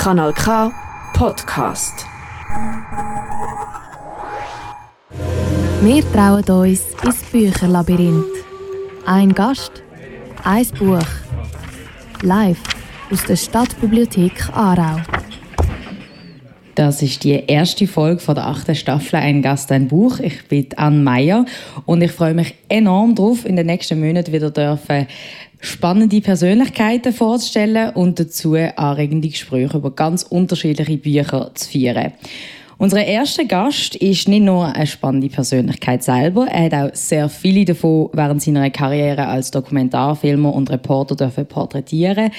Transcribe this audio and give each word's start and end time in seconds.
Kanal 0.00 0.32
K 0.32 0.72
Podcast. 1.12 2.06
Wir 5.82 6.12
trauen 6.12 6.42
uns 6.44 6.80
ins 7.04 7.22
Bücherlabyrinth. 7.30 8.24
Ein 9.04 9.34
Gast, 9.34 9.82
ein 10.42 10.66
Buch. 10.78 11.04
Live 12.22 12.62
aus 13.10 13.24
der 13.24 13.36
Stadtbibliothek 13.36 14.48
Aarau. 14.54 15.02
Das 16.80 17.02
ist 17.02 17.24
die 17.24 17.44
erste 17.46 17.86
Folge 17.86 18.20
von 18.20 18.36
der 18.36 18.46
achten 18.46 18.74
Staffel 18.74 19.16
«Ein 19.16 19.42
Gast, 19.42 19.70
ein 19.70 19.88
Buch». 19.88 20.18
Ich 20.18 20.48
bin 20.48 20.66
Anne 20.76 21.02
Meyer 21.02 21.44
und 21.84 22.00
ich 22.00 22.10
freue 22.10 22.32
mich 22.32 22.54
enorm 22.70 23.14
darauf, 23.14 23.44
in 23.44 23.56
den 23.56 23.66
nächsten 23.66 24.00
Monaten 24.00 24.32
wieder 24.32 24.50
dürfen 24.50 25.06
spannende 25.60 26.22
Persönlichkeiten 26.22 27.12
vorzustellen 27.12 27.90
und 27.90 28.18
dazu 28.18 28.54
anregende 28.54 29.28
Gespräche 29.28 29.76
über 29.76 29.90
ganz 29.90 30.22
unterschiedliche 30.22 30.96
Bücher 30.96 31.50
zu 31.54 31.68
führen. 31.68 32.12
Unser 32.80 33.04
erster 33.04 33.44
Gast 33.44 33.94
ist 33.94 34.26
nicht 34.26 34.42
nur 34.42 34.74
eine 34.74 34.86
spannende 34.86 35.28
Persönlichkeit 35.28 36.02
selber, 36.02 36.46
er 36.46 36.64
hat 36.64 36.72
auch 36.72 36.94
sehr 36.94 37.28
viele 37.28 37.66
davon 37.66 38.08
während 38.14 38.40
seiner 38.40 38.70
Karriere 38.70 39.26
als 39.26 39.50
Dokumentarfilmer 39.50 40.54
und 40.54 40.70
Reporter 40.70 41.14
dürfen 41.14 41.44
porträtieren. 41.44 42.30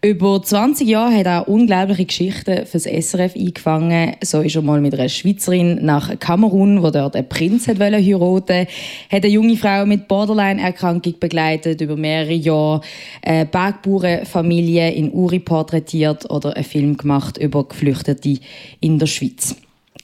Über 0.00 0.40
20 0.40 0.86
Jahre 0.86 1.16
hat 1.16 1.26
er 1.26 1.48
unglaubliche 1.48 2.04
Geschichten 2.04 2.66
fürs 2.66 2.84
SRF 2.84 3.34
eingefangen. 3.34 4.14
So 4.22 4.42
ist 4.42 4.54
er 4.54 4.62
mal 4.62 4.80
mit 4.80 4.94
einer 4.94 5.08
Schweizerin 5.08 5.84
nach 5.84 6.16
Kamerun, 6.20 6.84
wo 6.84 6.90
dort 6.90 7.16
ein 7.16 7.28
Prinz 7.28 7.66
hat 7.66 7.80
heiraten 7.80 8.68
hat 9.10 9.24
eine 9.24 9.26
junge 9.26 9.56
Frau 9.56 9.86
mit 9.86 10.06
Borderline-Erkrankung 10.06 11.14
begleitet, 11.18 11.80
über 11.80 11.96
mehrere 11.96 12.34
Jahre 12.34 12.82
eine 13.22 13.44
Bergbauernfamilie 13.44 14.92
in 14.92 15.10
Uri 15.10 15.40
porträtiert 15.40 16.30
oder 16.30 16.54
einen 16.54 16.64
Film 16.64 16.96
gemacht 16.96 17.38
über 17.38 17.66
Geflüchtete 17.66 18.38
in 18.78 19.00
der 19.00 19.06
Schweiz. 19.06 19.56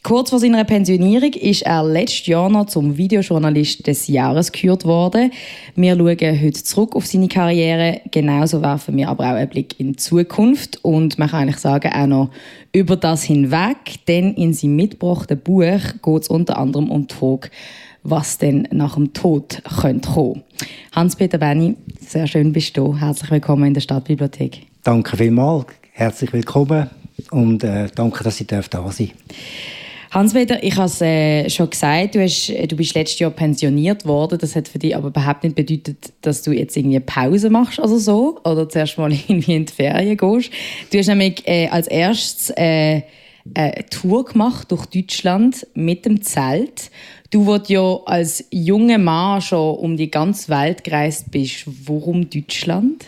Kurz 0.06 0.30
vor 0.30 0.38
seiner 0.38 0.62
Pensionierung 0.62 1.32
ist 1.32 1.62
er 1.62 1.82
letztes 1.82 2.28
Jahr 2.28 2.48
noch 2.48 2.66
zum 2.66 2.96
Videojournalist 2.96 3.88
des 3.88 4.06
Jahres 4.06 4.52
gekürt 4.52 4.84
worden. 4.84 5.32
Wir 5.74 5.96
schauen 5.96 6.40
heute 6.40 6.62
zurück 6.62 6.94
auf 6.94 7.06
seine 7.06 7.26
Karriere. 7.26 8.02
Genauso 8.12 8.62
werfen 8.62 8.96
wir 8.96 9.08
aber 9.08 9.24
auch 9.24 9.34
einen 9.34 9.48
Blick 9.48 9.80
in 9.80 9.94
die 9.94 9.96
Zukunft 9.96 10.78
und 10.84 11.18
man 11.18 11.28
kann 11.28 11.42
eigentlich 11.42 11.58
sagen, 11.58 11.90
auch 11.92 12.06
noch 12.06 12.30
über 12.70 12.94
das 12.94 13.24
hinweg. 13.24 14.06
Denn 14.06 14.34
in 14.34 14.52
seinem 14.54 14.77
mitgebrachten 14.77 15.40
Buch 15.40 15.64
geht 16.00 16.22
es 16.22 16.28
unter 16.28 16.56
anderem 16.56 16.88
um 16.92 17.08
die 17.08 17.12
Frage, 17.12 17.50
was 18.04 18.38
denn 18.38 18.68
nach 18.70 18.94
dem 18.94 19.12
Tod 19.12 19.60
könnte 19.80 20.08
kommen. 20.08 20.44
Hans-Peter 20.92 21.38
Benni, 21.38 21.74
sehr 21.98 22.28
schön 22.28 22.52
bist 22.52 22.77
du. 22.77 22.96
Herzlich 22.96 23.32
willkommen 23.32 23.64
in 23.64 23.74
der 23.74 23.80
Stadtbibliothek. 23.80 24.68
Danke 24.84 25.16
vielmals. 25.16 25.66
Herzlich 25.90 26.32
willkommen 26.32 26.90
und 27.32 27.64
äh, 27.64 27.88
danke, 27.92 28.22
dass 28.22 28.40
ich 28.40 28.46
da 28.46 28.62
sein 28.62 28.70
darf. 28.70 29.00
Hans-Peter, 30.17 30.62
ich 30.62 30.75
habe 30.77 30.86
es 30.86 31.03
äh, 31.03 31.50
schon 31.50 31.69
gesagt, 31.69 32.14
du, 32.14 32.22
hast, 32.22 32.48
äh, 32.48 32.67
du 32.67 32.75
bist 32.75 32.95
letztes 32.95 33.19
Jahr 33.19 33.31
pensioniert 33.31 34.06
worden. 34.06 34.39
Das 34.39 34.56
hat 34.56 34.67
für 34.67 34.78
dich 34.78 34.97
aber 34.97 35.08
überhaupt 35.08 35.45
nicht 35.45 35.55
bedeutet, 35.55 36.11
dass 36.23 36.41
du 36.41 36.53
jetzt 36.53 36.75
irgendwie 36.75 37.00
Pause 37.00 37.50
machst 37.50 37.78
oder 37.78 37.98
so. 37.98 38.41
Oder 38.42 38.67
zuerst 38.67 38.97
mal 38.97 39.12
irgendwie 39.28 39.56
in 39.56 39.67
die 39.67 39.73
Ferien 39.75 40.17
gehst. 40.17 40.50
Du 40.91 40.97
hast 40.97 41.08
nämlich 41.08 41.47
äh, 41.47 41.69
als 41.69 41.86
erstes 41.86 42.48
äh, 42.56 43.03
eine 43.53 43.86
Tour 43.91 44.25
gemacht 44.25 44.73
durch 44.73 44.86
Deutschland 44.86 45.67
mit 45.75 46.06
dem 46.06 46.23
Zelt. 46.23 46.91
Du, 47.28 47.45
wo 47.45 47.56
ja 47.56 47.98
als 48.06 48.42
junger 48.51 48.97
Mann 48.97 49.42
schon 49.42 49.77
um 49.77 49.98
die 49.98 50.11
ganze 50.11 50.48
Welt 50.48 50.83
gereist 50.83 51.30
bist, 51.30 51.67
warum 51.67 52.30
Deutschland? 52.30 53.05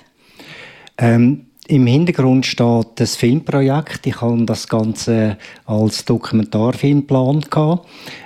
Ähm, 0.98 1.46
im 1.68 1.86
Hintergrund 1.86 2.46
steht 2.46 2.86
das 2.94 3.16
Filmprojekt. 3.16 4.06
Ich 4.06 4.22
habe 4.22 4.42
das 4.46 4.68
Ganze 4.68 5.36
als 5.66 6.02
Dokumentarfilm 6.06 7.00
geplant, 7.00 7.50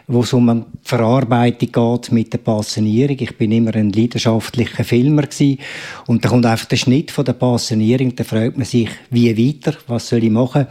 wo 0.06 0.20
es 0.20 0.32
um 0.32 0.48
eine 0.48 0.64
Verarbeitung 0.82 1.72
geht 1.72 2.12
mit 2.12 2.32
der 2.32 2.38
Passionierung. 2.38 3.16
Ich 3.18 3.36
bin 3.36 3.50
immer 3.50 3.74
ein 3.74 3.90
leidenschaftlicher 3.90 4.84
Filmer 4.84 5.22
gewesen. 5.22 5.58
und 6.06 6.24
da 6.24 6.28
kommt 6.28 6.46
einfach 6.46 6.66
der 6.66 6.76
Schnitt 6.76 7.10
von 7.10 7.24
der 7.24 7.32
Passionierung. 7.32 8.14
Da 8.14 8.22
fragt 8.22 8.56
man 8.56 8.64
sich, 8.64 8.88
wie 9.10 9.36
weiter, 9.36 9.76
was 9.88 10.08
soll 10.08 10.22
ich 10.22 10.30
machen? 10.30 10.68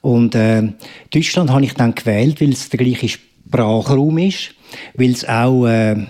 Und 0.00 0.34
äh, 0.34 0.62
Deutschland 1.10 1.50
habe 1.50 1.64
ich 1.64 1.74
dann 1.74 1.94
gewählt, 1.94 2.40
weil 2.40 2.52
es 2.52 2.70
der 2.70 2.78
gleiche 2.78 3.08
Sprachraum 3.10 4.16
ist, 4.16 4.54
weil 4.94 5.10
es 5.10 5.28
auch 5.28 5.66
äh, 5.66 6.06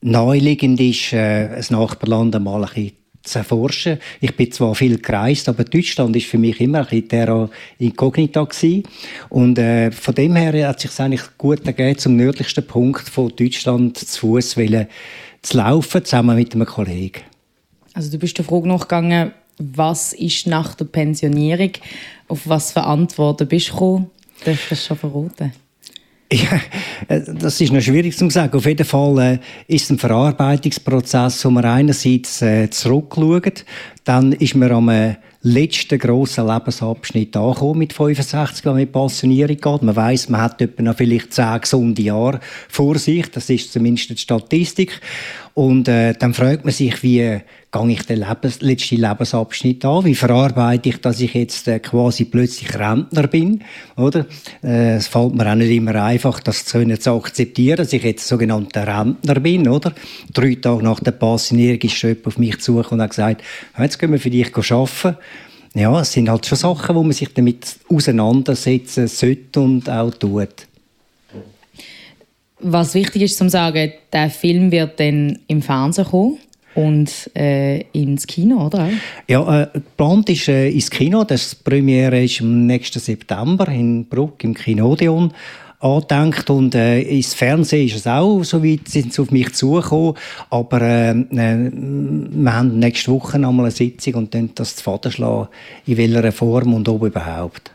naheliegend 0.00 0.80
ist, 0.80 1.12
äh, 1.12 1.50
ein 1.54 1.64
Nachbarland 1.70 2.34
einmal 2.34 2.64
ein 2.64 2.68
bisschen 2.74 3.05
zu 3.26 3.38
erforschen. 3.38 3.98
Ich 4.20 4.34
bin 4.36 4.50
zwar 4.50 4.74
viel 4.74 4.98
gereist, 4.98 5.48
aber 5.48 5.64
Deutschland 5.64 6.16
ist 6.16 6.26
für 6.26 6.38
mich 6.38 6.60
immer 6.60 6.80
ein 6.80 6.84
bisschen 6.86 7.08
terra 7.08 7.50
incognita 7.78 8.44
gewesen. 8.44 8.84
Und 9.28 9.58
äh, 9.58 9.90
von 9.90 10.14
dem 10.14 10.36
her 10.36 10.68
hat 10.68 10.84
es 10.84 10.90
sich 10.90 11.00
eigentlich 11.00 11.36
gut 11.38 11.66
ergeben, 11.66 11.98
zum 11.98 12.16
nördlichsten 12.16 12.66
Punkt 12.66 13.08
von 13.08 13.32
Deutschland 13.34 13.98
zu 13.98 14.20
Fuß 14.20 14.56
zu 15.42 15.56
laufen, 15.56 16.04
zusammen 16.04 16.36
mit 16.36 16.54
einem 16.54 16.66
Kollegen. 16.66 17.22
Also 17.92 18.10
du 18.10 18.18
bist 18.18 18.36
der 18.38 18.44
Frage 18.44 18.68
nachgegangen, 18.68 19.32
was 19.58 20.12
ist 20.12 20.46
nach 20.46 20.74
der 20.74 20.84
Pensionierung, 20.84 21.72
auf 22.28 22.46
was 22.46 22.72
für 22.72 22.82
Antworten 22.82 23.48
bist 23.48 23.68
du 23.68 23.72
gekommen? 23.72 24.10
Darfst 24.44 24.66
du 24.66 24.68
das 24.70 24.84
schon 24.84 24.96
verraten? 24.98 25.52
Ja, 26.32 26.60
äh, 27.08 27.20
das 27.38 27.60
ist 27.60 27.72
noch 27.72 27.80
schwierig 27.80 28.16
zu 28.16 28.28
sagen. 28.30 28.56
Auf 28.56 28.66
jeden 28.66 28.84
Fall 28.84 29.18
äh, 29.18 29.38
ist 29.72 29.84
es 29.84 29.90
ein 29.90 29.98
Verarbeitungsprozess, 29.98 31.44
wo 31.44 31.50
man 31.50 31.64
einerseits 31.64 32.42
äh, 32.42 32.68
zurückschaut, 32.68 33.64
dann 34.04 34.32
ist 34.32 34.56
man 34.56 34.72
am 34.72 34.88
äh, 34.88 35.16
letzten 35.42 35.98
grossen 36.00 36.48
Lebensabschnitt 36.48 37.36
angekommen 37.36 37.78
mit 37.78 37.92
65, 37.92 38.64
wenn 38.64 38.72
man 38.72 38.82
in 38.82 38.90
Pensionierung 38.90 39.56
geht. 39.56 39.82
Man 39.82 39.94
weiß, 39.94 40.28
man 40.28 40.40
hat 40.40 40.60
etwa 40.60 40.82
noch 40.82 40.96
vielleicht 40.96 41.32
10 41.32 41.60
gesunde 41.60 42.02
Jahre 42.02 42.40
vor 42.68 42.98
sich. 42.98 43.30
Das 43.30 43.48
ist 43.48 43.72
zumindest 43.72 44.10
die 44.10 44.16
Statistik. 44.16 45.00
Und 45.56 45.88
äh, 45.88 46.12
dann 46.12 46.34
fragt 46.34 46.66
man 46.66 46.74
sich, 46.74 47.02
wie 47.02 47.20
äh, 47.20 47.40
gehe 47.72 47.90
ich 47.90 48.02
den 48.02 48.18
Lebens 48.18 48.60
letzten 48.60 48.96
Lebensabschnitt 48.96 49.86
an? 49.86 50.04
Wie 50.04 50.14
verarbeite 50.14 50.90
ich, 50.90 51.00
dass 51.00 51.18
ich 51.18 51.32
jetzt 51.32 51.66
äh, 51.66 51.78
quasi 51.78 52.26
plötzlich 52.26 52.78
Rentner 52.78 53.26
bin? 53.26 53.64
Oder? 53.96 54.26
Äh, 54.62 54.96
es 54.96 55.06
fällt 55.06 55.34
mir 55.34 55.50
auch 55.50 55.54
nicht 55.54 55.70
immer 55.70 55.94
einfach, 55.94 56.40
das 56.40 56.66
zu, 56.66 56.86
zu 56.98 57.10
akzeptieren, 57.12 57.78
dass 57.78 57.94
ich 57.94 58.04
jetzt 58.04 58.28
sogenannter 58.28 58.86
Rentner 58.86 59.40
bin. 59.40 59.66
Oder? 59.66 59.94
Drei 60.30 60.56
Tage 60.56 60.84
nach 60.84 61.00
der 61.00 61.12
Pensionierung 61.12 61.80
ist 61.80 62.02
jemand 62.02 62.26
auf 62.26 62.36
mich 62.36 62.60
zu 62.60 62.76
und 62.76 63.00
hat 63.00 63.08
gesagt, 63.08 63.42
jetzt 63.78 63.98
gehen 63.98 64.12
wir 64.12 64.20
für 64.20 64.28
dich 64.28 64.54
arbeiten. 64.54 65.16
Ja, 65.72 65.98
es 65.98 66.12
sind 66.12 66.28
halt 66.28 66.44
schon 66.44 66.58
Sachen, 66.58 66.94
wo 66.94 67.02
man 67.02 67.12
sich 67.12 67.32
damit 67.32 67.76
auseinandersetzen 67.88 69.08
sollte 69.08 69.60
und 69.60 69.88
auch 69.88 70.10
tut. 70.10 70.66
Was 72.68 72.94
wichtig 72.94 73.22
ist 73.22 73.38
zu 73.38 73.48
sagen, 73.48 73.92
der 74.12 74.28
Film 74.28 74.72
wird 74.72 74.98
dann 74.98 75.38
im 75.46 75.62
Fernsehen 75.62 76.04
kommen 76.04 76.38
und 76.74 77.30
äh, 77.36 77.82
ins 77.92 78.26
Kino, 78.26 78.66
oder? 78.66 78.90
Ja, 79.28 79.62
äh, 79.62 79.68
geplant 79.72 80.28
ist 80.30 80.48
äh, 80.48 80.68
ins 80.68 80.90
Kino. 80.90 81.22
Das 81.22 81.54
Premiere 81.54 82.24
ist 82.24 82.40
am 82.40 82.66
nächsten 82.66 82.98
September 82.98 83.68
in 83.68 84.06
Bruck 84.06 84.42
im 84.42 84.54
Kinodeon 84.54 85.32
angedenkt 85.78 86.50
und 86.50 86.74
äh, 86.74 87.02
ins 87.02 87.34
Fernsehen 87.34 87.86
ist 87.86 87.96
es 87.96 88.06
auch, 88.08 88.42
soweit 88.42 88.88
sind 88.88 89.12
sie 89.12 89.22
auf 89.22 89.30
mich 89.30 89.52
zugekommen, 89.52 90.14
aber 90.50 90.82
äh, 90.82 91.10
äh, 91.10 91.70
wir 91.70 92.52
haben 92.52 92.80
nächste 92.80 93.12
Woche 93.12 93.38
noch 93.38 93.52
mal 93.52 93.64
eine 93.64 93.70
Sitzung 93.70 94.14
und 94.14 94.34
dann 94.34 94.50
das 94.56 94.74
zu 94.74 94.82
Vater 94.82 95.12
schlagen, 95.12 95.48
in 95.86 95.98
welcher 95.98 96.32
Form 96.32 96.74
und 96.74 96.88
ob 96.88 97.04
überhaupt. 97.04 97.70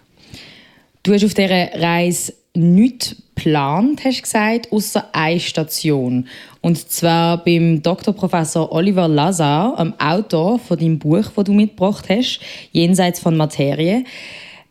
Du 1.03 1.13
hast 1.13 1.23
auf 1.23 1.33
dieser 1.33 1.71
Reise 1.79 2.33
nichts 2.55 3.15
geplant, 3.41 4.03
hast 4.03 4.17
du 4.17 4.21
gesagt, 4.21 4.71
außer 4.71 5.09
eine 5.13 5.39
Station. 5.39 6.27
Und 6.61 6.77
zwar 6.89 7.43
beim 7.43 7.81
Dr. 7.81 8.13
Professor 8.13 8.71
Oliver 8.71 9.07
Lazar, 9.07 9.77
am 9.77 9.93
Autor 9.99 10.59
von 10.59 10.77
deinem 10.77 10.99
Buch, 10.99 11.25
das 11.35 11.45
du 11.45 11.53
mitgebracht 11.53 12.05
hast, 12.09 12.39
«Jenseits 12.71 13.19
von 13.19 13.35
Materie». 13.35 14.03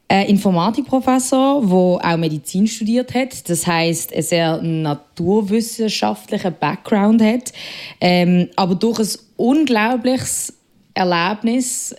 Ein 0.08 0.26
Informatikprofessor, 0.26 1.62
der 1.64 1.72
auch 2.12 2.16
Medizin 2.16 2.66
studiert 2.66 3.14
hat, 3.14 3.48
das 3.48 3.64
heißt, 3.64 4.12
ein 4.12 4.22
sehr 4.22 4.60
naturwissenschaftlichen 4.60 6.54
Background 6.58 7.22
hat, 7.22 7.52
ähm, 8.00 8.48
aber 8.56 8.74
durch 8.74 8.98
ein 8.98 9.08
unglaubliches 9.36 10.52
Erlebnis 10.94 11.94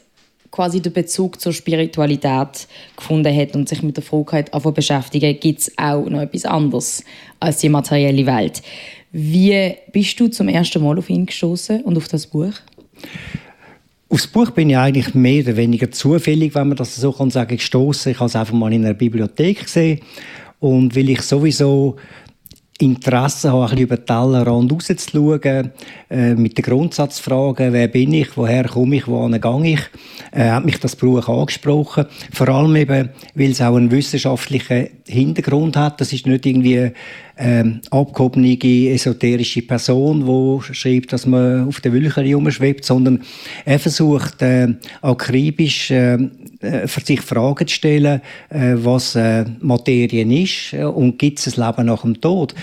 quasi 0.51 0.81
den 0.81 0.93
Bezug 0.93 1.39
zur 1.39 1.53
Spiritualität 1.53 2.67
gefunden 2.95 3.35
hat 3.35 3.55
und 3.55 3.69
sich 3.69 3.81
mit 3.81 3.97
der 3.97 4.03
Frage 4.03 4.37
hat, 4.37 4.73
beschäftigen, 4.75 5.39
gibt 5.39 5.59
es 5.59 5.77
auch 5.77 6.05
noch 6.09 6.21
etwas 6.21 6.45
anderes 6.45 7.03
als 7.39 7.57
die 7.57 7.69
materielle 7.69 8.25
Welt. 8.25 8.61
Wie 9.11 9.73
bist 9.91 10.19
du 10.19 10.27
zum 10.27 10.49
ersten 10.49 10.83
Mal 10.83 10.97
auf 10.97 11.09
ihn 11.09 11.25
gestoßen 11.25 11.81
und 11.81 11.97
auf 11.97 12.07
das 12.07 12.27
Buch? 12.27 12.53
Aufs 14.09 14.27
Buch 14.27 14.51
bin 14.51 14.69
ich 14.69 14.77
eigentlich 14.77 15.13
mehr 15.15 15.41
oder 15.41 15.55
weniger 15.55 15.89
zufällig, 15.89 16.53
wenn 16.53 16.67
man 16.67 16.77
das 16.77 16.97
so 16.97 17.13
kann 17.13 17.29
sagen, 17.29 17.55
gestoßen. 17.55 18.11
Ich 18.11 18.19
habe 18.19 18.27
es 18.27 18.35
einfach 18.35 18.53
mal 18.53 18.73
in 18.73 18.83
einer 18.83 18.93
Bibliothek 18.93 19.63
gesehen 19.63 20.01
und 20.59 20.95
weil 20.95 21.09
ich 21.09 21.21
sowieso 21.21 21.95
Interesse 22.81 23.51
habe, 23.51 23.63
ein 23.63 23.69
bisschen 23.69 23.83
über 23.83 23.97
den 23.97 24.05
Tellerrand 24.05 24.71
rauszuschauen, 24.71 25.71
äh, 26.09 26.35
mit 26.35 26.57
den 26.57 26.63
Grundsatzfragen, 26.63 27.73
wer 27.73 27.87
bin 27.87 28.13
ich, 28.13 28.35
woher 28.35 28.65
komme 28.65 28.97
ich, 28.97 29.07
wohin 29.07 29.39
gehe 29.39 29.73
ich, 29.73 29.81
äh, 30.31 30.49
hat 30.49 30.65
mich 30.65 30.79
das 30.79 30.95
Buch 30.95 31.27
angesprochen. 31.27 32.05
Vor 32.33 32.49
allem 32.49 32.75
eben, 32.75 33.09
weil 33.35 33.51
es 33.51 33.61
auch 33.61 33.75
einen 33.75 33.91
wissenschaftlichen 33.91 34.89
Hintergrund 35.07 35.77
hat. 35.77 36.01
Das 36.01 36.13
ist 36.13 36.25
nicht 36.25 36.45
irgendwie 36.45 36.91
ähm, 37.41 37.81
abgehobene 37.89 38.57
esoterische 38.61 39.63
Person, 39.63 40.25
die 40.25 40.73
schreibt, 40.73 41.11
dass 41.11 41.25
man 41.25 41.67
auf 41.67 41.81
der 41.81 41.91
Wölkchen 41.91 42.25
herumschwebt, 42.25 42.85
sondern 42.85 43.23
er 43.65 43.79
versucht 43.79 44.41
äh, 44.41 44.67
akribisch 45.01 45.89
äh, 45.89 46.13
äh, 46.59 46.87
für 46.87 47.01
sich 47.01 47.21
Fragen 47.21 47.67
zu 47.67 47.73
stellen, 47.73 48.21
äh, 48.49 48.75
was 48.75 49.15
äh, 49.15 49.45
Materie 49.59 50.43
ist 50.43 50.73
äh, 50.73 50.83
und 50.83 51.17
gibt 51.17 51.39
es 51.39 51.57
ein 51.57 51.65
Leben 51.65 51.87
nach 51.87 52.03
dem 52.03 52.21
Tod. 52.21 52.53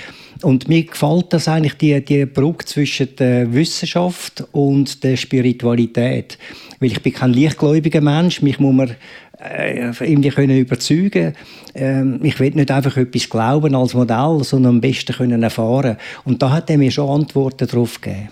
Und 0.42 0.68
mir 0.68 0.84
gefällt 0.84 1.32
das 1.32 1.48
eigentlich, 1.48 1.74
die, 1.74 2.04
die 2.04 2.26
Brücke 2.26 2.64
zwischen 2.64 3.16
der 3.16 3.52
Wissenschaft 3.52 4.44
und 4.52 5.02
der 5.02 5.16
Spiritualität. 5.16 6.38
Weil 6.80 6.92
ich 6.92 7.02
bin 7.02 7.12
kein 7.12 7.32
lichtgläubiger 7.32 8.00
Mensch, 8.00 8.40
mich 8.42 8.60
muss 8.60 8.74
man 8.74 8.96
äh, 9.40 9.90
irgendwie 10.00 10.30
können 10.30 10.58
überzeugen 10.58 11.32
ähm, 11.74 12.20
Ich 12.22 12.38
will 12.40 12.50
nicht 12.50 12.70
einfach 12.70 12.96
etwas 12.96 13.28
glauben 13.28 13.74
als 13.74 13.94
Modell, 13.94 14.40
sondern 14.42 14.76
am 14.76 14.80
besten 14.80 15.12
können 15.12 15.42
erfahren. 15.42 15.96
Und 16.24 16.42
da 16.42 16.50
hat 16.50 16.70
er 16.70 16.78
mir 16.78 16.90
schon 16.90 17.08
Antworten 17.08 17.66
darauf 17.66 18.00
gegeben. 18.00 18.30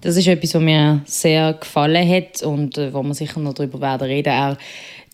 Das 0.00 0.16
ist 0.16 0.26
etwas, 0.26 0.54
was 0.54 0.62
mir 0.62 1.02
sehr 1.04 1.54
gefallen 1.54 2.08
hat 2.08 2.42
und 2.42 2.78
äh, 2.78 2.92
wo 2.92 3.02
wir 3.02 3.14
sicher 3.14 3.40
noch 3.40 3.54
darüber 3.54 3.80
werden 3.80 4.06
reden. 4.06 4.32
Er 4.32 4.56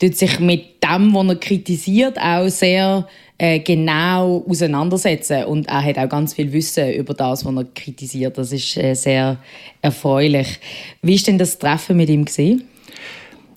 tut 0.00 0.16
sich 0.16 0.38
mit 0.40 0.82
dem, 0.82 1.14
was 1.14 1.28
er 1.28 1.36
kritisiert, 1.36 2.18
auch 2.18 2.48
sehr 2.48 3.06
äh, 3.42 3.58
genau 3.58 4.44
auseinandersetzen 4.48 5.44
und 5.46 5.66
er 5.66 5.82
hat 5.82 5.98
auch 5.98 6.08
ganz 6.08 6.32
viel 6.32 6.52
Wissen 6.52 6.92
über 6.92 7.12
das, 7.12 7.44
was 7.44 7.52
er 7.52 7.64
kritisiert. 7.74 8.38
Das 8.38 8.52
ist 8.52 8.76
äh, 8.76 8.94
sehr 8.94 9.36
erfreulich. 9.80 10.60
Wie 11.02 11.16
ist 11.16 11.26
denn 11.26 11.38
das 11.38 11.58
Treffen 11.58 11.96
mit 11.96 12.08
ihm 12.08 12.24
gesehen? 12.24 12.62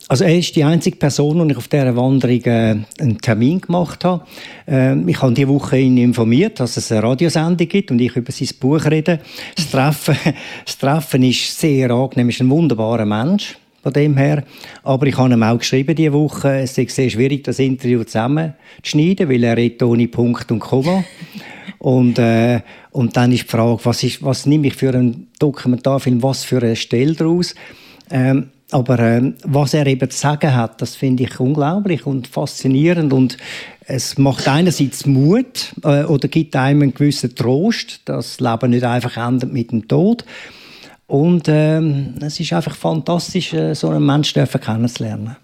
Also 0.07 0.23
er 0.23 0.39
ist 0.39 0.55
die 0.55 0.63
einzige 0.63 0.97
Person, 0.97 1.47
die 1.47 1.51
ich 1.51 1.57
auf 1.57 1.67
dieser 1.67 1.95
Wanderung 1.95 2.41
äh, 2.45 2.77
einen 2.99 3.19
Termin 3.21 3.61
gemacht 3.61 4.03
habe. 4.03 4.25
Äh, 4.67 4.99
ich 5.07 5.21
habe 5.21 5.33
diese 5.33 5.49
Woche 5.49 5.77
ihn 5.77 5.97
informiert, 5.97 6.59
dass 6.59 6.77
es 6.77 6.91
eine 6.91 7.03
Radiosendung 7.03 7.67
gibt 7.67 7.91
und 7.91 8.01
ich 8.01 8.15
über 8.15 8.31
sein 8.31 8.49
Buch 8.59 8.85
rede. 8.85 9.19
Das 9.55 9.69
Treffen, 9.69 10.17
das 10.65 10.79
Treffen 10.79 11.21
ist 11.21 11.59
sehr 11.59 11.91
angenehm, 11.91 12.29
er 12.29 12.33
ist 12.33 12.41
ein 12.41 12.49
wunderbarer 12.49 13.05
Mensch 13.05 13.55
von 13.85 13.93
dem 13.93 14.17
her. 14.17 14.43
Aber 14.81 15.05
ich 15.05 15.15
habe 15.15 15.31
ihm 15.31 15.43
auch 15.43 15.59
geschrieben 15.59 15.95
diese 15.95 16.11
Woche, 16.11 16.61
es 16.61 16.75
ist 16.75 16.95
sehr 16.95 17.07
schwierig, 17.07 17.43
das 17.43 17.59
Interview 17.59 18.03
zusammenzuschneiden, 18.03 19.29
weil 19.29 19.43
er 19.43 19.55
redet 19.55 19.83
ohne 19.83 20.07
Punkt 20.07 20.51
und 20.51 20.59
Komma. 20.59 21.03
Und, 21.77 22.17
äh, 22.17 22.61
und 22.91 23.15
dann 23.15 23.31
ist 23.31 23.43
die 23.43 23.47
Frage, 23.47 23.79
was, 23.83 24.01
ist, 24.01 24.23
was 24.23 24.47
nehme 24.47 24.67
ich 24.67 24.73
für 24.73 24.89
einen 24.89 25.27
Dokumentarfilm, 25.37 26.23
was 26.23 26.43
für 26.43 26.57
eine 26.57 26.75
Stelle 26.75 27.13
daraus? 27.13 27.53
Ähm, 28.09 28.47
aber 28.71 28.97
äh, 28.97 29.33
was 29.43 29.75
er 29.75 29.85
eben 29.85 30.09
zu 30.09 30.17
sagen 30.17 30.55
hat, 30.55 30.81
das 30.81 30.95
finde 30.95 31.23
ich 31.23 31.39
unglaublich 31.39 32.07
und 32.07 32.27
faszinierend 32.27 33.13
und 33.13 33.37
es 33.85 34.17
macht 34.17 34.47
einerseits 34.47 35.05
Mut 35.05 35.73
äh, 35.83 36.05
oder 36.05 36.27
gibt 36.27 36.55
einem 36.55 36.81
einen 36.81 36.93
gewissen 36.95 37.35
Trost, 37.35 38.01
dass 38.05 38.37
das 38.37 38.39
Leben 38.39 38.71
nicht 38.71 38.83
einfach 38.83 39.17
endet 39.17 39.53
mit 39.53 39.71
dem 39.71 39.87
Tod. 39.87 40.25
Und 41.07 41.47
äh, 41.47 41.79
es 42.21 42.39
ist 42.39 42.53
einfach 42.53 42.75
fantastisch, 42.75 43.53
äh, 43.53 43.75
so 43.75 43.89
einen 43.89 44.05
Menschen 44.05 44.47
kennenzulernen. 44.47 45.35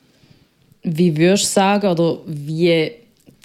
Wie 0.83 1.15
würdest 1.15 1.45
du 1.45 1.59
sagen 1.59 1.87
oder 1.87 2.17
wie 2.25 2.91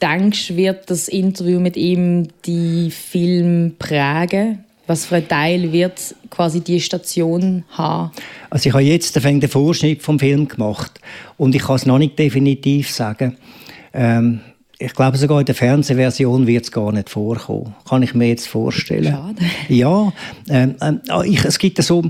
denkst 0.00 0.48
du, 0.48 0.56
wird 0.56 0.90
das 0.90 1.08
Interview 1.08 1.60
mit 1.60 1.76
ihm 1.76 2.28
die 2.44 2.90
Film 2.90 3.74
prägen? 3.78 4.64
Was 4.86 5.04
für 5.04 5.16
ein 5.16 5.28
Teil 5.28 5.72
wird 5.72 6.14
quasi 6.30 6.60
die 6.60 6.80
Station 6.80 7.64
haben? 7.72 8.12
Also 8.48 8.68
ich 8.68 8.72
habe 8.72 8.84
jetzt 8.84 9.16
den 9.16 9.48
Vorschnitt 9.48 10.02
vom 10.02 10.18
Film 10.18 10.46
gemacht 10.46 11.00
und 11.36 11.54
ich 11.54 11.62
kann 11.62 11.76
es 11.76 11.86
noch 11.86 11.98
nicht 11.98 12.18
definitiv 12.18 12.90
sagen. 12.90 13.36
Ähm, 13.92 14.40
ich 14.78 14.93
glaube 14.94 15.17
sogar 15.17 15.40
in 15.40 15.46
der 15.46 15.55
Fernsehversion 15.55 16.46
wird 16.46 16.64
es 16.64 16.73
gar 16.73 16.93
nicht 16.93 17.08
vorkommen. 17.08 17.75
Kann 17.88 18.02
ich 18.02 18.14
mir 18.14 18.28
jetzt 18.28 18.49
vorstellen. 18.49 19.12
Schade. 19.12 19.43
Ja, 19.69 20.12
ähm, 20.49 20.76
äh, 20.81 21.28
ich, 21.28 21.44
es 21.44 21.58
gibt 21.58 21.82
so, 21.82 22.02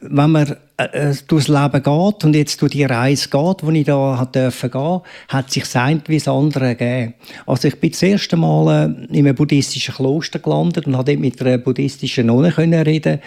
wenn 0.00 0.30
man 0.30 0.56
äh, 0.76 1.10
äh, 1.10 1.14
durchs 1.28 1.48
Leben 1.48 1.82
geht 1.82 2.24
und 2.24 2.34
jetzt 2.34 2.60
durch 2.60 2.72
die 2.72 2.84
Reise 2.84 3.28
geht, 3.28 3.56
wo 3.62 3.70
ich 3.70 3.84
da 3.84 4.18
hat 4.18 4.34
dürfen 4.34 4.70
gehen, 4.70 5.00
hat 5.28 5.50
sich 5.50 5.64
sein 5.64 6.02
wie 6.06 6.18
das 6.18 6.28
andere 6.28 6.74
gegeben. 6.74 7.14
Also 7.46 7.68
ich 7.68 7.78
bin 7.78 7.90
das 7.90 8.02
erste 8.02 8.36
Mal 8.36 8.86
äh, 9.10 9.16
in 9.16 9.26
einem 9.26 9.36
buddhistischen 9.36 9.94
Kloster 9.94 10.40
gelandet 10.40 10.86
und 10.86 10.96
habe 10.96 11.12
dort 11.12 11.20
mit 11.20 11.40
einer 11.40 11.58
buddhistischen 11.58 12.26
Nonne 12.26 12.50
können 12.50 12.82
reden, 12.82 13.20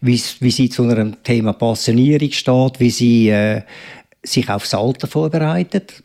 wie, 0.00 0.20
wie 0.40 0.50
sie 0.50 0.70
zu 0.70 0.84
einem 0.84 1.22
Thema 1.22 1.52
Passionierung 1.52 2.32
steht, 2.32 2.80
wie 2.80 2.90
sie 2.90 3.28
äh, 3.28 3.62
sich 4.22 4.48
aufs 4.48 4.74
Alter 4.74 5.06
vorbereitet. 5.06 6.02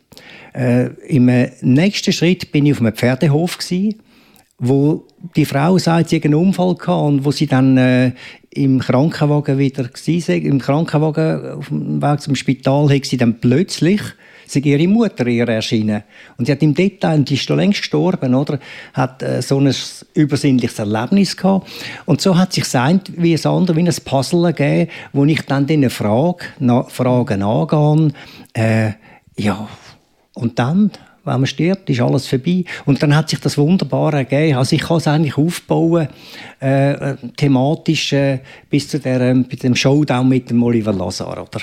Äh, 0.58 0.88
Im 1.08 1.26
nächsten 1.62 2.12
Schritt 2.12 2.52
bin 2.52 2.66
ich 2.66 2.74
auf 2.74 2.80
einem 2.82 2.94
Pferdehof 2.94 3.60
gewesen, 3.60 4.02
wo 4.58 5.06
die 5.36 5.46
Frau 5.46 5.78
sagt, 5.78 6.10
sie 6.10 6.24
einen 6.24 6.34
Unfall 6.34 6.74
gehabt 6.74 7.08
und 7.08 7.26
wo 7.26 7.32
sie 7.32 7.46
dann 7.46 7.78
äh, 7.78 8.12
im 8.50 8.80
Krankenwagen 8.80 9.60
wieder 9.60 9.84
war, 9.84 10.36
im 10.36 10.60
Krankenwagen 10.60 11.52
auf 11.52 11.68
dem 11.68 12.02
Weg 12.02 12.22
zum 12.22 12.36
Spital, 12.36 12.90
hat 12.90 13.06
sie 13.06 13.18
dann 13.18 13.40
plötzlich 13.40 14.02
sie 14.48 14.62
ihre 14.62 14.88
Mutter 14.88 15.28
ihr 15.28 15.48
erschienen. 15.48 16.04
Und 16.38 16.46
sie 16.46 16.54
hat 16.54 16.64
im 16.64 16.74
Detail, 16.74 17.18
und 17.18 17.30
die 17.30 17.36
ist 17.36 17.44
schon 17.44 17.58
längst 17.58 17.82
gestorben, 17.82 18.34
oder, 18.34 18.60
hat 18.94 19.22
äh, 19.22 19.42
so 19.42 19.60
ein 19.60 19.76
übersinnliches 20.14 20.80
Erlebnis 20.80 21.38
gehabt. 21.38 21.70
Und 22.06 22.22
so 22.22 22.38
hat 22.38 22.54
sich 22.54 22.66
sein 22.66 23.02
wie 23.16 23.36
ein 23.36 23.46
andere, 23.46 23.76
wie 23.76 23.82
ein 23.82 23.96
Puzzle 24.06 24.54
gegeben, 24.54 24.90
wo 25.14 25.26
ich 25.26 25.42
dann 25.42 25.68
diese 25.68 25.90
Frage, 25.90 26.46
na, 26.60 26.84
Fragen 26.84 27.44
angehe, 27.44 28.14
äh, 28.54 28.92
ja, 29.38 29.68
und 30.38 30.60
dann 30.60 30.92
wenn 31.28 31.42
man 31.42 31.46
stirbt, 31.48 31.90
ist 31.90 32.00
alles 32.00 32.26
vorbei. 32.26 32.64
Und 32.86 33.04
dann 33.04 33.16
hat 33.16 33.30
sich 33.30 33.40
das 33.40 33.58
wunderbar 33.58 34.14
ergeben. 34.14 34.58
Also 34.58 34.76
ich 34.76 34.82
kann 34.82 34.98
es 34.98 35.08
eigentlich 35.08 35.38
aufbauen, 35.38 36.08
äh, 36.62 37.16
thematisch 37.36 38.14
äh, 38.14 38.40
bis 38.70 38.88
zu 38.88 39.00
der, 39.00 39.20
äh, 39.20 39.44
dem 39.44 39.76
Showdown 39.76 40.28
mit 40.30 40.50
dem 40.50 40.64
Oliver 40.64 40.94
Lazar, 40.94 41.32
oder? 41.32 41.62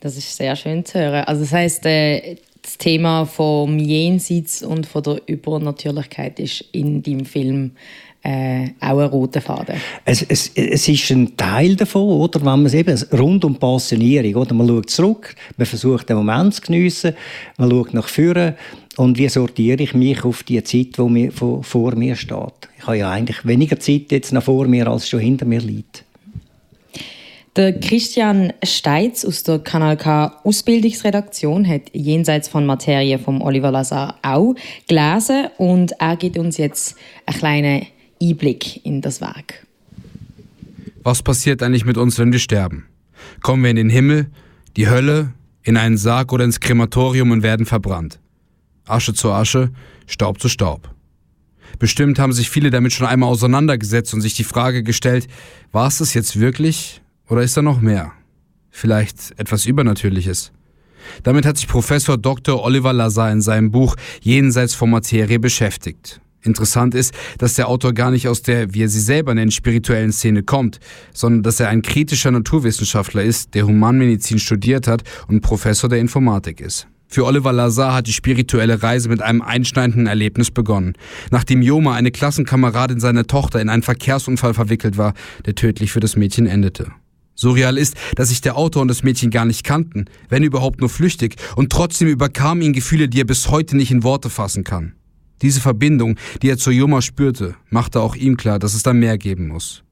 Das 0.00 0.18
ist 0.18 0.36
sehr 0.36 0.54
schön 0.54 0.84
zu 0.84 1.00
hören. 1.00 1.24
Also 1.24 1.40
das 1.40 1.52
heißt, 1.52 1.86
äh, 1.86 2.36
das 2.60 2.78
Thema 2.78 3.24
vom 3.24 3.78
Jenseits 3.78 4.62
und 4.62 4.86
von 4.86 5.02
der 5.02 5.20
Übernatürlichkeit 5.26 6.38
ist 6.38 6.62
in 6.72 7.02
deinem 7.02 7.24
Film 7.24 7.72
äh, 8.24 8.70
auch 8.80 8.98
ein 8.98 9.08
roter 9.08 9.42
Faden. 9.42 9.76
Es, 10.04 10.22
es, 10.22 10.50
es 10.54 10.88
ist 10.88 11.10
ein 11.10 11.36
Teil 11.36 11.76
davon, 11.76 12.20
oder? 12.20 12.40
Wenn 12.40 12.46
man 12.46 12.66
es 12.66 12.74
eben 12.74 12.98
rund 13.12 13.44
um 13.44 13.56
Passionierung, 13.56 14.34
oder? 14.36 14.54
Man 14.54 14.66
schaut 14.66 14.90
zurück, 14.90 15.36
man 15.58 15.66
versucht 15.66 16.08
den 16.08 16.16
Moment 16.16 16.54
zu 16.54 16.62
geniessen, 16.62 17.14
man 17.58 17.70
schaut 17.70 17.92
nach 17.92 18.08
vorne 18.08 18.56
und 18.96 19.18
wie 19.18 19.28
sortiere 19.28 19.82
ich 19.82 19.92
mich 19.92 20.24
auf 20.24 20.42
die 20.42 20.62
Zeit, 20.62 20.96
die 20.96 21.02
mir, 21.02 21.32
vor, 21.32 21.62
vor 21.62 21.94
mir 21.96 22.16
steht. 22.16 22.68
Ich 22.78 22.86
habe 22.86 22.96
ja 22.96 23.10
eigentlich 23.10 23.44
weniger 23.44 23.78
Zeit 23.78 24.10
jetzt 24.10 24.32
noch 24.32 24.44
vor 24.44 24.66
mir, 24.66 24.86
als 24.88 25.08
schon 25.08 25.20
hinter 25.20 25.44
mir 25.44 25.60
liegt. 25.60 26.04
Der 27.56 27.78
Christian 27.78 28.52
Steitz 28.64 29.24
aus 29.24 29.44
der 29.44 29.60
Kanal 29.60 29.96
K 29.96 30.40
Ausbildungsredaktion 30.42 31.68
hat 31.68 31.82
jenseits 31.92 32.48
von 32.48 32.66
Materie 32.66 33.18
vom 33.18 33.42
Oliver 33.42 33.70
Lazar 33.70 34.18
auch 34.22 34.54
gelesen 34.88 35.48
und 35.58 35.92
er 36.00 36.16
gibt 36.16 36.36
uns 36.36 36.56
jetzt 36.56 36.96
einen 37.26 37.38
kleinen 37.38 37.86
Einblick 38.20 38.84
in 38.84 39.00
das 39.00 39.20
Werk. 39.20 39.66
Was 41.02 41.22
passiert 41.22 41.62
eigentlich 41.62 41.84
mit 41.84 41.96
uns, 41.96 42.18
wenn 42.18 42.32
wir 42.32 42.38
sterben? 42.38 42.86
Kommen 43.42 43.62
wir 43.62 43.70
in 43.70 43.76
den 43.76 43.90
Himmel, 43.90 44.30
die 44.76 44.88
Hölle, 44.88 45.32
in 45.62 45.76
einen 45.76 45.96
Sarg 45.96 46.32
oder 46.32 46.44
ins 46.44 46.60
Krematorium 46.60 47.30
und 47.30 47.42
werden 47.42 47.66
verbrannt? 47.66 48.20
Asche 48.86 49.14
zu 49.14 49.32
Asche, 49.32 49.70
Staub 50.06 50.40
zu 50.40 50.48
Staub. 50.48 50.94
Bestimmt 51.78 52.18
haben 52.18 52.32
sich 52.32 52.50
viele 52.50 52.70
damit 52.70 52.92
schon 52.92 53.06
einmal 53.06 53.28
auseinandergesetzt 53.28 54.14
und 54.14 54.20
sich 54.20 54.34
die 54.34 54.44
Frage 54.44 54.82
gestellt, 54.82 55.26
war 55.72 55.88
es 55.88 55.98
das 55.98 56.14
jetzt 56.14 56.38
wirklich 56.38 57.02
oder 57.28 57.42
ist 57.42 57.56
da 57.56 57.62
noch 57.62 57.80
mehr? 57.80 58.12
Vielleicht 58.70 59.38
etwas 59.38 59.66
Übernatürliches? 59.66 60.52
Damit 61.22 61.44
hat 61.44 61.58
sich 61.58 61.68
Professor 61.68 62.16
Dr. 62.16 62.62
Oliver 62.62 62.92
Lazar 62.92 63.30
in 63.30 63.42
seinem 63.42 63.70
Buch 63.70 63.96
Jenseits 64.20 64.74
von 64.74 64.90
Materie 64.90 65.38
beschäftigt. 65.38 66.20
Interessant 66.44 66.94
ist, 66.94 67.14
dass 67.38 67.54
der 67.54 67.68
Autor 67.68 67.94
gar 67.94 68.10
nicht 68.10 68.28
aus 68.28 68.42
der, 68.42 68.74
wie 68.74 68.82
er 68.82 68.88
sie 68.88 69.00
selber 69.00 69.34
nennt, 69.34 69.54
spirituellen 69.54 70.12
Szene 70.12 70.42
kommt, 70.42 70.78
sondern 71.12 71.42
dass 71.42 71.58
er 71.58 71.68
ein 71.68 71.82
kritischer 71.82 72.30
Naturwissenschaftler 72.30 73.22
ist, 73.22 73.54
der 73.54 73.66
Humanmedizin 73.66 74.38
studiert 74.38 74.86
hat 74.86 75.02
und 75.26 75.40
Professor 75.40 75.88
der 75.88 76.00
Informatik 76.00 76.60
ist. 76.60 76.86
Für 77.08 77.24
Oliver 77.24 77.52
Lazar 77.52 77.94
hat 77.94 78.08
die 78.08 78.12
spirituelle 78.12 78.82
Reise 78.82 79.08
mit 79.08 79.22
einem 79.22 79.40
einschneidenden 79.40 80.06
Erlebnis 80.06 80.50
begonnen. 80.50 80.94
Nachdem 81.30 81.62
Joma, 81.62 81.94
eine 81.94 82.10
Klassenkameradin 82.10 82.98
seiner 82.98 83.26
Tochter, 83.26 83.60
in 83.60 83.68
einen 83.68 83.82
Verkehrsunfall 83.82 84.52
verwickelt 84.52 84.98
war, 84.98 85.14
der 85.46 85.54
tödlich 85.54 85.92
für 85.92 86.00
das 86.00 86.16
Mädchen 86.16 86.46
endete. 86.46 86.88
Surreal 87.36 87.78
ist, 87.78 87.96
dass 88.16 88.28
sich 88.28 88.40
der 88.40 88.56
Autor 88.56 88.82
und 88.82 88.88
das 88.88 89.02
Mädchen 89.02 89.30
gar 89.30 89.44
nicht 89.44 89.64
kannten, 89.64 90.06
wenn 90.28 90.42
überhaupt 90.42 90.80
nur 90.80 90.88
flüchtig, 90.88 91.36
und 91.56 91.70
trotzdem 91.70 92.08
überkamen 92.08 92.62
ihn 92.62 92.72
Gefühle, 92.72 93.08
die 93.08 93.20
er 93.20 93.26
bis 93.26 93.48
heute 93.48 93.76
nicht 93.76 93.90
in 93.90 94.02
Worte 94.02 94.28
fassen 94.30 94.64
kann. 94.64 94.94
Diese 95.44 95.60
Verbindung, 95.60 96.16
die 96.40 96.48
er 96.48 96.56
zu 96.56 96.70
Joma 96.70 97.02
spürte, 97.02 97.54
machte 97.68 98.00
auch 98.00 98.16
ihm 98.16 98.38
klar, 98.38 98.58
dass 98.58 98.72
es 98.72 98.82
da 98.82 98.94
mehr 98.94 99.18
geben 99.18 99.48
muss. 99.48 99.84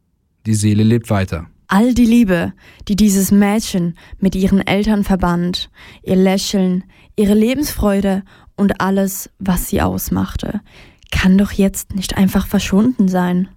Die 0.46 0.54
Seele 0.54 0.82
lebt 0.82 1.10
weiter. 1.10 1.46
All 1.68 1.92
die 1.92 2.06
Liebe, 2.06 2.54
die 2.88 2.96
dieses 2.96 3.30
Mädchen 3.30 3.98
mit 4.18 4.34
ihren 4.34 4.66
Eltern 4.66 5.04
verband, 5.04 5.70
ihr 6.02 6.16
Lächeln, 6.16 6.84
ihre 7.16 7.34
Lebensfreude 7.34 8.22
und 8.56 8.80
alles, 8.80 9.28
was 9.38 9.68
sie 9.68 9.82
ausmachte, 9.82 10.62
kann 11.10 11.36
doch 11.36 11.52
jetzt 11.52 11.94
nicht 11.94 12.16
einfach 12.16 12.46
verschwunden 12.46 13.08
sein. 13.08 13.48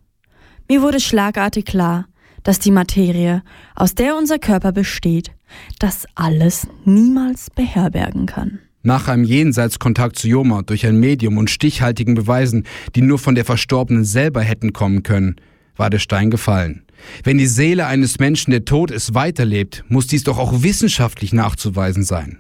Mir 0.67 0.81
wurde 0.81 0.99
schlagartig 0.99 1.63
klar, 1.63 2.07
dass 2.43 2.59
die 2.59 2.71
Materie, 2.71 3.41
aus 3.73 3.95
der 3.95 4.17
unser 4.17 4.37
Körper 4.37 4.73
besteht, 4.73 5.31
das 5.79 6.05
alles 6.13 6.67
niemals 6.83 7.49
beherbergen 7.51 8.25
kann. 8.25 8.59
Nach 8.85 9.07
einem 9.07 9.23
Jenseitskontakt 9.23 10.15
zu 10.15 10.27
Joma 10.27 10.61
durch 10.61 10.85
ein 10.85 10.99
Medium 10.99 11.39
und 11.39 11.49
stichhaltigen 11.49 12.13
Beweisen, 12.13 12.65
die 12.93 13.01
nur 13.01 13.17
von 13.17 13.33
der 13.33 13.43
Verstorbenen 13.43 14.05
selber 14.05 14.41
hätten 14.41 14.73
kommen 14.73 15.01
können, 15.01 15.37
war 15.75 15.89
der 15.89 15.97
Stein 15.97 16.29
gefallen. 16.29 16.83
Wenn 17.23 17.39
die 17.39 17.47
Seele 17.47 17.87
eines 17.87 18.19
Menschen, 18.19 18.51
der 18.51 18.63
tot 18.63 18.91
ist, 18.91 19.15
weiterlebt, 19.15 19.83
muss 19.89 20.05
dies 20.05 20.23
doch 20.23 20.37
auch 20.37 20.61
wissenschaftlich 20.61 21.33
nachzuweisen 21.33 22.03
sein. 22.03 22.37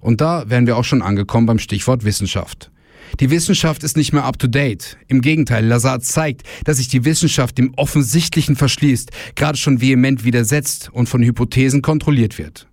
Und 0.00 0.20
da 0.20 0.50
wären 0.50 0.66
wir 0.66 0.76
auch 0.76 0.82
schon 0.82 1.02
angekommen 1.02 1.46
beim 1.46 1.60
Stichwort 1.60 2.04
Wissenschaft. 2.04 2.72
Die 3.20 3.30
Wissenschaft 3.30 3.84
ist 3.84 3.96
nicht 3.96 4.12
mehr 4.12 4.24
up-to-date. 4.24 4.96
Im 5.06 5.20
Gegenteil, 5.20 5.64
Lazar 5.64 6.00
zeigt, 6.00 6.42
dass 6.64 6.78
sich 6.78 6.88
die 6.88 7.04
Wissenschaft 7.04 7.58
dem 7.58 7.74
Offensichtlichen 7.76 8.56
verschließt, 8.56 9.12
gerade 9.36 9.56
schon 9.56 9.80
vehement 9.80 10.24
widersetzt 10.24 10.90
und 10.92 11.08
von 11.08 11.22
Hypothesen 11.22 11.80
kontrolliert 11.80 12.38
wird. 12.38 12.66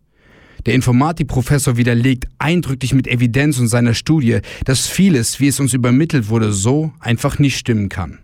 Der 0.66 0.76
Informatikprofessor 0.76 1.78
widerlegt 1.78 2.26
eindrücklich 2.38 2.94
mit 2.94 3.08
Evidenz 3.08 3.60
und 3.60 3.68
seiner 3.68 3.94
Studie, 3.94 4.40
dass 4.66 4.88
vieles, 4.88 5.40
wie 5.40 5.48
es 5.48 5.60
uns 5.60 5.74
übermittelt 5.74 6.30
wurde, 6.30 6.54
so 6.54 6.94
einfach 7.00 7.40
nicht 7.40 7.58
stimmen 7.58 7.90
kann. 7.90 8.20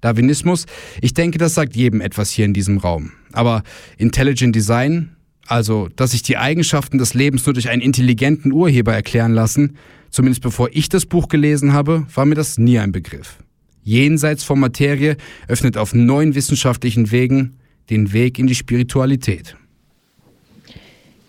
Darwinismus, 0.00 0.66
ich 1.00 1.14
denke, 1.14 1.38
das 1.38 1.54
sagt 1.54 1.74
jedem 1.74 2.00
etwas 2.00 2.30
hier 2.30 2.44
in 2.44 2.54
diesem 2.54 2.78
Raum. 2.78 3.12
Aber 3.32 3.62
Intelligent 3.96 4.54
Design, 4.54 5.16
also 5.46 5.88
dass 5.96 6.12
sich 6.12 6.22
die 6.22 6.36
Eigenschaften 6.36 6.98
des 6.98 7.14
Lebens 7.14 7.44
nur 7.46 7.54
durch 7.54 7.68
einen 7.68 7.82
intelligenten 7.82 8.52
Urheber 8.52 8.94
erklären 8.94 9.32
lassen, 9.32 9.76
zumindest 10.10 10.42
bevor 10.42 10.68
ich 10.72 10.88
das 10.88 11.06
Buch 11.06 11.28
gelesen 11.28 11.72
habe, 11.72 12.06
war 12.14 12.26
mir 12.26 12.34
das 12.34 12.58
nie 12.58 12.78
ein 12.78 12.92
Begriff. 12.92 13.38
Jenseits 13.82 14.44
von 14.44 14.60
Materie 14.60 15.16
öffnet 15.48 15.76
auf 15.76 15.94
neuen 15.94 16.34
wissenschaftlichen 16.34 17.10
Wegen 17.10 17.56
den 17.90 18.12
Weg 18.12 18.38
in 18.38 18.46
die 18.46 18.54
Spiritualität. 18.54 19.56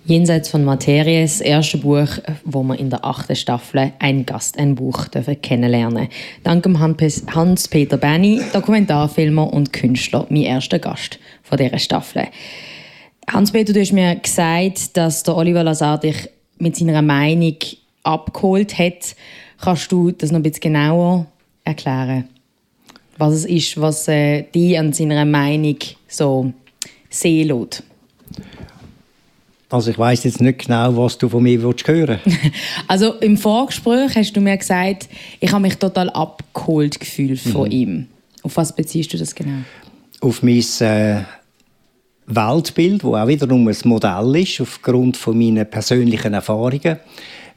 Jenseits 0.06 0.50
von 0.50 0.64
Materie, 0.64 1.22
das 1.22 1.42
erste 1.42 1.78
Buch, 1.78 2.08
wo 2.46 2.64
wir 2.64 2.80
in 2.80 2.90
der 2.90 3.06
achten 3.06 3.36
Staffel 3.36 3.92
ein 4.00 4.26
Gast, 4.26 4.58
ein 4.58 4.76
Buch 4.76 5.08
dürfen 5.08 5.40
kennenlernen. 5.42 6.08
Dank 6.44 6.64
dem 6.64 6.80
Hans-Peter 6.80 7.98
Benny, 7.98 8.42
Dokumentarfilmer 8.54 9.52
und 9.52 9.74
Künstler, 9.74 10.26
mein 10.30 10.44
erster 10.44 10.80
Gast 10.80 11.20
von 11.44 11.58
dieser 11.58 11.78
Staffel. 11.78 12.28
Hans-Peter, 13.30 13.74
du 13.74 13.82
hast 13.82 13.92
mir 13.92 14.16
gesagt, 14.16 14.96
dass 14.98 15.22
der 15.24 15.36
Oliver 15.36 15.64
Lazar 15.64 16.00
dich 16.00 16.30
mit 16.58 16.76
seiner 16.76 17.02
Meinung 17.02 17.58
abgeholt 18.04 18.80
hat. 18.80 19.16
Kannst 19.62 19.92
du 19.92 20.12
das 20.12 20.32
noch 20.32 20.40
ein 20.40 20.44
bisschen 20.44 20.62
genauer 20.62 21.28
erklären? 21.66 22.30
Was 23.18 23.34
es 23.34 23.46
ist, 23.46 23.80
was 23.80 24.08
äh, 24.08 24.44
dich 24.44 24.80
an 24.80 24.94
seiner 24.94 25.26
Meinung 25.26 25.78
so 26.08 26.54
sehen 27.10 27.50
lässt? 27.50 27.84
Also 29.72 29.92
ich 29.92 30.00
weiß 30.00 30.24
jetzt 30.24 30.42
nicht 30.42 30.66
genau, 30.66 30.98
was 30.98 31.18
du 31.18 31.30
von 31.30 31.44
mir 31.44 31.62
willst 31.62 31.88
hören 31.88 32.20
Also 32.88 33.14
im 33.16 33.38
Vorgespräch 33.38 34.16
hast 34.16 34.34
du 34.34 34.42
mir 34.42 34.58
gesagt, 34.58 35.08
ich 35.40 35.52
habe 35.52 35.62
mich 35.62 35.76
total 35.76 36.10
abgeholt 36.10 37.00
gefühlt 37.00 37.40
von 37.40 37.66
mhm. 37.66 37.72
ihm. 37.72 38.08
Auf 38.42 38.58
was 38.58 38.76
beziehst 38.76 39.14
du 39.14 39.18
das 39.18 39.36
genau? 39.36 39.60
Auf 40.22 40.42
mein 40.42 40.64
äh, 40.80 41.22
Weltbild, 42.26 43.04
wo 43.04 43.16
auch 43.16 43.28
wiederum 43.28 43.68
ein 43.68 43.78
Modell 43.84 44.36
ist, 44.38 44.60
aufgrund 44.60 45.18
von 45.18 45.38
meinen 45.38 45.70
persönlichen 45.70 46.34
Erfahrungen. 46.34 46.98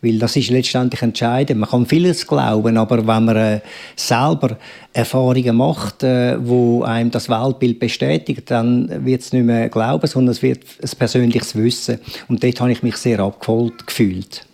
Weil 0.03 0.19
das 0.19 0.35
ist 0.35 0.51
letztendlich 0.51 1.01
entscheidend. 1.01 1.61
Man 1.61 1.71
kann 1.71 1.87
vieles 1.87 2.27
glauben, 2.27 2.77
aber 2.77 3.07
wenn 3.07 3.25
man 3.25 3.37
äh, 3.37 3.61
selber 3.95 4.59
Erfahrungen 4.93 5.55
macht, 5.57 6.03
äh, 6.03 6.37
wo 6.45 6.83
einem 6.83 7.13
das 7.13 7.29
Weltbild 7.29 7.79
bestätigt, 7.79 8.51
dann 8.51 9.07
wird 9.07 9.21
es 9.21 9.33
nicht 9.33 9.45
mehr 9.45 9.69
Glauben, 9.69 10.09
sondern 10.09 10.33
es 10.33 10.43
wird 10.43 10.65
ein 10.83 10.91
persönliches 10.99 11.55
Wissen. 11.55 12.01
Und 12.27 12.43
dort 12.43 12.61
habe 12.61 12.73
ich 12.73 12.83
mich 12.83 12.97
sehr 12.97 13.21
abgeholt 13.21 13.87
gefühlt. 13.87 14.45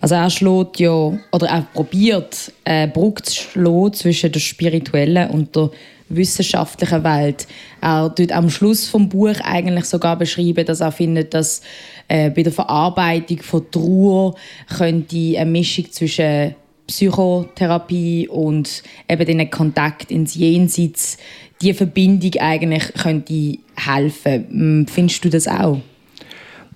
Also 0.00 0.14
er 0.14 0.30
schlägt 0.30 0.78
ja, 0.78 1.12
oder 1.32 1.48
er 1.48 1.66
probiert, 1.72 2.52
eine 2.64 2.92
Brücke 2.92 3.22
zu 3.22 3.34
schlagen 3.34 3.92
zwischen 3.94 4.30
der 4.30 4.40
spirituellen 4.40 5.30
und 5.30 5.56
der 5.56 5.70
wissenschaftlichen 6.10 7.04
Welt. 7.04 7.46
Er 7.80 8.14
tut 8.14 8.32
am 8.32 8.50
Schluss 8.50 8.88
vom 8.88 9.08
Buch 9.08 9.36
eigentlich 9.42 9.86
sogar 9.86 10.18
beschreiben, 10.18 10.66
dass 10.66 10.80
er 10.80 10.92
findet, 10.92 11.32
dass 11.32 11.62
äh, 12.08 12.30
bei 12.30 12.42
der 12.42 12.52
Verarbeitung 12.52 13.38
von 13.38 13.70
Trauer 13.70 14.34
könnte 14.76 15.38
eine 15.38 15.50
Mischung 15.50 15.90
zwischen 15.90 16.54
Psychotherapie 16.86 18.28
und 18.28 18.82
eben 19.08 19.24
den 19.24 19.50
Kontakt 19.50 20.10
ins 20.10 20.34
Jenseits, 20.34 21.18
die 21.62 21.72
Verbindung 21.72 22.32
eigentlich 22.40 22.92
könnte 22.94 23.58
helfen. 23.76 24.86
Findest 24.90 25.24
du 25.24 25.30
das 25.30 25.46
auch? 25.46 25.80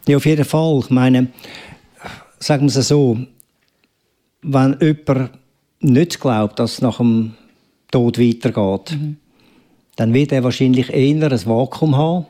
Ja, 0.07 0.17
auf 0.17 0.27
jeden 0.27 0.45
Fall. 0.45 0.81
Ich 0.81 0.91
meine, 0.91 1.29
sagen 2.39 2.71
wir 2.71 2.79
es 2.79 2.89
so, 2.89 3.19
wenn 4.43 4.77
jemand 4.81 5.31
nicht 5.81 6.21
glaubt, 6.21 6.59
dass 6.59 6.75
es 6.75 6.83
nach 6.83 6.99
dem 6.99 7.35
Tod 7.91 8.19
weitergeht, 8.19 8.93
mhm 8.93 9.17
dann 9.97 10.15
wird 10.15 10.33
er 10.33 10.45
wahrscheinlich 10.45 10.93
eher 10.93 11.31
ein 11.31 11.47
Vakuum 11.47 11.97
haben, 11.97 12.27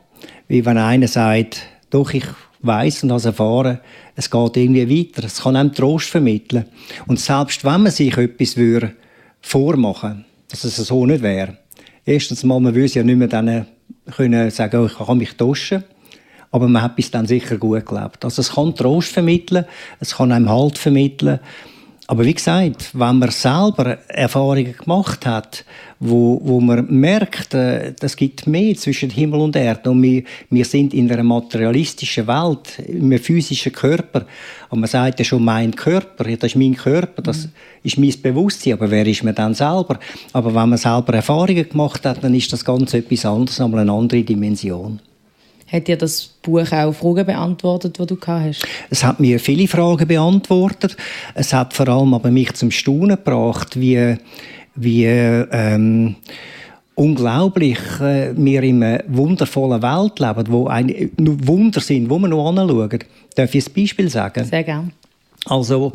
wie 0.47 0.65
wenn 0.65 0.77
einer 0.77 1.07
sagt, 1.07 1.63
doch, 1.89 2.13
ich 2.13 2.25
weiß 2.61 3.03
und 3.03 3.11
habe 3.11 3.23
erfahren, 3.23 3.79
es 4.15 4.29
geht 4.29 4.57
irgendwie 4.57 4.89
weiter. 4.89 5.25
Es 5.25 5.41
kann 5.41 5.55
einem 5.55 5.73
Trost 5.73 6.09
vermitteln. 6.09 6.65
Und 7.07 7.19
selbst 7.19 7.63
wenn 7.63 7.83
man 7.83 7.91
sich 7.91 8.17
etwas 8.17 8.57
würde 8.57 8.93
vormachen 9.41 10.25
dass 10.47 10.63
es 10.63 10.75
so 10.75 11.05
nicht 11.05 11.21
wäre. 11.21 11.57
Erstens 12.05 12.43
mal, 12.43 12.59
man 12.59 12.75
würde 12.75 12.93
ja 12.93 13.03
nicht 13.03 13.17
mehr 13.17 13.27
dann 13.27 13.65
können 14.15 14.49
sagen, 14.51 14.77
oh, 14.81 14.85
ich 14.85 14.97
kann 14.97 15.17
mich 15.17 15.35
tauschen. 15.35 15.83
Aber 16.51 16.67
man 16.67 16.81
hat 16.81 16.95
bis 16.95 17.11
dann 17.11 17.25
sicher 17.25 17.57
gut 17.57 17.85
gelebt. 17.85 18.23
Also 18.23 18.41
es 18.41 18.53
kann 18.53 18.75
Trost 18.75 19.11
vermitteln, 19.11 19.65
es 19.99 20.15
kann 20.15 20.31
einem 20.31 20.49
Halt 20.49 20.77
vermitteln. 20.77 21.39
Aber 22.07 22.23
wie 22.23 22.35
gesagt, 22.35 22.91
wenn 22.93 23.17
man 23.17 23.31
selber 23.31 23.97
Erfahrungen 24.09 24.75
gemacht 24.77 25.25
hat, 25.25 25.65
wo, 25.99 26.39
wo 26.43 26.59
man 26.59 26.85
merkt, 26.87 27.55
äh, 27.55 27.93
das 27.99 28.15
gibt 28.15 28.45
mehr 28.45 28.75
zwischen 28.75 29.09
Himmel 29.09 29.39
und 29.39 29.55
Erde 29.55 29.89
und 29.89 30.03
wir, 30.03 30.23
wir 30.51 30.65
sind 30.65 30.93
in 30.93 31.11
einer 31.11 31.23
materialistischen 31.23 32.27
Welt, 32.27 32.77
in 32.87 33.05
einem 33.05 33.19
physischen 33.19 33.71
Körper. 33.71 34.25
Und 34.69 34.81
man 34.81 34.89
sagt 34.89 35.17
ja 35.17 35.25
schon, 35.25 35.43
mein 35.43 35.75
Körper, 35.75 36.25
das 36.25 36.51
ist 36.51 36.55
mein 36.55 36.75
Körper, 36.75 37.23
das 37.23 37.49
ist 37.81 37.97
mein 37.97 38.13
Bewusstsein, 38.21 38.73
aber 38.73 38.91
wer 38.91 39.07
ist 39.07 39.23
man 39.23 39.33
dann 39.33 39.55
selber? 39.55 39.97
Aber 40.31 40.53
wenn 40.53 40.69
man 40.69 40.77
selber 40.77 41.15
Erfahrungen 41.15 41.67
gemacht 41.67 42.05
hat, 42.05 42.23
dann 42.23 42.35
ist 42.35 42.53
das 42.53 42.63
Ganze 42.63 42.97
etwas 42.99 43.25
anderes, 43.25 43.59
einmal 43.59 43.81
eine 43.81 43.91
andere 43.91 44.23
Dimension. 44.23 44.99
Hat 45.67 45.87
dir 45.87 45.97
das 45.97 46.27
Buch 46.43 46.71
auch 46.71 46.93
Fragen 46.93 47.25
beantwortet, 47.25 47.97
die 47.97 48.05
du 48.05 48.17
hast? 48.27 48.67
Es 48.89 49.03
hat 49.03 49.19
mir 49.19 49.39
viele 49.39 49.67
Fragen 49.67 50.07
beantwortet. 50.07 50.95
Es 51.33 51.53
hat 51.53 51.73
vor 51.73 51.87
allem 51.87 52.13
aber 52.13 52.29
mich 52.29 52.53
zum 52.53 52.69
Staunen 52.69 53.15
gebracht, 53.15 53.79
wie, 53.79 54.15
wie 54.75 55.05
ähm, 55.05 56.15
unglaublich 56.93 57.79
äh, 57.99 58.33
wir 58.35 58.63
in 58.63 58.83
einer 58.83 59.03
wundervollen 59.07 59.81
Welt 59.81 60.19
leben, 60.19 60.51
wo 60.51 60.67
ein, 60.67 61.11
Wunder 61.17 61.81
sind, 61.81 62.09
wo 62.09 62.19
wir 62.19 62.27
noch 62.27 62.49
anschauen. 62.49 62.99
Darf 63.35 63.55
ich 63.55 63.67
ein 63.67 63.73
Beispiel 63.73 64.09
sagen? 64.09 64.45
Sehr 64.45 64.63
gerne. 64.63 64.91
Also, 65.45 65.93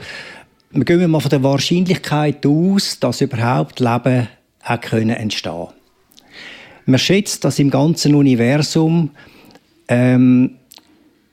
wir 0.70 0.84
gehen 0.84 1.10
mal 1.10 1.20
von 1.20 1.30
der 1.30 1.42
Wahrscheinlichkeit 1.42 2.44
aus, 2.46 2.98
dass 3.00 3.20
überhaupt 3.20 3.80
Leben 3.80 4.28
hat 4.62 4.82
können 4.82 5.10
entstehen. 5.10 5.68
Man 6.86 6.98
schätzt, 6.98 7.44
dass 7.44 7.58
im 7.58 7.70
ganzen 7.70 8.14
Universum 8.14 9.10
ähm, 9.90 10.56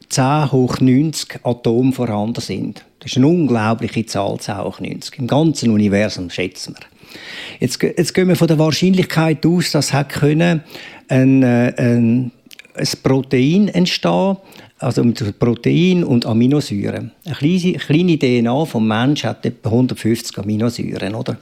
10 0.10 0.52
hoch 0.52 0.80
90 0.82 1.40
Atome 1.44 1.94
vorhanden 1.94 2.42
sind. 2.42 2.84
Das 3.00 3.12
ist 3.12 3.18
eine 3.18 3.28
unglaubliche 3.28 4.06
Zahl, 4.06 4.40
10 4.40 4.58
hoch 4.58 4.80
90. 4.80 5.20
Im 5.20 5.28
ganzen 5.28 5.72
Universum 5.72 6.30
schätzen 6.30 6.76
wir. 6.76 6.86
Jetzt, 7.60 7.82
jetzt 7.82 8.14
gehen 8.14 8.28
wir 8.28 8.36
von 8.36 8.48
der 8.48 8.60
Wahrscheinlichkeit 8.60 9.46
aus, 9.46 9.72
dass 9.72 9.94
es 9.94 10.08
können 10.10 10.62
ein, 11.08 11.44
äh, 11.44 11.74
ein, 11.78 12.32
ein 12.78 12.88
Protein 13.04 13.68
entstehen 13.70 14.38
also 14.80 15.04
Protein 15.40 16.04
und 16.04 16.26
Aminosäuren. 16.26 17.12
Eine 17.26 17.36
kleine, 17.36 17.74
kleine 17.74 18.20
DNA 18.20 18.66
vom 18.66 18.88
Mensch 18.88 19.24
hat 19.24 19.46
etwa 19.46 19.70
150 19.70 20.38
Aminosäuren, 20.38 21.16
oder? 21.16 21.38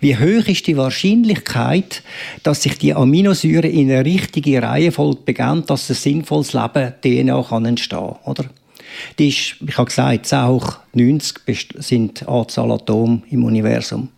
Wie 0.00 0.16
hoch 0.16 0.46
ist 0.46 0.66
die 0.66 0.76
Wahrscheinlichkeit, 0.76 2.02
dass 2.42 2.62
sich 2.62 2.76
die 2.76 2.94
Aminosäuren 2.94 3.70
in 3.70 3.90
eine 3.90 4.04
richtige 4.04 4.62
Reihenfolge 4.62 5.22
beginnen, 5.24 5.64
dass 5.66 5.88
ein 5.88 5.94
sinnvolles 5.94 6.52
Leben 6.52 6.92
DNA 7.00 7.42
kann 7.42 7.64
entstehen, 7.64 8.16
oder? 8.24 8.44
Die 9.18 9.28
ist, 9.28 9.56
ich 9.66 9.78
habe 9.78 9.86
gesagt, 9.86 10.26
10 10.26 10.46
hoch 10.46 10.76
90 10.92 11.74
sind 11.78 12.28
Anzahl 12.28 12.70
Atome 12.70 13.22
im 13.30 13.44
Universum. 13.44 14.08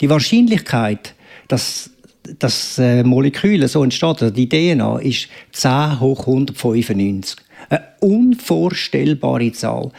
Die 0.00 0.10
Wahrscheinlichkeit, 0.10 1.14
dass 1.48 1.90
das 2.38 2.78
äh, 2.78 3.02
Molekül 3.02 3.66
so 3.68 3.82
entsteht, 3.82 4.22
also 4.22 4.30
die 4.30 4.48
DNA, 4.48 4.98
ist 4.98 5.28
10 5.52 6.00
hoch 6.00 6.20
195. 6.20 7.36
Eine 7.68 7.84
unvorstellbare 8.00 9.52
Zahl. 9.52 9.90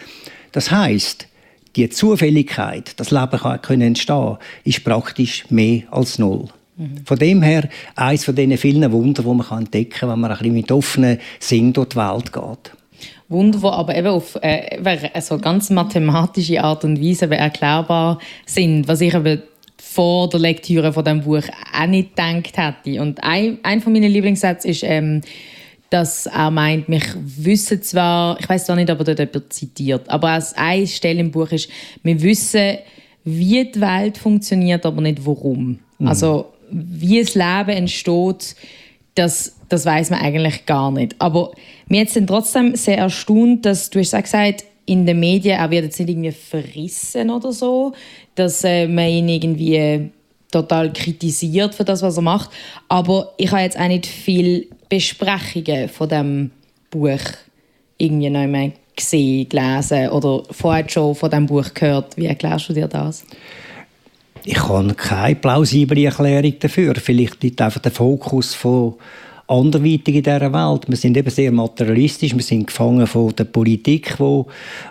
Das 0.51 0.71
heißt, 0.71 1.27
die 1.75 1.89
Zufälligkeit, 1.89 2.99
dass 2.99 3.11
Leben 3.11 3.39
kann, 3.39 3.61
können 3.61 3.81
entstehen 3.81 4.37
ist 4.63 4.83
praktisch 4.83 5.45
mehr 5.49 5.83
als 5.91 6.17
null. 6.17 6.45
Mhm. 6.75 7.05
Von 7.05 7.17
dem 7.17 7.41
her 7.41 7.69
eines 7.95 8.25
von 8.25 8.35
diesen 8.35 8.57
vielen 8.57 8.91
Wunder, 8.91 9.23
die 9.23 9.29
man 9.29 9.59
entdecken 9.59 9.91
kann, 9.91 10.09
wenn 10.09 10.19
man 10.19 10.31
ein 10.31 10.37
bisschen 10.37 10.53
mit 10.53 10.71
offenen 10.71 11.19
Sinn 11.39 11.73
durch 11.73 11.89
die 11.89 11.97
Welt 11.97 12.33
geht. 12.33 12.71
Wunder, 13.29 13.59
die 13.59 13.65
aber 13.65 13.95
eben 13.95 14.07
auf 14.07 14.37
äh, 14.41 15.09
also 15.13 15.37
ganz 15.37 15.69
mathematische 15.69 16.63
Art 16.63 16.85
und 16.85 17.01
Weise 17.01 17.29
erklärbar 17.29 18.19
sind, 18.45 18.87
was 18.87 19.01
ich 19.01 19.13
aber 19.13 19.37
vor 19.81 20.29
der 20.29 20.39
Lektüre 20.39 20.93
von 20.93 21.05
dem 21.05 21.21
Buch 21.21 21.43
auch 21.73 21.87
nicht 21.87 22.15
gedacht 22.15 22.57
hätte. 22.57 23.01
Und 23.01 23.23
ein, 23.23 23.59
ein 23.63 23.81
von 23.81 23.93
meinen 23.93 24.11
Lieblingssätzen 24.11 24.71
ist, 24.71 24.83
ähm, 24.83 25.21
dass 25.89 26.25
er 26.25 26.51
meint, 26.51 26.89
mich 26.89 27.05
wissen 27.15 27.81
zwar, 27.81 28.39
ich 28.39 28.49
weiß 28.49 28.65
zwar 28.65 28.75
nicht, 28.75 28.89
ob 28.89 28.99
er 28.99 29.15
dort 29.15 29.19
jemand 29.19 29.53
zitiert, 29.53 30.09
aber 30.09 30.29
als 30.29 30.53
eine 30.55 30.85
Stelle 30.85 31.21
im 31.21 31.31
Buch 31.31 31.51
ist, 31.51 31.69
wir 32.03 32.21
wissen, 32.21 32.77
wie 33.23 33.71
die 33.71 33.81
Welt 33.81 34.17
funktioniert, 34.17 34.85
aber 34.85 35.01
nicht 35.01 35.25
warum. 35.25 35.79
Mhm. 35.99 36.07
Also 36.07 36.47
wie 36.69 37.21
das 37.21 37.35
Leben 37.35 37.77
entsteht, 37.77 38.55
das, 39.15 39.55
das 39.69 39.85
weiß 39.85 40.09
man 40.09 40.21
eigentlich 40.21 40.65
gar 40.65 40.91
nicht. 40.91 41.15
Aber 41.19 41.51
mir 41.87 42.01
hat 42.01 42.15
es 42.15 42.25
trotzdem 42.25 42.75
sehr 42.75 42.97
erstaunt, 42.97 43.65
dass 43.65 43.89
du 43.89 43.99
hast 43.99 44.13
auch 44.13 44.21
gesagt, 44.21 44.65
in 44.87 45.05
den 45.05 45.19
Medien, 45.19 45.59
er 45.59 45.69
wird 45.69 45.83
jetzt 45.83 45.99
nicht 45.99 46.09
irgendwie 46.09 46.31
verrissen 46.31 47.29
oder 47.29 47.51
so, 47.51 47.93
dass 48.35 48.63
äh, 48.63 48.87
man 48.87 49.07
ihn 49.07 49.29
irgendwie 49.29 50.11
total 50.49 50.91
kritisiert 50.93 51.75
für 51.75 51.83
das, 51.83 52.01
was 52.01 52.15
er 52.15 52.23
macht. 52.23 52.49
Aber 52.87 53.33
ich 53.37 53.51
habe 53.51 53.61
jetzt 53.61 53.77
auch 53.77 53.87
nicht 53.87 54.05
viel 54.05 54.67
Besprechungen 54.89 55.89
von 55.89 56.09
dem 56.09 56.51
Buch 56.89 57.19
irgendwie 57.97 58.29
noch 58.29 58.47
mehr 58.47 58.71
gesehen, 58.95 59.49
gelesen 59.49 60.09
oder 60.09 60.43
vorher 60.51 60.87
schon 60.89 61.15
von 61.15 61.29
dem 61.29 61.45
Buch 61.45 61.73
gehört. 61.73 62.15
Wie 62.15 62.27
erklärst 62.27 62.69
du 62.69 62.73
dir 62.73 62.87
das? 62.87 63.25
Ich 64.45 64.57
habe 64.63 64.93
keine 64.93 65.35
plausible 65.35 66.05
Erklärung 66.05 66.53
dafür. 66.59 66.95
Vielleicht 66.95 67.43
liegt 67.43 67.61
einfach 67.61 67.81
der 67.81 67.91
Fokus 67.91 68.53
von 68.53 68.95
anderweitig 69.47 70.15
in 70.15 70.23
dieser 70.23 70.53
Welt. 70.53 70.87
Wir 70.87 70.97
sind 70.97 71.17
eben 71.17 71.29
sehr 71.29 71.51
materialistisch, 71.51 72.35
wir 72.35 72.43
sind 72.43 72.67
gefangen 72.67 73.07
von 73.07 73.35
der 73.35 73.45
Politik, 73.45 74.15
die 74.17 74.43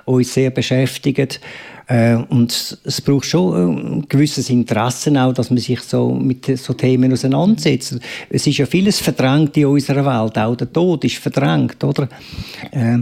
uns 0.04 0.34
sehr 0.34 0.50
beschäftigt. 0.50 1.40
Äh, 1.88 2.16
und 2.16 2.78
es 2.82 3.00
braucht 3.00 3.26
schon 3.26 3.54
ein 3.54 4.08
gewisses 4.08 4.50
Interesse 4.50 5.12
auch, 5.22 5.32
dass 5.32 5.50
man 5.50 5.58
sich 5.58 5.80
so 5.82 6.10
mit 6.10 6.58
so 6.58 6.72
Themen 6.72 7.12
auseinandersetzt. 7.12 8.00
Es 8.28 8.46
ist 8.46 8.58
ja 8.58 8.66
vieles 8.66 8.98
verdrängt 8.98 9.56
in 9.56 9.66
unserer 9.66 10.04
Welt, 10.04 10.36
auch 10.36 10.56
der 10.56 10.72
Tod 10.72 11.04
ist 11.04 11.18
verdrängt, 11.18 11.82
oder? 11.84 12.08
Äh, 12.72 12.98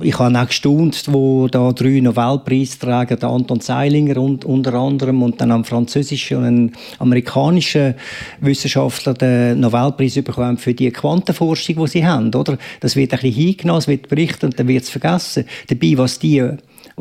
ich 0.00 0.18
habe 0.18 0.38
auch 0.38 0.46
gestaunt, 0.46 1.04
wo 1.08 1.48
da 1.48 1.70
drei 1.72 2.00
Nobelpreisträger, 2.00 3.16
der 3.16 3.28
Anton 3.28 3.60
Zeilinger 3.60 4.16
und, 4.16 4.46
unter 4.46 4.72
anderem 4.72 5.22
und 5.22 5.38
dann 5.38 5.52
ein 5.52 5.64
französischer 5.64 6.38
und 6.38 6.44
ein 6.46 6.72
amerikanischer 6.98 7.94
Wissenschaftler 8.40 9.12
den 9.12 9.60
Nobelpreis 9.60 10.14
bekommen 10.14 10.56
für 10.56 10.72
die 10.72 10.90
Quantenforschung, 10.90 11.76
die 11.76 11.88
sie 11.88 12.06
haben, 12.06 12.34
oder? 12.34 12.56
Das 12.80 12.96
wird 12.96 13.12
ein 13.12 13.20
bisschen 13.20 13.34
hingenommen, 13.34 13.80
es 13.80 13.88
wird 13.88 14.08
berichtet 14.08 14.44
und 14.44 14.58
dann 14.58 14.68
wird 14.68 14.84
es 14.84 14.90
vergessen. 14.90 15.44
Dabei, 15.68 15.98
was 15.98 16.18
die 16.18 16.42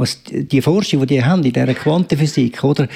was 0.02 0.20
die 0.26 0.62
Forschung, 0.62 1.02
die 1.02 1.16
die 1.16 1.24
haben 1.24 1.44
in 1.44 1.54
dieser 1.54 1.74
Quantenphysik, 1.74 2.64
oder, 2.64 2.88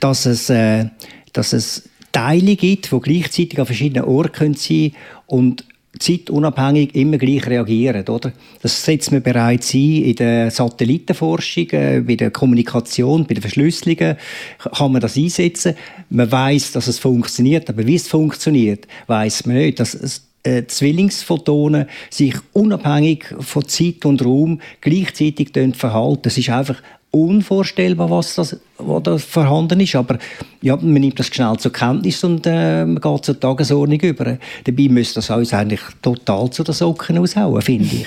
dass 0.00 0.26
es, 0.26 0.48
äh, 0.48 0.86
dass 1.32 1.52
es 1.52 1.88
Teile 2.12 2.56
gibt, 2.56 2.92
die 2.92 3.00
gleichzeitig 3.00 3.58
an 3.58 3.66
verschiedenen 3.66 4.04
Orten 4.04 4.54
sein 4.54 4.92
können 4.92 4.96
und 5.26 5.64
zeitunabhängig 5.98 6.94
immer 6.94 7.18
gleich 7.18 7.46
reagieren. 7.46 8.06
Oder? 8.08 8.32
Das 8.62 8.84
setzt 8.84 9.12
man 9.12 9.22
bereits 9.22 9.74
ein 9.74 10.02
in 10.04 10.16
der 10.16 10.50
Satellitenforschung, 10.50 11.68
äh, 11.70 12.00
bei 12.00 12.16
der 12.16 12.30
Kommunikation, 12.30 13.26
bei 13.26 13.34
der 13.34 13.42
Verschlüsselung 13.42 14.16
kann 14.58 14.92
man 14.92 15.00
das 15.00 15.16
einsetzen. 15.16 15.74
Man 16.10 16.30
weiß, 16.30 16.72
dass 16.72 16.86
es 16.86 16.98
funktioniert, 16.98 17.68
aber 17.68 17.86
wie 17.86 17.96
es 17.96 18.08
funktioniert, 18.08 18.86
weiß 19.06 19.46
man 19.46 19.56
nicht. 19.56 19.80
Das, 19.80 20.22
äh, 20.42 20.64
Zwillingsphotonen 20.66 21.86
sich 22.10 22.34
unabhängig 22.52 23.34
von 23.40 23.66
Zeit 23.68 24.04
und 24.04 24.24
Raum 24.24 24.60
gleichzeitig 24.80 25.50
verhalten. 25.74 26.22
Das 26.22 26.38
ist 26.38 26.50
einfach 26.50 26.82
unvorstellbar, 27.10 28.10
was, 28.10 28.34
das, 28.34 28.58
was 28.78 29.02
da 29.02 29.18
vorhanden 29.18 29.80
ist. 29.80 29.94
Aber 29.94 30.18
ja, 30.62 30.76
man 30.76 30.94
nimmt 30.94 31.18
das 31.18 31.26
schnell 31.26 31.56
zur 31.58 31.72
Kenntnis 31.72 32.24
und 32.24 32.46
äh, 32.46 32.84
man 32.84 33.00
geht 33.00 33.24
zur 33.24 33.38
Tagesordnung 33.38 34.00
über. 34.00 34.38
Dabei 34.64 34.88
müsste 34.88 35.16
das 35.16 35.30
uns 35.30 35.52
eigentlich 35.52 35.80
total 36.00 36.50
zu 36.50 36.64
den 36.64 36.74
Socken 36.74 37.18
aushauen, 37.18 37.62
finde 37.62 37.96
ich. 37.96 38.06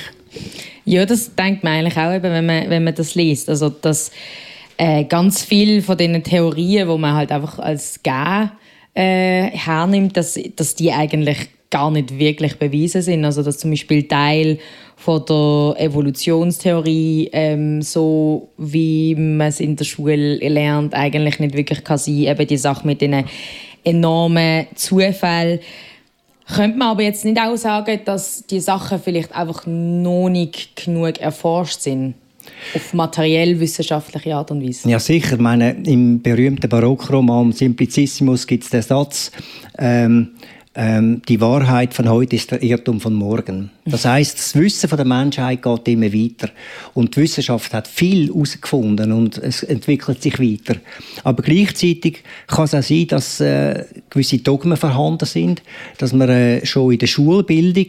Ja, 0.85 1.05
das 1.05 1.33
denkt 1.35 1.63
man 1.63 1.73
eigentlich 1.73 1.97
auch, 1.97 2.13
eben, 2.13 2.31
wenn, 2.31 2.45
man, 2.45 2.69
wenn 2.69 2.83
man 2.83 2.95
das 2.95 3.15
liest. 3.15 3.47
Also, 3.47 3.69
dass 3.69 4.11
äh, 4.77 5.05
ganz 5.05 5.43
viel 5.43 5.81
von 5.81 5.97
diesen 5.97 6.23
Theorien, 6.23 6.87
wo 6.87 6.97
man 6.97 7.13
halt 7.13 7.31
einfach 7.31 7.59
als 7.59 8.01
gegeben 8.01 8.51
äh, 8.95 9.51
hernimmt, 9.51 10.17
dass, 10.17 10.39
dass 10.55 10.75
die 10.75 10.91
eigentlich 10.91 11.49
gar 11.75 11.91
nicht 11.91 12.17
wirklich 12.17 12.55
bewiesen 12.57 13.01
sind. 13.01 13.25
Also 13.25 13.43
dass 13.43 13.57
zum 13.57 13.71
Beispiel 13.71 14.03
Teil 14.07 14.59
von 14.95 15.25
der 15.25 15.85
Evolutionstheorie 15.85 17.29
ähm, 17.33 17.81
so 17.81 18.47
wie 18.57 19.13
man 19.15 19.47
es 19.47 19.59
in 19.59 19.75
der 19.75 19.83
Schule 19.83 20.37
lernt 20.37 20.93
eigentlich 20.93 21.39
nicht 21.39 21.53
wirklich 21.53 21.83
kann 21.83 21.97
sein. 21.97 22.19
Eben 22.19 22.47
die 22.47 22.57
Sache 22.57 22.87
mit 22.87 23.01
den 23.01 23.25
enormen 23.83 24.67
Zufällen. 24.75 25.59
Könnte 26.47 26.77
man 26.77 26.89
aber 26.89 27.03
jetzt 27.03 27.25
nicht 27.25 27.39
auch 27.39 27.57
sagen, 27.57 27.99
dass 28.05 28.45
die 28.45 28.61
Sachen 28.61 28.99
vielleicht 28.99 29.35
einfach 29.35 29.65
noch 29.65 30.29
nicht 30.29 30.77
genug 30.85 31.19
erforscht 31.19 31.81
sind? 31.81 32.13
Auf 32.73 32.93
materiell-wissenschaftliche 32.93 34.35
Art 34.35 34.51
und 34.51 34.65
Weise. 34.65 34.89
Ja, 34.89 34.99
sicher. 34.99 35.33
Ich 35.33 35.41
meine, 35.41 35.71
Im 35.83 36.21
berühmten 36.21 36.69
Barockroman 36.69 37.51
Simplicissimus 37.51 38.45
gibt 38.47 38.63
es 38.63 38.69
den 38.69 38.83
Satz, 38.83 39.31
ähm, 39.79 40.35
ähm, 40.75 41.21
die 41.27 41.39
Wahrheit 41.39 41.93
von 41.93 42.09
heute 42.09 42.35
ist 42.35 42.51
der 42.51 42.61
Irrtum 42.61 42.99
von 42.99 43.13
morgen. 43.13 43.71
Das 43.85 44.03
heißt, 44.03 44.37
das 44.37 44.55
Wissen 44.55 44.89
von 44.89 44.97
der 44.97 45.05
Menschheit 45.05 45.61
geht 45.61 45.87
immer 45.87 46.11
weiter 46.11 46.49
und 46.93 47.15
die 47.15 47.21
Wissenschaft 47.21 47.73
hat 47.73 47.87
viel 47.87 48.27
herausgefunden 48.27 49.13
und 49.13 49.37
es 49.37 49.63
entwickelt 49.63 50.21
sich 50.21 50.37
weiter. 50.39 50.79
Aber 51.23 51.43
gleichzeitig 51.43 52.23
kann 52.47 52.65
es 52.65 52.75
auch 52.75 52.83
sein, 52.83 53.07
dass 53.07 53.39
äh, 53.39 53.85
gewisse 54.09 54.39
Dogmen 54.39 54.75
vorhanden 54.75 55.25
sind, 55.25 55.63
dass 55.97 56.11
man 56.11 56.29
äh, 56.29 56.65
schon 56.65 56.91
in 56.91 56.99
der 56.99 57.07
Schulbildung 57.07 57.87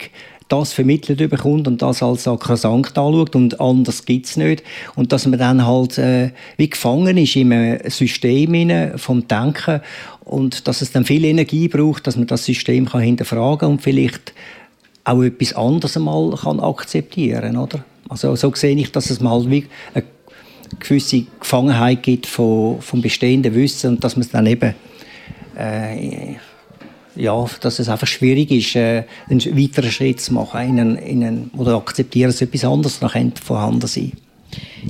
das 0.49 0.73
vermittelt 0.73 1.29
bekommt 1.29 1.67
und 1.67 1.83
das 1.83 2.03
als 2.03 2.25
sakrosankt 2.25 2.97
anschaut 2.97 3.35
und 3.35 3.61
anders 3.61 4.05
gibt 4.05 4.27
es 4.27 4.37
nicht. 4.37 4.63
Und 4.95 5.13
dass 5.13 5.27
man 5.27 5.39
dann 5.39 5.67
halt 5.67 5.99
äh, 5.99 6.31
wie 6.57 6.71
gefangen 6.71 7.17
ist 7.17 7.35
in 7.37 7.53
einem 7.53 7.91
System 7.91 8.97
vom 8.97 9.27
Denken 9.27 9.81
und 10.27 10.67
dass 10.67 10.83
es 10.83 10.93
dann 10.93 11.05
viel 11.05 11.25
Energie 11.25 11.69
braucht, 11.69 12.07
dass 12.07 12.17
man 12.17 12.27
das 12.27 12.45
System 12.45 12.87
kann 12.87 13.01
hinterfragen 13.01 13.69
und 13.71 13.83
vielleicht 13.83 14.35
auch 15.05 15.23
etwas 15.23 15.55
anderes 15.55 15.97
mal 15.97 16.37
kann 16.37 16.61
akzeptieren 16.61 17.57
oder? 17.57 17.85
Also 18.09 18.35
so 18.37 18.53
sehe 18.55 18.77
ich, 18.77 18.93
dass 18.93 19.09
es 19.11 19.21
mal 19.21 19.49
wie 19.49 19.67
eine 19.95 20.05
gewisse 20.81 21.25
Gefangenheit 21.41 22.03
gibt 22.03 22.27
von, 22.27 22.81
vom 22.81 23.01
bestehenden 23.01 23.55
Wissen 23.55 23.91
und 23.91 24.05
dass 24.05 24.17
man 24.17 24.23
es 24.23 24.31
dann 24.31 24.47
eben 24.47 24.75
äh, 25.57 26.35
ja, 27.15 27.47
dass 27.61 27.79
es 27.79 27.89
einfach 27.89 28.07
schwierig 28.07 28.51
ist, 28.51 28.77
äh, 28.77 29.05
einen 29.31 29.41
weiteren 29.57 29.91
Schritt 29.91 30.21
zu 30.21 30.35
machen 30.35 30.61
in 30.61 30.81
einen, 30.81 30.97
in 30.97 31.25
einen, 31.25 31.51
oder 31.57 31.77
akzeptieren, 31.77 32.31
dass 32.31 32.43
etwas 32.43 32.65
anderes 32.65 33.01
noch 33.01 33.17
vorhanden 33.43 33.87
sein 33.87 34.13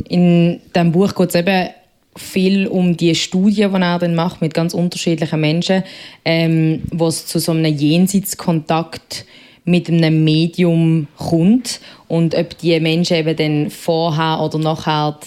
In 0.08 0.60
diesem 0.74 0.92
Buch 0.92 1.14
geht 1.14 1.28
es 1.28 1.34
eben 1.34 1.68
viel 2.16 2.66
um 2.66 2.96
die 2.96 3.14
Studie, 3.14 3.54
die 3.56 3.62
er 3.62 3.98
dann 3.98 4.14
macht 4.14 4.40
mit 4.40 4.54
ganz 4.54 4.74
unterschiedlichen 4.74 5.40
Menschen, 5.40 5.82
ähm, 6.24 6.82
es 6.98 7.26
zu 7.26 7.38
so 7.38 7.52
einem 7.52 7.76
Jenseitskontakt 7.76 9.24
mit 9.64 9.88
einem 9.88 10.24
Medium 10.24 11.08
kommt 11.16 11.80
und 12.08 12.34
ob 12.34 12.56
die 12.58 12.78
Menschen 12.80 13.16
eben 13.16 13.36
dann 13.36 13.70
vorher 13.70 14.40
oder 14.40 14.58
nachher 14.58 15.18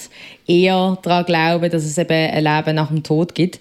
eher 0.47 0.97
daran 1.01 1.25
glauben, 1.25 1.69
dass 1.69 1.83
es 1.83 1.97
eben 1.97 2.11
ein 2.11 2.43
Leben 2.43 2.75
nach 2.75 2.87
dem 2.87 3.03
Tod 3.03 3.35
gibt 3.35 3.59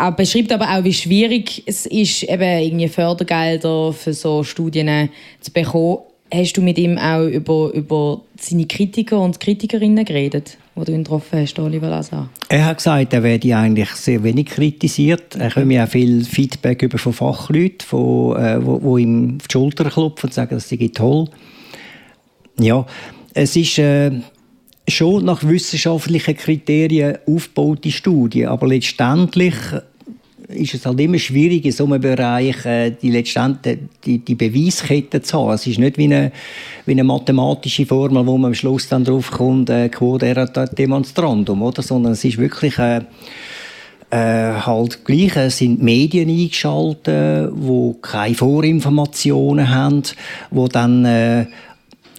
er 0.00 0.12
beschreibt 0.12 0.52
aber 0.52 0.70
auch, 0.70 0.84
wie 0.84 0.94
schwierig 0.94 1.62
es 1.66 1.86
ist, 1.86 2.22
eben 2.22 2.42
irgendwie 2.42 2.88
Fördergelder 2.88 3.92
für 3.92 4.14
so 4.14 4.42
Studien 4.42 5.10
zu 5.40 5.52
bekommen. 5.52 5.98
Hast 6.32 6.52
du 6.56 6.62
mit 6.62 6.78
ihm 6.78 6.96
auch 6.96 7.26
über, 7.26 7.72
über 7.74 8.20
seine 8.38 8.66
Kritiker 8.66 9.20
und 9.20 9.40
Kritikerinnen 9.40 10.04
geredet, 10.04 10.58
die 10.76 10.84
du 10.84 10.92
ihn 10.92 11.02
getroffen 11.02 11.40
hast, 11.40 11.58
Oliver 11.58 11.90
Lazar? 11.90 12.30
Er 12.48 12.66
hat 12.66 12.76
gesagt, 12.76 13.12
er 13.12 13.22
werde 13.22 13.56
eigentlich 13.56 13.90
sehr 13.90 14.22
wenig 14.22 14.46
kritisiert. 14.46 15.34
Er 15.36 15.48
bekommt 15.48 15.76
auch 15.76 15.88
viel 15.88 16.24
Feedback 16.24 16.82
über 16.82 16.98
von 16.98 17.12
Fachleuten, 17.12 17.86
von, 17.86 18.36
äh, 18.36 18.64
wo, 18.64 18.80
wo 18.80 18.96
ihm 18.96 19.38
auf 19.40 19.48
die 19.48 19.52
Schulter 19.52 19.90
klopfen 19.90 20.28
und 20.28 20.34
sagen, 20.34 20.54
das 20.54 20.68
sei 20.68 20.90
toll. 20.94 21.28
Ja, 22.58 22.86
es 23.34 23.56
ist... 23.56 23.78
Äh, 23.78 24.12
schon 24.88 25.24
nach 25.24 25.44
wissenschaftlichen 25.44 26.36
Kriterien 26.36 27.18
aufgebaute 27.26 27.90
Studie, 27.90 28.46
aber 28.46 28.66
letztendlich 28.66 29.54
ist 30.52 30.74
es 30.74 30.86
halt 30.86 31.00
immer 31.00 31.18
schwierig, 31.18 31.64
in 31.64 31.72
so 31.72 31.84
einem 31.84 32.00
Bereich 32.00 32.64
äh, 32.64 32.90
die, 32.90 33.10
letztendlich, 33.10 33.78
die, 34.04 34.18
die 34.18 34.34
Beweiskette 34.34 35.22
zu 35.22 35.38
haben. 35.38 35.54
Es 35.54 35.66
ist 35.66 35.78
nicht 35.78 35.98
wie 35.98 36.04
eine, 36.04 36.32
wie 36.86 36.92
eine 36.92 37.04
mathematische 37.04 37.86
Formel, 37.86 38.26
wo 38.26 38.36
man 38.36 38.50
am 38.50 38.54
Schluss 38.54 38.88
dann 38.88 39.04
drauf 39.04 39.30
kommt, 39.30 39.70
äh, 39.70 39.88
quod 39.88 40.22
erat 40.22 40.78
demonstrandum, 40.78 41.62
oder? 41.62 41.82
sondern 41.82 42.12
es 42.12 42.24
ist 42.24 42.38
wirklich 42.38 42.78
äh, 42.78 43.02
äh, 44.10 44.52
halt 44.52 45.04
gleich 45.04 45.36
es 45.36 45.58
sind 45.58 45.82
Medien 45.82 46.28
eingeschaltet, 46.28 47.50
wo 47.54 47.94
keine 47.94 48.34
Vorinformationen 48.34 49.70
haben, 49.70 50.02
wo 50.50 50.66
dann 50.66 51.04
äh, 51.04 51.46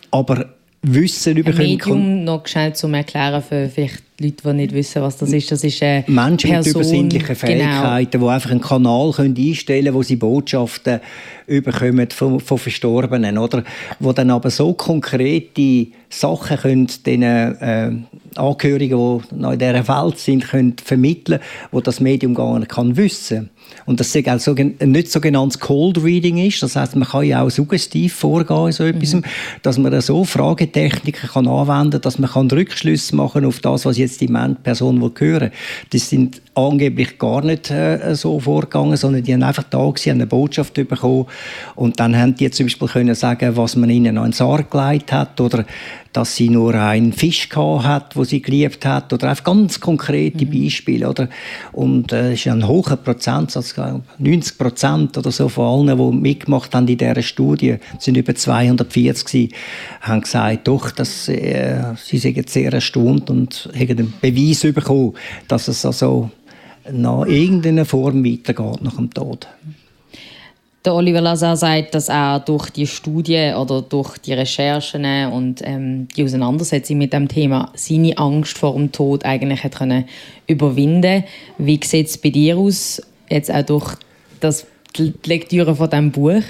aber 0.10 0.46
Wissen 0.84 1.38
über 1.38 1.52
Ein 1.52 1.58
Medium 1.58 2.24
noch 2.24 2.44
gescheit 2.44 2.76
zum 2.76 2.96
Erklären 2.96 3.44
für 3.44 3.70
vielleicht 3.70 4.02
Leute, 4.20 4.44
die 4.44 4.54
nicht 4.54 4.74
wissen, 4.74 5.02
was 5.02 5.18
das 5.18 5.32
ist. 5.32 5.52
Das 5.52 5.64
ist 5.64 5.82
eine 5.84 6.04
Menschen 6.08 6.50
Person, 6.50 6.58
mit 6.58 6.68
übersinnlichen 6.68 7.28
genau. 7.28 7.40
Fähigkeiten, 7.40 8.12
genau. 8.12 8.28
die 8.28 8.34
einfach 8.34 8.52
einen 8.52 8.62
Kanal 8.62 9.12
können 9.12 9.36
einstellen 9.38 9.86
können, 9.86 9.96
wo 9.96 10.04
sie 10.04 10.16
Botschaften 10.16 11.00
überkommen 11.48 12.10
von, 12.10 12.40
von 12.40 12.58
Verstorbenen, 12.58 13.38
oder? 13.38 13.64
Wo 14.00 14.12
dann 14.12 14.32
aber 14.32 14.50
so 14.50 14.74
konkrete 14.74 15.88
Sachen 16.10 16.58
können 16.58 16.88
den 17.06 17.24
äh, 17.24 17.92
Angehörigen, 18.36 18.98
die 18.98 19.36
noch 19.36 19.52
in 19.52 19.60
dieser 19.60 19.88
Welt 19.88 20.18
sind, 20.18 20.48
können 20.48 20.76
vermitteln, 20.84 21.40
wo 21.72 21.82
das 21.82 22.00
Medium 22.00 22.34
gar 22.34 22.58
nicht 22.58 22.72
kann 22.72 22.98
wissen. 22.98 23.50
Und 23.86 24.00
das 24.00 24.16
auch 24.16 24.40
so, 24.40 24.54
nicht 24.54 25.12
sogenanntes 25.12 25.60
Cold 25.60 26.04
Reading 26.04 26.38
ist. 26.38 26.62
Das 26.64 26.76
heißt, 26.76 26.96
man 26.96 27.08
kann 27.08 27.24
ja 27.24 27.42
auch 27.42 27.50
suggestiv 27.50 28.14
vorgehen 28.14 28.68
in 28.68 28.72
so 28.72 28.84
etwas, 28.84 29.14
mhm. 29.14 29.24
dass 29.62 29.78
man 29.78 30.00
so 30.02 30.24
Fragetechniken 30.24 31.30
kann 31.30 31.48
anwenden 31.48 31.92
kann, 31.92 32.02
dass 32.02 32.20
man 32.20 32.30
kann 32.30 32.50
Rückschlüsse 32.50 33.16
machen 33.16 33.46
auf 33.46 33.60
das, 33.60 33.86
was 33.86 33.98
jetzt 33.98 34.22
die 34.22 34.28
Person 34.64 35.02
will 35.02 35.12
hören. 35.18 35.52
Das 35.92 36.10
sind 36.10 36.42
angeblich 36.54 37.18
gar 37.18 37.44
nicht 37.44 37.72
äh, 37.72 38.16
so 38.16 38.40
vorgegangen, 38.40 38.98
sondern 38.98 39.24
die 39.24 39.34
haben 39.34 39.44
einfach 39.44 39.64
da 39.64 39.90
gewesen, 39.90 40.12
eine 40.12 40.28
Botschaft 40.28 40.74
bekommen 40.74 41.26
und 41.76 42.00
dann 42.00 42.18
haben 42.18 42.36
die 42.36 42.52
zum 42.52 42.66
Beispiel 42.66 42.88
können 42.88 43.16
sagen, 43.16 43.56
was 43.56 43.76
man 43.76 43.90
ihnen 43.90 44.18
an 44.18 44.26
den 44.26 44.34
Sarg 44.34 44.70
gelegt 44.70 45.12
hat 45.12 45.40
oder 45.40 45.66
dass 46.14 46.36
sie 46.36 46.50
nur 46.50 46.74
einen 46.76 47.14
Fisch 47.14 47.50
gehabt 47.50 47.86
hat, 47.86 48.16
wo 48.16 48.24
sie 48.24 48.42
geliebt 48.42 48.86
hat 48.86 49.14
oder 49.14 49.30
einfach 49.30 49.46
ganz 49.46 49.80
konkrete 49.80 50.46
mhm. 50.46 50.52
Beispiele 50.64 51.10
oder 51.10 51.30
und 51.72 52.12
äh, 52.12 52.34
ist 52.34 52.48
ein 52.48 52.68
hoher 52.68 52.98
Prozentsatz, 52.98 53.76
90 54.18 54.58
Prozent 54.58 55.18
oder 55.18 55.32
so 55.32 55.48
von 55.48 55.90
allen, 55.90 55.98
die 55.98 56.18
mitgemacht 56.18 56.76
haben 56.76 56.88
in 56.88 56.98
dieser 56.98 57.22
Studie, 57.22 57.78
sind 58.00 58.18
über 58.18 58.36
240 58.36 59.26
gewesen, 59.26 59.54
haben 60.02 60.22
gesagt, 60.22 60.68
doch, 60.68 60.92
dass 60.92 61.30
äh, 61.30 61.94
sie 61.96 62.18
sind 62.18 62.50
sehr 62.50 62.74
erstaunt 62.74 63.30
und 63.30 63.70
haben 63.74 63.90
einen 63.90 64.14
Beweis 64.20 64.62
bekommen, 64.62 65.14
dass 65.48 65.68
es 65.68 65.86
also 65.86 66.30
nach 66.92 67.26
irgendeiner 67.26 67.86
Form 67.86 68.26
weitergeht 68.26 68.82
nach 68.82 68.96
dem 68.96 69.14
Tod. 69.14 69.48
Der 70.84 70.96
Oliver 70.96 71.22
Lazar 71.22 71.56
sagt, 71.58 71.94
dass 71.94 72.10
er 72.10 72.40
durch 72.40 72.72
die 72.72 72.88
Studie 72.88 73.54
oder 73.56 73.84
durch 73.84 74.18
die 74.18 74.34
Recherchen 74.34 75.06
und 75.32 75.62
ähm, 75.64 76.08
die 76.16 76.24
Auseinandersetzung 76.24 76.98
mit 76.98 77.14
dem 77.14 77.28
Thema 77.28 77.72
seine 77.76 78.18
Angst 78.18 78.58
vor 78.58 78.74
dem 78.74 78.92
Tod 78.92 79.24
eigentlich 79.24 79.64
hat 79.64 79.76
können 79.76 80.06
überwinden. 80.48 81.24
Wie 81.60 81.80
sieht 81.84 82.08
es 82.08 82.18
bei 82.18 82.32
dir 82.32 82.58
aus, 82.58 83.00
jetzt 83.30 83.54
auch 83.54 83.62
durch 83.62 83.94
das, 84.40 84.66
die 84.98 85.14
Lektüre 85.24 85.76
von 85.76 85.88
diesem 85.88 86.12
Buch? 86.12 86.42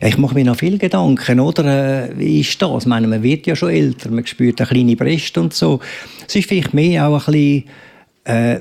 Ja, 0.00 0.06
ich 0.06 0.16
mache 0.16 0.34
mir 0.34 0.44
noch 0.44 0.56
viele 0.56 0.78
Gedanken, 0.78 1.40
oder? 1.40 2.04
Äh, 2.04 2.18
wie 2.18 2.40
ist 2.40 2.62
das? 2.62 2.84
Ich 2.84 2.88
meine, 2.88 3.08
man 3.08 3.24
wird 3.24 3.48
ja 3.48 3.56
schon 3.56 3.70
älter, 3.70 4.10
man 4.10 4.24
spürt 4.26 4.60
eine 4.60 4.68
kleine 4.68 4.94
Brust 4.94 5.36
und 5.38 5.54
so. 5.54 5.80
Es 6.28 6.36
ist 6.36 6.48
vielleicht 6.48 6.72
mehr 6.72 7.08
auch 7.08 7.26
ein 7.26 7.32
bisschen 7.32 7.64
äh, 8.24 8.60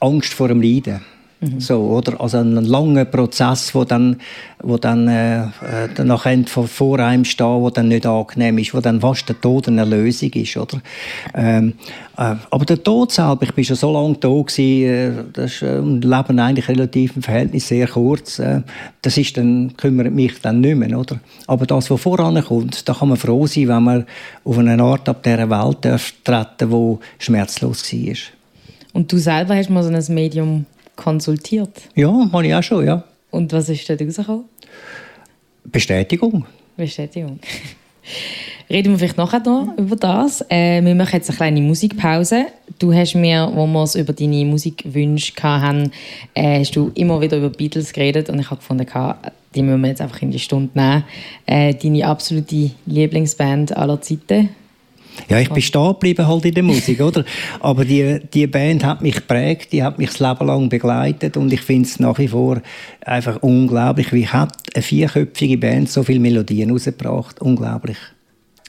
Angst 0.00 0.34
vor 0.34 0.48
dem 0.48 0.60
Leiden. 0.60 1.00
Mhm. 1.44 1.60
So, 1.60 1.80
oder? 1.80 2.20
Also 2.20 2.38
ein 2.38 2.52
langer 2.52 3.04
Prozess, 3.04 3.74
wo 3.74 3.84
dann, 3.84 4.16
wo 4.62 4.76
dann 4.76 5.08
äh, 5.08 5.46
danach 5.94 6.26
vor, 6.46 6.66
vor 6.66 6.98
einem 7.00 7.24
stehen, 7.24 7.60
wo 7.60 7.70
dann 7.70 7.88
nicht 7.88 8.06
angenehm 8.06 8.58
ist, 8.58 8.74
wo 8.74 8.80
dann 8.80 9.00
fast 9.00 9.28
der 9.28 9.40
Tod 9.40 9.68
eine 9.68 9.84
Lösung 9.84 10.30
ist, 10.30 10.56
oder? 10.56 10.80
Ähm, 11.34 11.74
äh, 12.16 12.34
aber 12.50 12.64
der 12.64 12.82
Tod 12.82 13.12
selber, 13.12 13.42
ich 13.42 13.52
bin 13.52 13.64
schon 13.64 13.76
so 13.76 13.92
lange 13.92 14.14
da 14.14 14.28
gewesen, 14.28 14.84
äh, 14.84 15.24
das 15.32 15.52
ist, 15.52 15.62
äh, 15.62 15.80
Leben 15.80 16.38
eigentlich 16.38 16.68
relativ 16.68 17.16
im 17.16 17.22
Verhältnis 17.22 17.68
sehr 17.68 17.88
kurz, 17.88 18.38
äh, 18.38 18.62
das 19.02 19.18
ist 19.18 19.36
dann, 19.36 19.76
kümmert 19.76 20.12
mich 20.12 20.40
dann 20.40 20.60
nicht 20.60 20.76
mehr, 20.76 20.98
oder? 20.98 21.18
Aber 21.46 21.66
das, 21.66 21.90
was 21.90 22.00
vorankommt, 22.00 22.88
da 22.88 22.94
kann 22.94 23.08
man 23.08 23.18
froh 23.18 23.46
sein, 23.46 23.68
wenn 23.68 23.82
man 23.82 24.06
auf 24.44 24.58
eine 24.58 24.82
Art 24.82 25.08
ab 25.08 25.22
dieser 25.22 25.50
Welt 25.50 25.78
darf 25.82 26.12
treten, 26.22 26.70
wo 26.70 27.00
schmerzlos 27.18 27.92
war. 27.92 28.14
Und 28.92 29.10
du 29.10 29.18
selber 29.18 29.56
hast 29.56 29.70
mal 29.70 29.82
so 29.82 29.90
ein 29.90 30.14
Medium 30.14 30.66
konsultiert? 30.96 31.82
Ja, 31.94 32.28
habe 32.32 32.46
ich 32.46 32.54
auch 32.54 32.62
schon, 32.62 32.86
ja. 32.86 33.04
Und 33.30 33.52
was 33.52 33.68
ist 33.68 33.88
da 33.88 33.94
rausgekommen? 33.94 34.44
Bestätigung. 35.64 36.46
Bestätigung. 36.76 37.38
Reden 38.70 38.92
wir 38.92 38.98
vielleicht 38.98 39.18
nachher 39.18 39.40
noch 39.40 39.76
über 39.76 39.96
das. 39.96 40.44
Äh, 40.48 40.82
wir 40.82 40.94
machen 40.94 41.16
jetzt 41.16 41.28
eine 41.28 41.36
kleine 41.36 41.60
Musikpause. 41.60 42.46
Du 42.78 42.94
hast 42.94 43.14
mir, 43.14 43.50
wo 43.54 43.66
wir 43.66 43.82
es 43.82 43.94
über 43.94 44.12
deine 44.12 44.44
Musikwünsche 44.44 45.34
hatten, 45.42 45.90
äh, 46.34 46.60
hast 46.60 46.74
du 46.74 46.90
immer 46.94 47.20
wieder 47.20 47.36
über 47.36 47.50
Beatles 47.50 47.92
geredet 47.92 48.30
und 48.30 48.38
ich 48.38 48.50
habe 48.50 48.60
gefunden, 48.60 48.86
die 49.54 49.62
müssen 49.62 49.80
wir 49.80 49.88
jetzt 49.88 50.00
einfach 50.00 50.22
in 50.22 50.30
die 50.30 50.38
Stunde 50.38 50.70
nehmen. 50.74 51.04
Äh, 51.46 51.74
deine 51.74 52.06
absolute 52.06 52.70
Lieblingsband 52.86 53.76
aller 53.76 54.00
Zeiten? 54.00 54.48
Ja, 55.28 55.38
ich 55.38 55.48
bin 55.50 55.62
stehen 55.62 55.88
geblieben 55.88 56.26
halt 56.26 56.44
in 56.44 56.54
der 56.54 56.62
Musik, 56.62 57.00
oder? 57.00 57.24
Aber 57.60 57.84
die, 57.84 58.20
die 58.32 58.46
Band 58.46 58.84
hat 58.84 59.02
mich 59.02 59.14
geprägt, 59.14 59.72
die 59.72 59.82
hat 59.82 59.98
mich 59.98 60.10
das 60.10 60.20
Leben 60.20 60.46
lang 60.46 60.68
begleitet 60.68 61.36
und 61.36 61.52
ich 61.52 61.60
finde 61.60 61.88
es 61.88 61.98
nach 61.98 62.18
wie 62.18 62.28
vor 62.28 62.60
einfach 63.00 63.42
unglaublich, 63.42 64.12
wie 64.12 64.26
hat 64.26 64.52
eine 64.74 64.82
vierköpfige 64.82 65.58
Band 65.58 65.88
so 65.88 66.02
viele 66.02 66.20
Melodien 66.20 66.70
rausgebracht. 66.70 67.40
Unglaublich. 67.40 67.98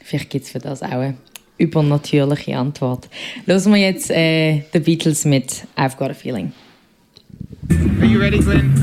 Vielleicht 0.04 0.30
gibt 0.30 0.46
es 0.46 0.52
für 0.52 0.60
das 0.60 0.84
auch 0.84 0.92
eine 0.92 1.16
übernatürliche 1.58 2.58
Antwort. 2.58 3.10
Hören 3.46 3.74
wir 3.74 3.82
jetzt 3.82 4.12
äh, 4.12 4.62
The 4.74 4.80
Beatles 4.80 5.26
mit 5.26 5.66
I've 5.76 5.98
Got 5.98 6.12
a 6.12 6.14
Feeling. 6.14 6.52
Are 8.00 8.06
you 8.06 8.20
ready, 8.20 8.40
Glenn? 8.40 8.74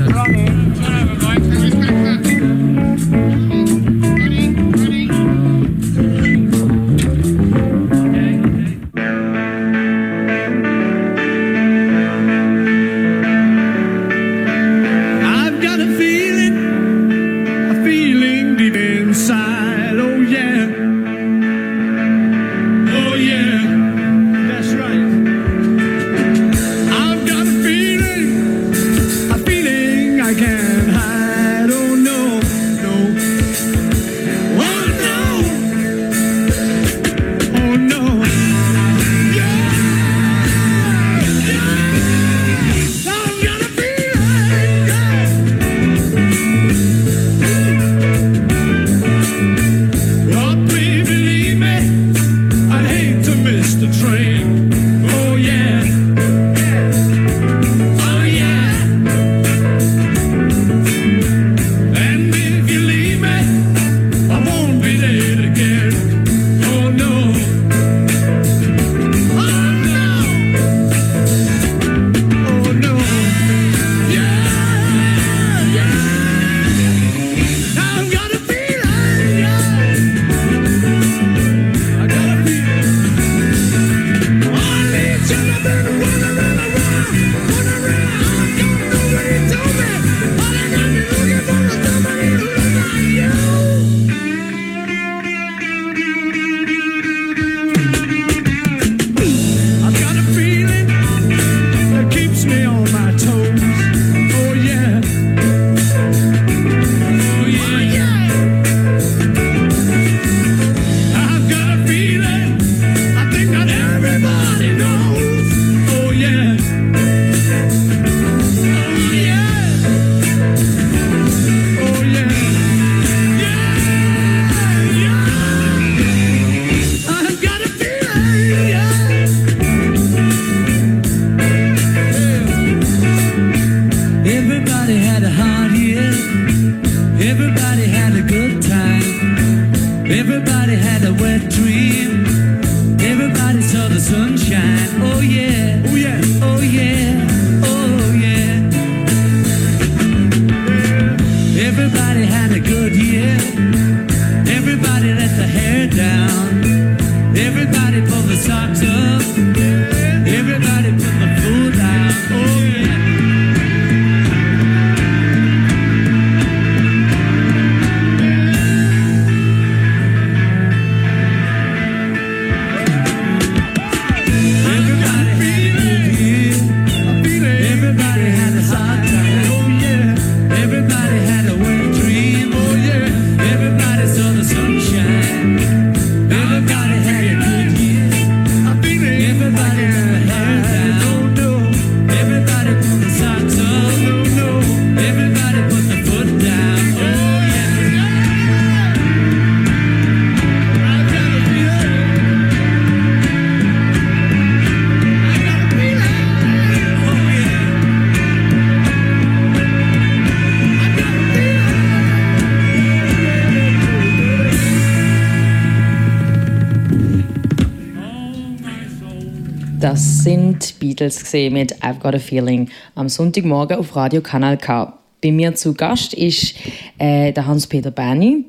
Beatles 221.03 221.33
mit 221.51 221.83
I've 221.83 221.99
Got 221.99 222.15
a 222.15 222.19
Feeling 222.19 222.69
am 222.95 223.09
Sonntagmorgen 223.09 223.77
auf 223.77 223.95
Radio 223.95 224.21
Kanal 224.21 224.57
K. 224.57 224.97
Bei 225.21 225.31
mir 225.31 225.53
zu 225.53 225.73
Gast 225.73 226.13
ist 226.13 226.55
äh, 226.97 227.33
der 227.33 227.45
Hans-Peter 227.45 227.91
Berni, 227.91 228.45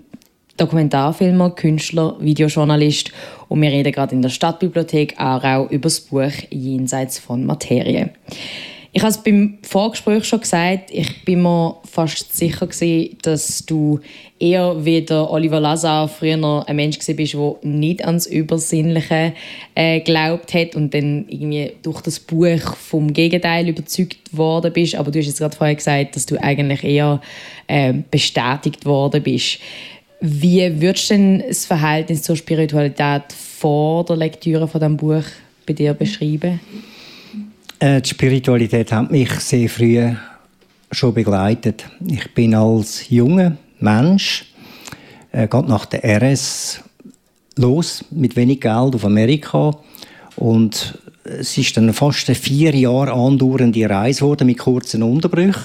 Dokumentarfilmer, 0.57 1.51
Künstler, 1.51 2.17
Videojournalist 2.21 3.11
und 3.49 3.61
wir 3.61 3.71
reden 3.71 3.91
gerade 3.91 4.15
in 4.15 4.23
der 4.23 4.29
Stadtbibliothek 4.29 5.19
Aarau 5.19 5.67
über 5.67 5.85
das 5.85 6.01
Buch 6.01 6.31
Jenseits 6.51 7.19
von 7.19 7.45
Materie. 7.45 8.11
Ich 8.97 9.03
habe 9.03 9.11
es 9.11 9.19
beim 9.19 9.59
Vorgespräch 9.63 10.25
schon 10.25 10.39
gesagt, 10.39 10.93
ich 10.93 11.25
bin 11.25 11.43
mir 11.43 11.77
fast 11.83 12.37
sicher 12.37 12.69
gewesen, 12.69 13.19
dass 13.23 13.67
du 13.67 13.99
eher 14.39 14.85
wie 14.85 15.03
der 15.03 15.33
Oliver 15.33 15.59
Lazar 15.59 16.07
früher 16.07 16.65
ein 16.65 16.77
Mensch 16.77 16.99
bist, 16.99 17.35
der 17.35 17.57
nicht 17.63 18.05
ans 18.05 18.27
Übersinnliche 18.27 19.33
äh, 19.75 19.99
glaubt 19.99 20.55
hat 20.55 20.77
und 20.77 20.95
dann 20.95 21.25
irgendwie 21.29 21.73
durch 21.83 22.03
das 22.03 22.21
Buch 22.21 22.77
vom 22.77 23.13
Gegenteil 23.13 23.69
überzeugt 23.69 24.19
worden 24.31 24.73
bist. 24.73 24.95
Aber 24.95 25.11
du 25.11 25.19
hast 25.19 25.27
jetzt 25.27 25.39
gerade 25.39 25.57
vorher 25.57 25.75
gesagt, 25.75 26.15
dass 26.15 26.27
du 26.27 26.41
eigentlich 26.41 26.85
eher 26.85 27.21
äh, 27.67 27.95
bestätigt 28.13 28.87
worden 28.87 29.25
bist. 29.25 29.59
Wie 30.21 30.81
würdest 30.81 31.11
du 31.11 31.15
denn 31.15 31.43
das 31.49 31.67
Verhältnis 31.67 32.23
zur 32.23 32.37
Spiritualität 32.37 33.25
vor 33.33 34.05
der 34.05 34.15
Lektüre 34.15 34.69
von 34.69 34.81
dem 34.81 34.97
Buch 34.97 35.25
bei 35.67 35.73
dir 35.73 35.95
beschreiben? 35.95 36.61
Äh, 37.79 38.01
die 38.01 38.09
Spiritualität 38.09 38.93
hat 38.93 39.11
mich 39.11 39.31
sehr 39.31 39.69
früh 39.69 40.13
schon 40.91 41.15
begleitet. 41.15 41.85
Ich 42.07 42.33
bin 42.35 42.55
als 42.55 43.09
junger 43.11 43.57
Mensch 43.81 44.47
äh, 45.33 45.49
gerade 45.49 45.69
nach 45.69 45.87
der 45.87 46.05
RS 46.05 46.81
los 47.57 48.05
mit 48.11 48.37
wenig 48.37 48.61
Geld 48.61 48.95
auf 48.95 49.05
Amerika 49.05 49.77
und 50.37 50.99
es 51.25 51.57
ist 51.57 51.77
dann 51.77 51.93
fast 51.93 52.29
eine 52.29 52.37
vier 52.37 52.75
Jahre 52.75 53.13
andauernde 53.13 53.89
Reise 53.89 54.21
geworden 54.21 54.47
mit 54.47 54.59
kurzen 54.59 55.03
Unterbrüchen. 55.03 55.63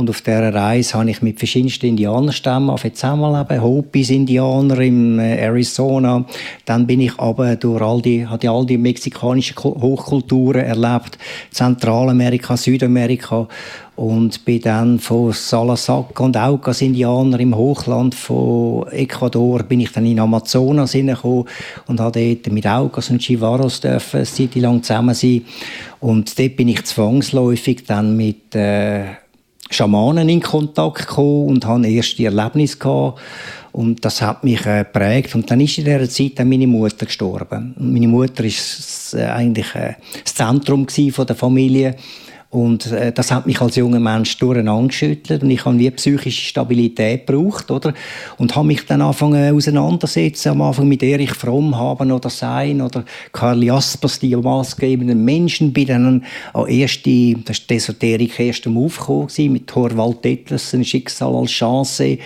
Und 0.00 0.08
auf 0.08 0.22
dieser 0.22 0.54
Reise 0.54 0.94
habe 0.94 1.10
ich 1.10 1.20
mit 1.20 1.38
verschiedensten 1.38 1.84
Indianerstämmen 1.84 2.74
zusammenleben, 2.78 3.62
Hopis-Indianer 3.62 4.78
im 4.78 5.18
äh, 5.18 5.36
Arizona. 5.36 6.24
Dann 6.64 6.86
bin 6.86 7.02
ich 7.02 7.18
aber 7.18 7.56
durch 7.56 7.82
all 7.82 8.00
die, 8.00 8.26
hatte 8.26 8.48
all 8.48 8.64
die 8.64 8.78
mexikanischen 8.78 9.58
Hochkulturen 9.58 10.64
erlebt, 10.64 11.18
Zentralamerika, 11.50 12.56
Südamerika. 12.56 13.46
Und 13.94 14.42
bin 14.46 14.62
dann 14.62 14.98
von 14.98 15.32
Salasaca 15.32 16.24
und 16.24 16.34
Aucas 16.34 16.80
Indianer 16.80 17.38
im 17.38 17.54
Hochland 17.54 18.14
von 18.14 18.86
Ecuador 18.92 19.62
bin 19.64 19.80
ich 19.80 19.92
dann 19.92 20.06
in 20.06 20.18
Amazonas 20.18 20.92
hineingekommen 20.92 21.44
und 21.86 22.00
habe 22.00 22.38
dort 22.42 22.50
mit 22.50 22.66
Aucas 22.66 23.10
und 23.10 23.20
Chivaros 23.20 23.82
dürfen 23.82 24.16
eine 24.16 24.24
Zeit 24.24 24.54
lang 24.54 24.82
zusammen 24.82 25.14
sein. 25.14 25.44
Und 26.00 26.38
dort 26.38 26.56
bin 26.56 26.68
ich 26.68 26.86
zwangsläufig 26.86 27.84
dann 27.84 28.16
mit 28.16 28.54
äh, 28.54 29.04
Schamanen 29.70 30.28
in 30.28 30.40
Kontakt 30.40 31.06
gekommen 31.06 31.48
und 31.48 31.66
hatte 31.66 31.86
erste 31.86 32.24
Erlebnisse 32.24 32.76
gehabt. 32.76 33.20
Und 33.72 34.04
das 34.04 34.20
hat 34.20 34.42
mich 34.42 34.66
äh, 34.66 34.84
geprägt. 34.84 35.34
Und 35.36 35.50
dann 35.50 35.60
ist 35.60 35.78
in 35.78 35.84
dieser 35.84 36.08
Zeit 36.08 36.38
dann 36.38 36.48
meine 36.48 36.66
Mutter 36.66 37.06
gestorben. 37.06 37.74
Und 37.78 37.92
meine 37.92 38.08
Mutter 38.08 38.44
ist 38.44 39.14
äh, 39.14 39.24
eigentlich 39.24 39.74
äh, 39.76 39.94
das 40.24 40.34
Zentrum 40.34 40.86
der 40.86 41.36
Familie. 41.36 41.96
Und 42.50 42.90
äh, 42.90 43.12
das 43.12 43.30
hat 43.30 43.46
mich 43.46 43.60
als 43.60 43.76
junger 43.76 44.00
Mensch 44.00 44.36
durcheinander 44.38 44.88
geschüttelt 44.88 45.44
und 45.44 45.50
ich 45.50 45.64
habe 45.64 45.78
wie 45.78 45.88
psychische 45.92 46.42
Stabilität 46.42 47.24
gebraucht, 47.24 47.70
oder? 47.70 47.94
Und 48.38 48.56
habe 48.56 48.66
mich 48.66 48.84
dann 48.86 49.02
angefangen 49.02 49.54
auseinandersetzen, 49.54 50.48
am 50.48 50.62
Anfang 50.62 50.88
mit 50.88 51.00
Erich 51.04 51.30
Fromm, 51.30 51.78
Haben 51.78 52.10
oder 52.10 52.28
Sein 52.28 52.80
oder 52.80 53.04
Karl 53.30 53.62
Jaspers, 53.62 54.18
die 54.18 54.34
maßgebenden 54.34 55.24
Menschen, 55.24 55.72
bin 55.72 55.86
dann 55.86 56.24
an 56.52 56.66
erste, 56.66 57.36
das 57.44 57.58
ist 57.58 57.70
die 57.70 57.74
Esoterik 57.74 58.40
erst 58.40 58.66
am 58.66 58.78
Aufkommen 58.78 59.28
mit 59.52 59.68
Thorwald 59.68 60.24
Detlesen, 60.24 60.84
Schicksal 60.84 61.36
als 61.36 61.52
Chance 61.52 62.18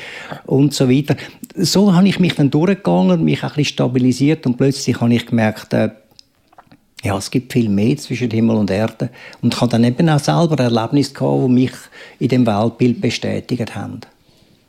und 0.46 0.72
so 0.72 0.88
weiter. 0.88 1.16
So 1.54 1.94
habe 1.94 2.08
ich 2.08 2.18
mich 2.18 2.34
dann 2.34 2.50
durchgegangen, 2.50 3.22
mich 3.22 3.42
ein 3.42 3.48
bisschen 3.50 3.64
stabilisiert 3.66 4.46
und 4.46 4.56
plötzlich 4.56 4.98
habe 5.02 5.12
ich 5.12 5.26
gemerkt, 5.26 5.74
äh, 5.74 5.90
ja, 7.04 7.16
es 7.18 7.30
gibt 7.30 7.52
viel 7.52 7.68
mehr 7.68 7.96
zwischen 7.98 8.30
Himmel 8.30 8.56
und 8.56 8.70
Erde. 8.70 9.10
Und 9.42 9.54
ich 9.54 9.60
habe 9.60 9.70
dann 9.70 9.84
eben 9.84 10.08
auch 10.08 10.18
selber 10.18 10.58
Erlebnisse 10.62 11.12
gehabt, 11.12 11.44
die 11.44 11.52
mich 11.52 11.72
in 12.18 12.28
dem 12.28 12.46
Weltbild 12.46 13.00
bestätigt 13.00 13.74
haben. 13.74 14.00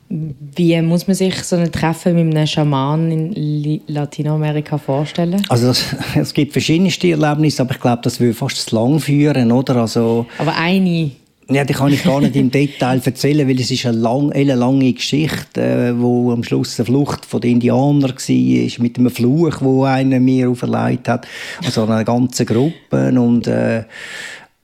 Wie 0.09 0.79
muss 0.81 1.07
man 1.07 1.15
sich 1.15 1.41
so 1.43 1.55
ein 1.55 1.71
Treffen 1.71 2.13
mit 2.13 2.35
einem 2.35 2.45
Schaman 2.45 3.11
in 3.11 3.81
Latinamerika 3.87 4.77
vorstellen? 4.77 5.41
Also 5.49 5.69
es, 5.69 5.95
es 6.15 6.33
gibt 6.33 6.51
verschiedenste 6.51 7.09
Erlebnisse, 7.09 7.63
aber 7.63 7.73
ich 7.73 7.79
glaube, 7.79 8.01
das 8.03 8.19
würde 8.19 8.33
fast 8.33 8.57
zu 8.57 8.75
lang 8.75 8.99
führen, 8.99 9.51
oder? 9.51 9.77
Also, 9.77 10.27
aber 10.37 10.55
eine 10.57 11.11
ja, 11.49 11.63
die 11.63 11.73
kann 11.73 11.93
ich 11.93 12.03
gar 12.03 12.21
nicht 12.21 12.35
im 12.35 12.49
Detail 12.49 13.01
erzählen, 13.03 13.47
weil 13.47 13.59
es 13.59 13.69
ist 13.69 13.85
eine, 13.85 13.97
lang, 13.97 14.31
eine 14.31 14.55
lange 14.55 14.91
Geschichte, 14.93 15.61
äh, 15.61 15.99
wo 15.99 16.31
am 16.31 16.43
Schluss 16.43 16.79
eine 16.79 16.85
Flucht 16.85 17.25
von 17.25 17.41
den 17.41 17.53
Indianern 17.53 18.03
war, 18.03 18.83
mit 18.83 18.97
einem 18.97 19.09
Fluch, 19.09 19.61
wo 19.61 19.83
einer 19.83 20.19
mir 20.19 20.49
auferlegt 20.49 21.07
hat, 21.07 21.27
also 21.63 21.85
eine 21.85 22.03
ganze 22.03 22.45
Gruppe. 22.45 23.13
Und 23.19 23.47
äh, 23.47 23.83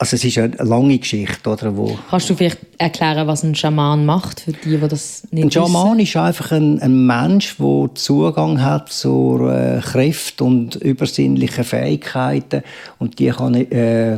also 0.02 0.16
es 0.16 0.24
ist 0.24 0.40
eine 0.40 0.56
lange 0.58 0.98
Geschichte, 0.98 1.48
oder? 1.48 1.78
Wo 1.78 1.96
Kannst 2.10 2.28
du 2.28 2.36
vielleicht 2.36 2.58
erklären, 2.80 3.28
was 3.28 3.44
ein 3.44 3.54
Schaman 3.54 4.04
macht 4.04 4.40
für 4.40 4.52
die, 4.52 4.78
die 4.78 4.88
das 4.88 5.28
nicht 5.30 5.44
Ein 5.44 5.52
Schaman 5.52 6.00
ist 6.00 6.18
einfach 6.18 6.52
ein, 6.54 6.80
ein 6.80 7.06
Mensch, 7.06 7.58
der 7.60 7.90
Zugang 7.94 8.64
hat 8.64 8.92
zu 8.92 9.48
äh, 9.48 9.80
Kräften 9.80 10.48
und 10.48 10.76
übersinnlichen 10.78 11.64
Fähigkeiten. 11.64 12.64
Und 12.98 13.20
die 13.20 13.28
kann 13.28 13.54
äh, 13.54 14.18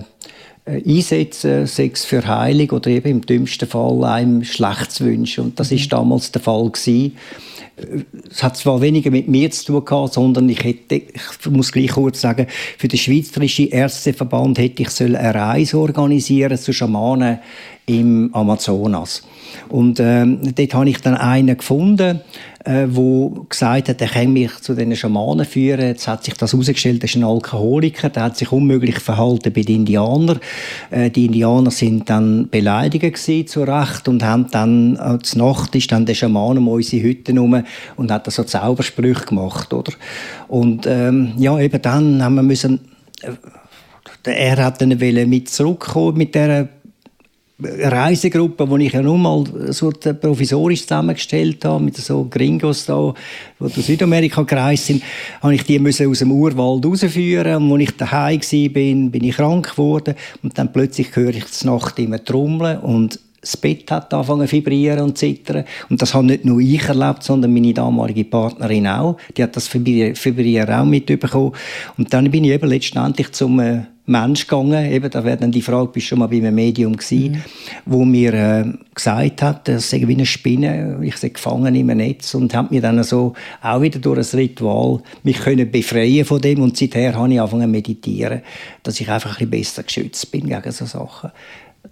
einsetzen, 0.65 1.67
sei 1.67 1.91
es 1.93 2.05
für 2.05 2.25
Heilung 2.25 2.69
oder 2.71 2.89
eben 2.89 3.09
im 3.09 3.25
dümmsten 3.25 3.67
Fall 3.67 4.03
einem 4.03 4.43
Schlechtes 4.43 5.01
wünschen. 5.01 5.45
Und 5.45 5.59
das 5.59 5.71
mhm. 5.71 5.77
ist 5.77 5.93
damals 5.93 6.31
der 6.31 6.41
Fall 6.41 6.69
gewesen. 6.69 7.17
Es 8.29 8.43
hat 8.43 8.55
zwar 8.55 8.81
weniger 8.81 9.09
mit 9.09 9.27
mir 9.27 9.49
zu 9.49 9.65
tun 9.65 9.85
gehabt, 9.85 10.13
sondern 10.13 10.47
ich 10.47 10.63
hätte, 10.63 10.95
ich 10.95 11.49
muss 11.49 11.71
gleich 11.71 11.91
kurz 11.91 12.21
sagen, 12.21 12.45
für 12.77 12.87
den 12.87 12.99
Schweizerischen 12.99 13.69
Ärzteverband 13.69 14.59
hätte 14.59 14.83
ich 14.83 15.01
eine 15.01 15.33
Reise 15.33 15.79
organisieren 15.79 16.57
zu 16.57 16.71
Schamanen 16.71 17.39
im 17.87 18.29
Amazonas. 18.33 19.23
Und 19.69 19.99
ähm, 19.99 20.53
dort 20.55 20.73
habe 20.73 20.89
ich 20.89 20.99
dann 20.99 21.15
einen 21.15 21.57
gefunden, 21.57 22.21
äh, 22.63 22.85
wo 22.87 23.45
gesagt 23.49 23.89
hat, 23.89 24.01
er 24.01 24.07
kann 24.07 24.31
mich 24.31 24.55
zu 24.61 24.73
diesen 24.73 24.95
Schamanen 24.95 25.45
führen. 25.45 25.87
Jetzt 25.87 26.07
hat 26.07 26.23
sich 26.23 26.33
das 26.35 26.53
herausgestellt, 26.53 27.01
er 27.01 27.05
ist 27.05 27.15
ein 27.15 27.23
Alkoholiker, 27.23 28.09
der 28.09 28.23
hat 28.23 28.37
sich 28.37 28.51
unmöglich 28.51 28.99
verhalten 28.99 29.51
bei 29.53 29.61
den 29.61 29.77
Indianern. 29.77 30.39
Äh, 30.89 31.09
die 31.09 31.25
Indianer 31.25 31.71
sind 31.71 32.09
dann 32.09 32.49
beleidigt 32.49 33.03
gewesen, 33.03 33.47
zu 33.47 33.63
Recht 33.63 34.07
und 34.07 34.23
haben 34.23 34.47
dann, 34.51 34.97
als 34.97 35.35
Nacht 35.35 35.75
ist 35.75 35.91
dann 35.91 36.05
der 36.05 36.13
Schaman 36.13 36.57
um 36.57 36.67
unsere 36.67 37.03
Hütte 37.03 37.33
herum 37.33 37.63
und 37.95 38.11
hat 38.11 38.31
so 38.31 38.43
Zaubersprüche 38.43 39.25
gemacht, 39.25 39.73
oder? 39.73 39.93
Und 40.47 40.85
ähm, 40.87 41.33
ja, 41.37 41.59
eben 41.59 41.81
dann 41.81 42.23
haben 42.23 42.35
wir 42.35 42.43
müssen 42.43 42.79
äh, 43.21 43.31
er 44.25 44.63
hat 44.63 44.81
dann 44.81 44.97
mit 45.29 45.49
zurückkommen 45.49 46.17
mit 46.17 46.33
der 46.33 46.69
Reisegruppe, 47.63 48.67
die 48.77 48.85
ich 48.85 48.93
ja 48.93 49.01
nun 49.01 49.21
mal 49.21 49.43
so 49.69 49.91
provisorisch 49.91 50.81
zusammengestellt 50.81 51.63
habe, 51.65 51.83
mit 51.83 51.97
so 51.97 52.25
Gringos 52.29 52.85
da, 52.85 53.13
die 53.59 53.73
durch 53.73 53.85
Südamerika 53.85 54.43
gereist 54.43 54.85
sind, 54.85 55.03
habe 55.41 55.55
ich 55.55 55.63
die 55.63 55.79
müssen 55.79 56.09
aus 56.09 56.19
dem 56.19 56.31
Urwald 56.31 56.85
rausführen. 56.85 57.71
Und 57.71 57.71
als 57.71 57.89
ich 57.89 57.97
daheim 57.97 58.39
war, 58.41 58.69
bin, 58.69 59.11
bin 59.11 59.23
ich 59.23 59.35
krank 59.35 59.71
geworden. 59.71 60.15
Und 60.41 60.57
dann 60.57 60.71
plötzlich 60.71 61.15
höre 61.15 61.35
ich 61.35 61.45
die 61.45 61.67
Nacht 61.67 61.99
immer 61.99 62.23
trommeln 62.23 62.79
und 62.79 63.19
das 63.43 63.57
Bett 63.57 63.91
hat 63.91 64.13
angefangen 64.13 64.47
zu 64.47 64.53
vibrieren 64.53 65.01
und 65.01 65.17
zu 65.17 65.25
zittern. 65.25 65.65
Und 65.89 66.01
das 66.01 66.13
habe 66.13 66.27
nicht 66.27 66.45
nur 66.45 66.61
ich 66.61 66.87
erlebt, 66.87 67.23
sondern 67.23 67.53
meine 67.53 67.73
damalige 67.73 68.23
Partnerin 68.23 68.87
auch. 68.87 69.17
Die 69.35 69.43
hat 69.43 69.55
das 69.55 69.73
Vibrieren 69.73 70.73
auch 70.73 70.85
mitbekommen. 70.85 71.51
Und 71.97 72.13
dann 72.13 72.31
bin 72.31 72.45
ich 72.45 72.51
eben 72.51 72.69
letztendlich 72.69 73.33
zum 73.33 73.59
äh, 73.59 73.81
Mensch 74.05 74.47
gegangen. 74.47 74.91
Eben, 74.91 75.09
da 75.09 75.23
wäre 75.23 75.37
dann 75.37 75.51
die 75.51 75.61
Frage, 75.61 75.91
bist 75.91 76.05
du 76.05 76.09
schon 76.09 76.19
mal 76.19 76.27
bei 76.27 76.37
einem 76.37 76.55
Medium 76.55 76.95
gewesen, 76.95 77.31
mhm. 77.31 77.41
wo 77.85 78.03
mir 78.03 78.33
äh, 78.33 78.65
gesagt 78.93 79.41
hat, 79.41 79.67
das 79.67 79.89
sei 79.89 80.03
wie 80.07 80.13
eine 80.13 80.25
Spinne, 80.25 80.99
ich 81.01 81.17
sei 81.17 81.29
gefangen 81.29 81.67
einem 81.67 81.97
Netz 81.97 82.33
und 82.33 82.53
hat 82.53 82.71
mir 82.71 82.81
dann 82.81 83.01
so 83.03 83.33
auch 83.61 83.81
wieder 83.81 83.99
durch 83.99 84.33
ein 84.33 84.39
Ritual 84.39 85.01
mich 85.23 85.39
können 85.39 85.71
befreien 85.71 86.25
von 86.25 86.41
dem 86.41 86.61
und 86.61 86.77
seither 86.77 87.15
habe 87.15 87.33
ich 87.33 87.39
angefangen 87.39 87.63
zu 87.63 87.69
meditieren, 87.69 88.41
dass 88.83 88.99
ich 88.99 89.09
einfach 89.09 89.39
ein 89.39 89.49
bisschen 89.49 89.49
besser 89.49 89.83
geschützt 89.83 90.31
bin 90.31 90.47
gegen 90.47 90.71
so 90.71 90.85
Sachen 90.85 91.31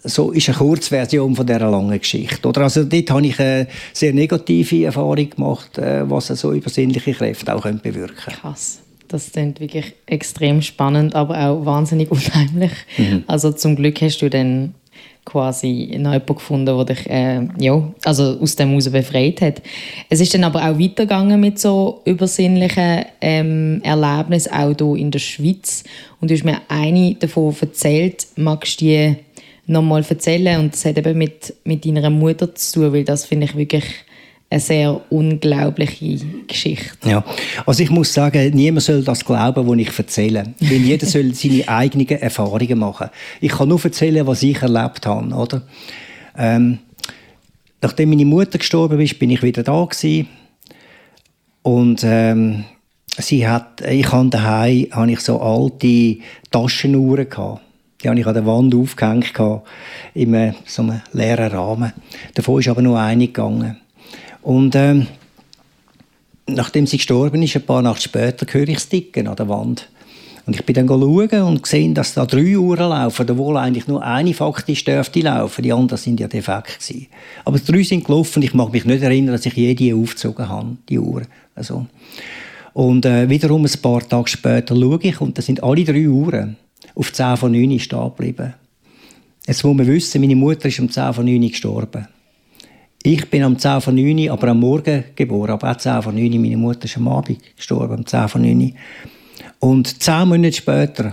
so 0.03 0.31
ist 0.31 0.49
eine 0.49 0.57
Kurzversion 0.57 1.35
von 1.35 1.45
dieser 1.45 1.69
langen 1.69 1.99
Geschichte. 1.99 2.47
Oder 2.47 2.61
also 2.61 2.85
dort 2.85 3.11
habe 3.11 3.27
ich 3.27 3.39
eine 3.39 3.67
sehr 3.93 4.13
negative 4.13 4.85
Erfahrung 4.85 5.29
gemacht, 5.29 5.77
äh, 5.77 6.09
was 6.09 6.27
so 6.27 6.53
übersinnliche 6.53 7.13
Kräfte 7.13 7.53
auch 7.53 7.63
bewirken 7.63 8.15
können. 8.15 8.37
Krass. 8.37 8.79
Das 9.11 9.33
klingt 9.33 9.59
wirklich 9.59 9.93
extrem 10.05 10.61
spannend, 10.61 11.15
aber 11.15 11.37
auch 11.37 11.65
wahnsinnig 11.65 12.09
unheimlich. 12.11 12.71
Mhm. 12.97 13.23
Also 13.27 13.51
zum 13.51 13.75
Glück 13.75 14.01
hast 14.01 14.21
du 14.21 14.29
dann 14.29 14.73
quasi 15.25 15.97
noch 15.99 16.13
jemanden 16.13 16.35
gefunden, 16.35 16.65
der 16.65 16.85
dich 16.85 17.09
äh, 17.09 17.47
ja, 17.59 17.93
also 18.05 18.39
aus 18.39 18.55
dem 18.55 18.69
heraus 18.69 18.89
befreit 18.89 19.41
hat. 19.41 19.61
Es 20.09 20.21
ist 20.21 20.33
dann 20.33 20.45
aber 20.45 20.59
auch 20.61 20.79
weitergegangen 20.79 21.39
mit 21.41 21.59
so 21.59 22.01
übersinnlichen 22.05 23.05
ähm, 23.19 23.81
Erlebnissen, 23.83 24.53
auch 24.53 24.73
hier 24.77 24.95
in 24.95 25.11
der 25.11 25.19
Schweiz. 25.19 25.83
Und 26.21 26.31
du 26.31 26.35
hast 26.35 26.45
mir 26.45 26.61
eine 26.69 27.15
davon 27.15 27.53
erzählt. 27.59 28.27
Magst 28.37 28.79
du 28.79 28.85
die 28.85 29.15
nochmal 29.67 30.05
erzählen? 30.07 30.59
Und 30.61 30.73
das 30.73 30.85
hat 30.85 30.97
eben 30.97 31.17
mit, 31.17 31.53
mit 31.65 31.85
deiner 31.85 32.09
Mutter 32.09 32.55
zu 32.55 32.79
tun, 32.79 32.93
weil 32.93 33.03
das 33.03 33.25
finde 33.25 33.45
ich 33.45 33.57
wirklich 33.57 33.85
eine 34.51 34.59
sehr 34.59 35.01
unglaubliche 35.09 36.17
Geschichte. 36.45 37.09
Ja, 37.09 37.23
also 37.65 37.81
ich 37.81 37.89
muss 37.89 38.13
sagen, 38.13 38.53
niemand 38.53 38.83
soll 38.83 39.01
das 39.01 39.23
glauben, 39.23 39.65
was 39.65 39.77
ich 39.77 39.97
erzähle. 39.97 40.53
Denn 40.59 40.85
jeder 40.85 41.05
soll 41.05 41.33
seine 41.33 41.67
eigenen 41.69 42.07
Erfahrungen 42.09 42.77
machen. 42.77 43.09
Ich 43.39 43.53
kann 43.53 43.69
nur 43.69 43.83
erzählen, 43.83 44.27
was 44.27 44.43
ich 44.43 44.61
erlebt 44.61 45.05
habe, 45.05 45.33
oder? 45.33 45.61
Ähm, 46.37 46.79
nachdem 47.81 48.09
meine 48.09 48.25
Mutter 48.25 48.57
gestorben 48.57 48.99
ist, 48.99 49.17
bin 49.19 49.29
ich 49.29 49.41
wieder 49.41 49.63
da 49.63 49.85
gewesen. 49.85 50.27
und 51.63 52.01
ähm, 52.03 52.65
sie 53.17 53.47
hat, 53.47 53.79
ich 53.87 54.11
habe 54.11 54.29
daheim, 54.29 54.87
habe 54.91 55.11
ich 55.13 55.21
so 55.21 55.39
alte 55.39 56.17
Taschenuhren 56.51 57.29
gehabt. 57.29 57.61
Die 58.03 58.09
habe 58.09 58.19
ich 58.19 58.27
an 58.27 58.33
der 58.33 58.45
Wand 58.45 58.75
aufgehängt 58.75 59.31
in 60.13 60.55
so 60.65 60.81
einem 60.81 61.01
leeren 61.13 61.51
Rahmen. 61.51 61.93
Davon 62.33 62.59
ist 62.59 62.67
aber 62.67 62.81
nur 62.81 62.99
eine 62.99 63.27
gegangen. 63.27 63.80
Und 64.41 64.75
ähm, 64.75 65.07
nachdem 66.47 66.87
sie 66.87 66.97
gestorben 66.97 67.41
ist, 67.43 67.55
ein 67.55 67.65
paar 67.65 67.81
Nacht 67.81 68.01
später, 68.01 68.45
höre 68.51 68.67
ich 68.67 68.75
das 68.75 68.89
Ticken 68.89 69.27
an 69.27 69.35
der 69.35 69.49
Wand. 69.49 69.87
Und 70.45 70.55
ich 70.55 70.65
bin 70.65 70.73
dann 70.73 70.87
schauen 70.87 71.43
und 71.43 71.63
gesehen, 71.63 71.93
dass 71.93 72.15
da 72.15 72.25
drei 72.25 72.57
Uhren 72.57 72.89
laufen, 72.89 73.29
obwohl 73.29 73.57
eigentlich 73.57 73.87
nur 73.87 74.03
eine 74.03 74.33
faktisch 74.33 74.83
dürfte 74.83 75.21
laufen. 75.21 75.61
Die 75.61 75.71
anderen 75.71 76.01
sind 76.01 76.19
ja 76.19 76.27
defekt 76.27 76.79
gewesen. 76.79 77.07
Aber 77.45 77.59
drei 77.59 77.83
sind 77.83 78.05
gelaufen. 78.05 78.41
Ich 78.41 78.53
mag 78.53 78.71
mich 78.71 78.85
nicht 78.85 79.03
erinnern, 79.03 79.33
dass 79.33 79.45
ich 79.45 79.53
jede 79.53 79.95
aufgezogen 79.95 80.49
habe, 80.49 80.77
die 80.89 80.97
Uhren. 80.97 81.27
Also. 81.53 81.85
Und 82.73 83.05
äh, 83.05 83.29
wiederum 83.29 83.65
ein 83.65 83.81
paar 83.81 84.07
Tage 84.07 84.29
später 84.29 84.75
schaue 84.75 84.99
ich 85.01 85.21
und 85.21 85.37
da 85.37 85.41
sind 85.41 85.61
alle 85.61 85.83
drei 85.83 86.07
Uhren 86.07 86.57
auf 86.95 87.13
10 87.13 87.37
von 87.37 87.51
9 87.51 87.79
stehen 87.79 88.03
geblieben. 88.03 88.53
Jetzt 89.45 89.63
muss 89.63 89.75
man 89.75 89.87
wissen, 89.87 90.21
meine 90.21 90.35
Mutter 90.35 90.67
ist 90.67 90.79
um 90.79 90.89
10 90.89 91.13
von 91.13 91.25
9 91.25 91.49
gestorben. 91.49 92.07
Ich 93.03 93.29
bin 93.29 93.41
am 93.41 93.57
10 93.57 93.81
von 93.81 93.95
9, 93.95 94.29
aber 94.29 94.49
am 94.49 94.59
Morgen 94.59 95.03
geboren, 95.15 95.51
aber 95.51 95.71
auch 95.71 95.77
10 95.77 96.03
von 96.03 96.15
9. 96.15 96.39
Meine 96.39 96.57
Mutter 96.57 96.85
ist 96.85 96.97
am 96.97 97.07
Abend 97.07 97.39
gestorben, 97.55 97.95
am 97.95 98.05
10 98.05 98.27
von 98.27 98.41
9. 98.41 98.75
Und 99.59 100.01
zehn 100.01 100.27
Monate 100.27 100.53
später, 100.53 101.11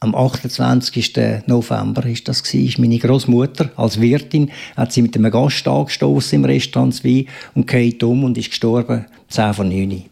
am 0.00 0.14
28. 0.14 1.46
November 1.46 2.04
ist 2.06 2.28
das 2.28 2.40
ist 2.40 2.78
meine 2.78 2.98
Großmutter 2.98 3.70
als 3.76 4.00
Wirtin 4.00 4.50
hat 4.76 4.92
sie 4.92 5.02
mit 5.02 5.16
einem 5.16 5.30
Gast 5.30 5.66
angestoßen 5.66 6.36
im 6.36 6.44
Restaurant 6.44 7.04
Wein 7.04 7.26
und 7.54 7.68
geht 7.68 8.02
um 8.02 8.24
und 8.24 8.36
ist 8.36 8.50
gestorben 8.50 9.06
10 9.28 9.54
von 9.54 9.68
9. 9.68 10.04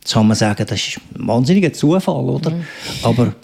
Jetzt 0.00 0.14
kann 0.14 0.26
man 0.26 0.36
sagen, 0.36 0.66
das 0.68 0.78
ist 0.78 1.00
ein 1.16 1.26
wahnsinniger 1.28 1.72
Zufall, 1.72 2.24
oder? 2.24 2.50
Mhm. 2.50 2.64
Aber 3.02 3.34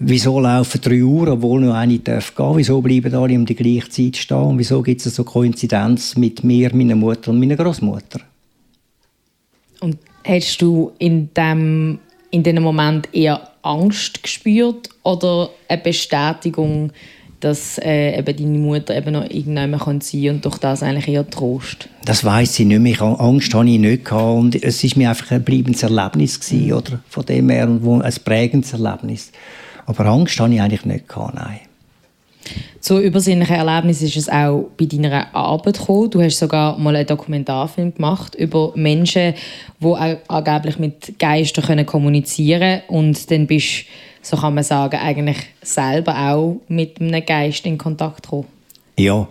wieso 0.00 0.40
laufen 0.40 0.80
drei 0.80 1.04
Uhr, 1.04 1.28
obwohl 1.28 1.60
nur 1.60 1.74
eine 1.74 1.98
darf 1.98 2.34
gehen? 2.34 2.56
Wieso 2.56 2.80
bleiben 2.80 3.14
alle 3.14 3.34
um 3.34 3.46
die 3.46 3.54
gleiche 3.54 3.88
Zeit 3.90 4.16
stehen? 4.16 4.38
Und 4.38 4.58
wieso 4.58 4.82
gibt 4.82 5.04
es 5.04 5.14
so 5.14 5.22
Koinzidenz 5.22 6.16
mit 6.16 6.42
mir, 6.42 6.74
meiner 6.74 6.96
Mutter 6.96 7.30
und 7.30 7.38
meiner 7.38 7.56
Großmutter? 7.56 8.20
Und 9.80 9.98
hast 10.24 10.60
du 10.62 10.92
in 10.98 11.32
dem 11.34 11.98
in 12.32 12.42
diesem 12.42 12.62
Moment 12.62 13.08
eher 13.12 13.40
Angst 13.62 14.22
gespürt 14.22 14.88
oder 15.02 15.50
eine 15.68 15.80
Bestätigung, 15.82 16.92
dass 17.40 17.78
äh, 17.78 18.18
eben 18.18 18.36
deine 18.36 18.58
Mutter 18.58 18.96
eben 18.96 19.14
noch 19.14 19.24
irgendjemand 19.24 19.82
kann 19.82 20.00
sein 20.00 20.28
und 20.28 20.44
durch 20.44 20.58
das 20.58 20.82
eigentlich 20.82 21.08
eher 21.08 21.28
Trost? 21.28 21.88
Das 22.04 22.24
weiß 22.24 22.60
ich 22.60 22.66
nicht 22.66 22.80
mehr. 22.80 23.02
Angst 23.02 23.52
hatte 23.52 23.68
ich 23.68 23.78
nicht 23.80 24.04
gehabt 24.04 24.38
und 24.38 24.62
es 24.62 24.84
ist 24.84 24.96
mir 24.96 25.08
einfach 25.08 25.32
ein 25.32 25.42
bleibendes 25.42 25.82
Erlebnis 25.82 26.38
gewesen, 26.38 26.66
mhm. 26.66 26.72
oder 26.72 27.00
von 27.08 27.26
dem 27.26 27.50
her 27.50 27.68
und 27.68 28.02
ein 28.02 28.14
prägendes 28.24 28.72
Erlebnis. 28.72 29.32
Aber 29.86 30.06
Angst 30.06 30.38
hatte 30.38 30.54
ich 30.54 30.60
eigentlich 30.60 30.84
nicht 30.84 31.08
gehabt, 31.08 31.34
nein. 31.34 31.60
So 32.80 32.98
übersinnliche 32.98 33.54
Erlebnis 33.54 34.00
ist 34.00 34.16
es 34.16 34.28
auch 34.28 34.70
bei 34.78 34.86
deiner 34.86 35.34
Arbeit 35.34 35.78
gekommen. 35.78 36.10
Du 36.10 36.22
hast 36.22 36.38
sogar 36.38 36.78
mal 36.78 36.96
einen 36.96 37.06
Dokumentarfilm 37.06 37.94
gemacht 37.94 38.34
über 38.34 38.72
Menschen, 38.74 39.34
die 39.80 40.20
angeblich 40.28 40.78
mit 40.78 41.18
Geistern 41.18 41.64
können 41.64 41.86
kommunizieren 41.86 42.80
können. 42.88 43.04
Und 43.04 43.30
dann 43.30 43.46
bist 43.46 43.84
so 44.22 44.36
kann 44.36 44.54
man 44.54 44.64
sagen, 44.64 44.98
eigentlich 44.98 45.38
selber 45.62 46.16
auch 46.16 46.60
mit 46.68 47.00
einem 47.00 47.24
Geist 47.24 47.64
in 47.66 47.78
Kontakt 47.78 48.24
gekommen. 48.24 48.46
Ja, 48.98 49.26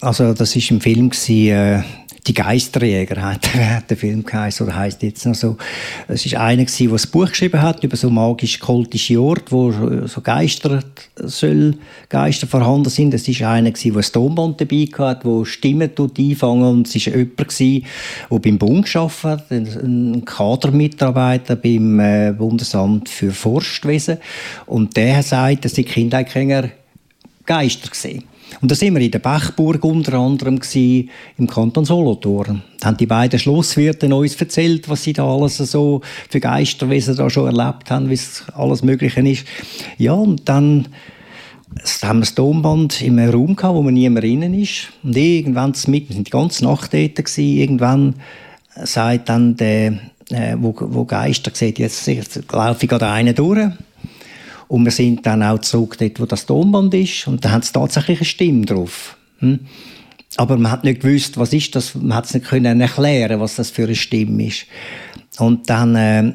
also 0.00 0.32
das 0.32 0.56
war 0.56 0.70
im 0.70 0.80
Film, 0.80 1.10
äh, 1.28 1.82
die 2.26 2.34
Geisterjäger 2.34 3.22
hat, 3.22 3.54
hat 3.54 3.90
der 3.90 3.96
Film 3.96 4.24
geheißen, 4.24 4.66
oder 4.66 4.76
heißt 4.76 5.02
jetzt 5.02 5.24
noch 5.26 5.34
so. 5.34 5.56
Es 6.08 6.30
war 6.32 6.40
einer 6.40 6.64
der 6.64 6.88
das 6.88 7.06
Buch 7.06 7.28
geschrieben 7.28 7.62
hat 7.62 7.82
über 7.84 7.96
so 7.96 8.10
magisch-kultische 8.10 9.20
Orte, 9.20 9.50
wo 9.50 10.06
so 10.06 10.20
Geister 10.20 10.82
soll, 11.16 11.76
Geister 12.08 12.46
vorhanden 12.46 12.90
sind. 12.90 13.14
Es 13.14 13.28
war 13.40 13.50
einer 13.50 13.70
der 13.70 13.96
ein 13.96 14.02
Tonband 14.02 14.60
dabei 14.60 14.88
hatte, 14.98 15.24
wo 15.24 15.44
Stimmen 15.44 15.90
einfangen 16.18 16.64
und 16.64 16.94
es 16.94 17.06
war 17.06 17.14
jemand 17.16 17.38
der 18.30 18.38
beim 18.38 18.58
Bund 18.58 18.88
hat, 18.94 19.50
ein 19.50 20.24
Kadermitarbeiter 20.24 21.56
beim 21.56 22.00
äh, 22.00 22.32
Bundesamt 22.32 23.08
für 23.08 23.30
Forstwesen 23.30 24.18
und 24.66 24.96
der 24.96 25.22
sagt, 25.22 25.64
dass 25.64 25.74
die 25.74 25.84
Kinder 25.84 26.24
keine 26.24 26.70
Geister 27.46 27.88
gesehen 27.88 28.24
und 28.60 28.70
da 28.70 28.74
sind 28.74 28.94
wir 28.94 29.00
in 29.00 29.10
der 29.10 29.20
Bachburg 29.20 29.84
unter 29.84 30.14
anderem 30.14 30.58
gewesen, 30.58 31.10
im 31.36 31.46
Kanton 31.46 31.84
Solothurn. 31.84 32.62
Da 32.80 32.88
haben 32.88 32.96
die 32.96 33.06
beiden 33.06 33.38
Schlosswirte 33.38 34.12
uns 34.14 34.34
erzählt, 34.34 34.88
was 34.88 35.04
sie 35.04 35.12
da 35.12 35.24
alles 35.24 35.58
so 35.58 36.00
für 36.28 36.40
Geisterwesen 36.40 37.16
da 37.16 37.30
schon 37.30 37.46
erlebt 37.46 37.90
haben, 37.90 38.08
wie 38.08 38.14
es 38.14 38.44
alles 38.54 38.82
Mögliche 38.82 39.20
ist. 39.20 39.44
Ja, 39.96 40.12
und 40.12 40.48
dann 40.48 40.88
da 42.00 42.08
haben 42.08 42.18
wir 42.18 42.22
das 42.22 42.34
Tonband 42.34 43.02
in 43.02 43.18
einem 43.18 43.32
Raum 43.32 43.54
gehabt, 43.54 43.74
wo 43.74 43.82
man 43.82 43.94
niemand 43.94 44.24
drinnen 44.24 44.54
ist. 44.54 44.88
Und 45.02 45.16
irgendwann, 45.16 45.74
wir 45.74 46.02
sind 46.08 46.26
die 46.26 46.30
ganze 46.30 46.64
Nacht 46.64 46.94
dort 46.94 47.14
gewesen, 47.14 47.56
irgendwann 47.56 48.14
sagt 48.74 49.28
dann 49.28 49.56
der, 49.56 49.98
äh, 50.30 50.56
wo, 50.56 50.74
wo 50.78 51.04
Geister 51.04 51.50
sieht, 51.54 51.78
jetzt, 51.78 52.06
jetzt 52.06 52.42
laufe 52.52 52.84
ich 52.84 52.88
gerade 52.88 53.08
einen 53.08 53.34
durch. 53.34 53.70
Und 54.68 54.84
wir 54.84 54.92
sind 54.92 55.24
dann 55.26 55.42
auch 55.42 55.58
zurück 55.60 55.96
dort, 55.98 56.20
wo 56.20 56.26
das 56.26 56.46
Tonband 56.46 56.94
ist. 56.94 57.26
Und 57.26 57.44
da 57.44 57.50
hat 57.50 57.64
es 57.64 57.72
tatsächlich 57.72 58.18
eine 58.18 58.26
Stimme 58.26 58.66
drauf. 58.66 59.16
Hm? 59.38 59.60
Aber 60.36 60.58
man 60.58 60.70
hat 60.70 60.84
nicht 60.84 61.00
gewusst, 61.00 61.38
was 61.38 61.52
ist 61.52 61.74
das. 61.74 61.94
Man 61.94 62.14
hat 62.14 62.26
es 62.26 62.34
nicht 62.34 62.46
können 62.46 62.80
erklären, 62.80 63.40
was 63.40 63.56
das 63.56 63.70
für 63.70 63.84
eine 63.84 63.94
Stimme 63.94 64.46
ist. 64.46 64.66
Und 65.38 65.70
dann 65.70 65.96
äh, 65.96 66.32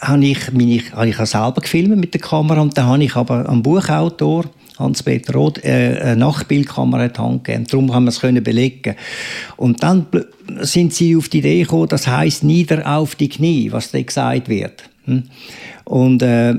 habe 0.00 0.24
ich, 0.24 0.52
meine, 0.52 0.82
habe 0.92 1.08
ich 1.08 1.16
selber 1.16 1.60
gefilmt 1.60 1.96
mit 1.96 2.12
der 2.12 2.20
Kamera 2.20 2.60
und 2.60 2.76
dann 2.76 2.86
habe 2.86 3.04
ich 3.04 3.16
aber 3.16 3.48
am 3.48 3.62
Buchautor 3.62 4.44
Hans-Peter 4.78 5.32
Roth 5.32 5.64
äh, 5.64 5.98
eine 6.00 6.16
Nachbildkamera 6.16 7.06
in 7.06 7.12
die 7.12 7.18
Hand 7.18 7.44
gegeben. 7.44 7.66
Darum 7.68 7.94
haben 7.94 8.04
wir 8.04 8.10
es 8.10 8.20
können 8.20 8.42
belegen. 8.42 8.94
Und 9.56 9.82
dann 9.82 10.06
sind 10.60 10.94
sie 10.94 11.16
auf 11.16 11.28
die 11.28 11.38
Idee 11.38 11.62
gekommen, 11.62 11.88
das 11.88 12.06
heißt 12.06 12.44
nieder 12.44 12.86
auf 12.96 13.16
die 13.16 13.28
Knie, 13.28 13.72
was 13.72 13.90
da 13.90 14.00
gesagt 14.00 14.48
wird. 14.48 14.84
Hm? 15.04 15.24
Und 15.84 16.22
äh, 16.22 16.54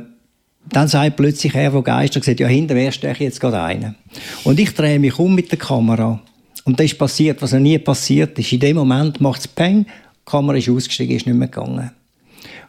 dann 0.71 0.87
sagt 0.87 1.15
plötzlich 1.15 1.55
er, 1.55 1.71
der 1.71 1.81
Geister 1.81 2.19
gesagt, 2.19 2.39
ja, 2.39 2.47
hinter 2.47 2.75
mir 2.75 2.91
stehe 2.91 3.13
ich 3.13 3.19
jetzt 3.19 3.39
gerade 3.39 3.61
einen. 3.61 3.95
Und 4.43 4.59
ich 4.59 4.73
drehe 4.73 4.99
mich 4.99 5.17
um 5.17 5.33
mit 5.33 5.51
der 5.51 5.59
Kamera. 5.59 6.19
Und 6.65 6.79
das 6.79 6.87
ist 6.87 6.97
passiert, 6.97 7.41
was 7.41 7.53
noch 7.53 7.59
nie 7.59 7.77
passiert 7.79 8.37
ist. 8.37 8.51
In 8.51 8.59
dem 8.59 8.77
Moment 8.77 9.19
macht 9.21 9.41
es 9.41 9.47
Peng, 9.47 9.85
die 9.85 10.31
Kamera 10.31 10.57
ist 10.57 10.69
ausgestiegen, 10.69 11.15
ist 11.15 11.25
nicht 11.25 11.35
mehr 11.35 11.47
gegangen. 11.47 11.91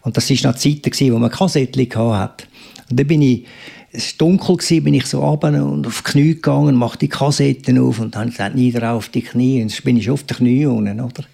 Und 0.02 0.16
das 0.16 0.30
war 0.30 0.50
noch 0.50 0.58
Zeiten, 0.58 1.12
wo 1.12 1.18
man 1.18 1.30
Kassettchen 1.30 1.94
hatte. 1.94 2.46
Und 2.88 2.98
dann 2.98 3.06
bin 3.06 3.22
ich, 3.22 3.44
es 3.92 4.14
war 4.18 4.28
dunkel, 4.28 4.80
bin 4.80 4.94
ich 4.94 5.06
so 5.06 5.20
runter 5.20 5.48
und 5.64 5.86
auf 5.86 6.02
die 6.02 6.12
Knie 6.12 6.34
gegangen, 6.34 6.76
mache 6.76 6.98
die 6.98 7.08
Kassetten 7.08 7.78
auf 7.78 7.98
und 7.98 8.14
dann 8.14 8.20
habe 8.20 8.30
ich 8.30 8.36
gesagt, 8.36 8.54
nieder 8.54 8.92
auf 8.92 9.08
die 9.08 9.22
Knie. 9.22 9.62
Und 9.62 9.76
dann 9.76 9.84
bin 9.84 9.96
ich 9.96 10.10
auf 10.10 10.22
die 10.22 10.34
Knie 10.34 10.66
unten, 10.66 11.00
oder? 11.00 11.24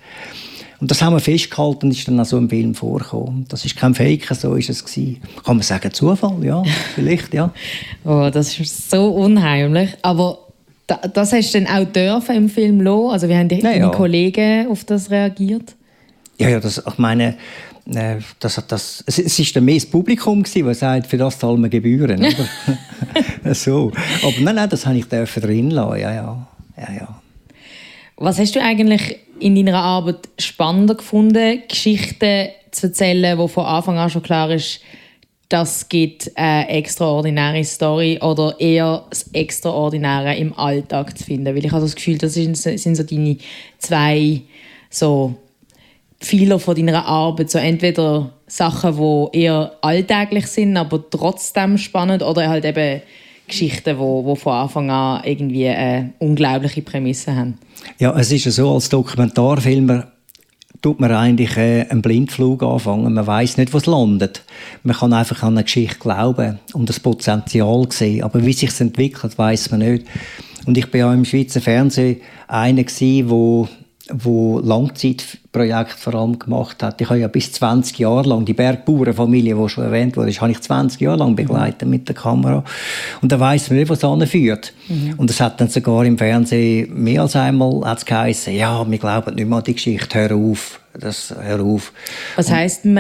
Und 0.81 0.91
das 0.91 1.01
haben 1.03 1.15
wir 1.15 1.21
festgehalten 1.21 1.87
und 1.87 1.93
ist 1.93 2.07
dann 2.07 2.21
auch 2.21 2.25
so 2.25 2.37
im 2.37 2.51
Film 2.51 2.75
vorgekommen. 2.75 3.47
Das 3.49 3.65
ist 3.65 3.77
kein 3.77 3.95
Fake, 3.95 4.27
so 4.35 4.55
ist 4.55 4.69
es 4.69 4.85
gewesen. 4.85 5.23
Kann 5.45 5.57
man 5.57 5.63
sagen, 5.63 5.93
Zufall, 5.93 6.45
ja, 6.45 6.63
vielleicht, 6.95 7.33
ja. 7.33 7.53
oh, 8.05 8.29
das 8.33 8.59
ist 8.59 8.91
so 8.91 9.09
unheimlich. 9.09 9.91
Aber 10.03 10.39
das 10.87 11.33
hast 11.33 11.55
du 11.55 11.61
dann 11.61 11.69
auch 11.69 11.91
dürfen 11.91 12.37
im 12.37 12.49
Film 12.49 12.81
lassen? 12.81 13.11
Also 13.11 13.29
wie 13.29 13.37
haben 13.37 13.49
die, 13.49 13.63
naja. 13.63 13.89
Kollegen 13.89 14.69
auf 14.69 14.85
das 14.85 15.11
reagiert? 15.11 15.75
Ja, 16.39 16.51
ja, 16.51 16.61
das, 16.61 16.83
ich 16.87 16.99
meine, 16.99 17.37
äh, 17.93 18.17
das, 18.41 18.63
das, 18.69 19.05
es, 19.07 19.19
es 19.19 19.39
ist 19.39 19.61
mehr 19.61 19.75
das 19.77 19.87
Publikum 19.87 20.43
gewesen, 20.43 20.67
das 20.67 20.81
sagt, 20.81 21.07
für 21.07 21.17
das 21.17 21.39
zahlen 21.39 21.63
wir 21.63 21.71
Gebühren, 21.71 22.21
oder? 22.21 23.55
so. 23.55 23.93
Aber 24.23 24.35
nein, 24.41 24.55
nein, 24.55 24.69
das 24.69 24.87
habe 24.87 24.99
ich 24.99 25.07
dürfen 25.07 25.43
drin 25.43 25.71
lassen, 25.71 26.01
ja, 26.01 26.13
ja, 26.13 26.47
ja, 26.77 26.93
ja. 26.93 27.23
Was 28.17 28.39
hast 28.39 28.55
du 28.55 28.63
eigentlich 28.63 29.19
in 29.41 29.55
deiner 29.55 29.83
Arbeit 29.83 30.29
spannender 30.39 30.95
gefunden, 30.95 31.63
Geschichten 31.69 32.49
zu 32.71 32.87
erzählen, 32.87 33.39
wo 33.39 33.49
von 33.49 33.65
Anfang 33.65 33.99
an 33.99 34.11
schon 34.11 34.23
klar 34.23 34.51
ist, 34.51 34.81
das 35.49 35.89
gibt 35.89 36.33
eine 36.37 36.69
extraordinäre 36.69 37.63
Story 37.63 38.19
oder 38.21 38.57
eher 38.59 39.05
das 39.11 39.29
Extraordinäre 39.33 40.35
im 40.37 40.59
Alltag 40.59 41.17
zu 41.17 41.25
finden? 41.25 41.55
Weil 41.55 41.65
ich 41.65 41.71
habe 41.71 41.83
das 41.83 41.95
Gefühl, 41.95 42.19
das 42.19 42.35
sind, 42.35 42.57
so 42.57 43.03
deine 43.03 43.37
zwei 43.79 44.43
so 44.91 45.35
Pfeiler 46.19 46.59
von 46.59 46.75
deiner 46.75 47.07
Arbeit. 47.07 47.51
So 47.51 47.59
entweder 47.59 48.33
Sachen, 48.47 48.97
die 48.97 49.39
eher 49.43 49.77
alltäglich 49.83 50.47
sind, 50.47 50.77
aber 50.77 51.09
trotzdem 51.09 51.79
spannend 51.79 52.23
oder 52.23 52.49
halt 52.49 52.65
eben 52.65 53.03
Geschichten, 53.47 53.99
wo, 53.99 54.25
wo 54.25 54.35
von 54.35 54.53
Anfang 54.53 54.91
an 54.91 55.23
irgendwie 55.25 55.69
eine 55.69 56.13
unglaubliche 56.19 56.83
Prämisse 56.83 57.35
haben. 57.35 57.59
Ja, 57.99 58.17
es 58.19 58.33
ist 58.33 58.45
ja 58.45 58.51
so, 58.51 58.75
als 58.75 58.89
Dokumentarfilmer 58.89 60.09
tut 60.83 61.01
man 61.01 61.11
eigentlich 61.13 61.57
äh, 61.57 61.87
einen 61.89 62.03
Blindflug 62.03 62.63
anfangen. 62.63 63.15
Man 63.15 63.27
weiß 63.27 63.57
nicht, 63.57 63.73
was 63.73 63.87
landet. 63.87 64.43
Man 64.83 64.97
kann 64.97 65.13
einfach 65.13 65.43
an 65.43 65.55
eine 65.55 65.65
Geschichte 65.65 65.99
glauben 65.99 66.59
und 66.75 66.89
das 66.89 67.01
Potenzial 67.01 67.87
sehen. 67.91 68.23
Aber 68.23 68.45
wie 68.45 68.53
sich 68.53 68.81
entwickelt, 68.81 69.39
weiß 69.39 69.71
man 69.71 69.81
nicht. 69.81 70.07
Und 70.67 70.77
ich 70.77 70.91
bin 70.91 71.01
ja 71.01 71.13
im 71.13 71.25
Schweizer 71.25 71.61
Fernsehen 71.61 72.21
einer 72.49 72.85
wo 73.25 73.69
wo 74.13 74.61
Langzeitprojekte 74.61 75.97
vor 75.99 76.15
allem 76.15 76.39
gemacht 76.39 76.83
hat. 76.83 77.01
Ich 77.01 77.09
habe 77.09 77.19
ja 77.19 77.29
bis 77.29 77.53
20 77.53 77.99
Jahre 77.99 78.29
lang 78.29 78.45
die 78.45 78.53
Bergbauernfamilie, 78.53 79.57
die 79.57 79.69
schon 79.69 79.85
erwähnt 79.85 80.17
wurde, 80.17 80.33
habe 80.33 80.51
ich 80.51 80.61
20 80.61 81.01
Jahre 81.01 81.19
lang 81.19 81.35
begleitet 81.35 81.89
mit 81.89 82.09
der 82.09 82.15
Kamera. 82.15 82.63
Und 83.21 83.33
da 83.33 83.41
weiß 83.41 83.71
man 83.71 83.79
nicht, 83.81 83.89
was 83.89 84.05
anführt. 84.05 84.73
Mhm. 84.89 85.15
Und 85.17 85.31
es 85.31 85.41
hat 85.41 85.61
dann 85.61 85.69
sogar 85.69 86.05
im 86.05 86.19
Fernsehen 86.19 87.03
mehr 87.03 87.23
als 87.23 87.35
einmal 87.37 87.83
hat's 87.85 88.05
geheißen, 88.05 88.55
ja, 88.55 88.89
wir 88.89 88.99
glauben 88.99 89.35
nicht 89.35 89.49
mehr 89.49 89.59
an 89.59 89.65
die 89.65 89.75
Geschichte, 89.75 90.19
hör 90.19 90.37
auf. 90.37 90.81
Das, 90.99 91.35
hör 91.39 91.61
auf. 91.61 91.93
Was 92.37 92.51
heisst, 92.51 92.85
wenn 92.85 92.95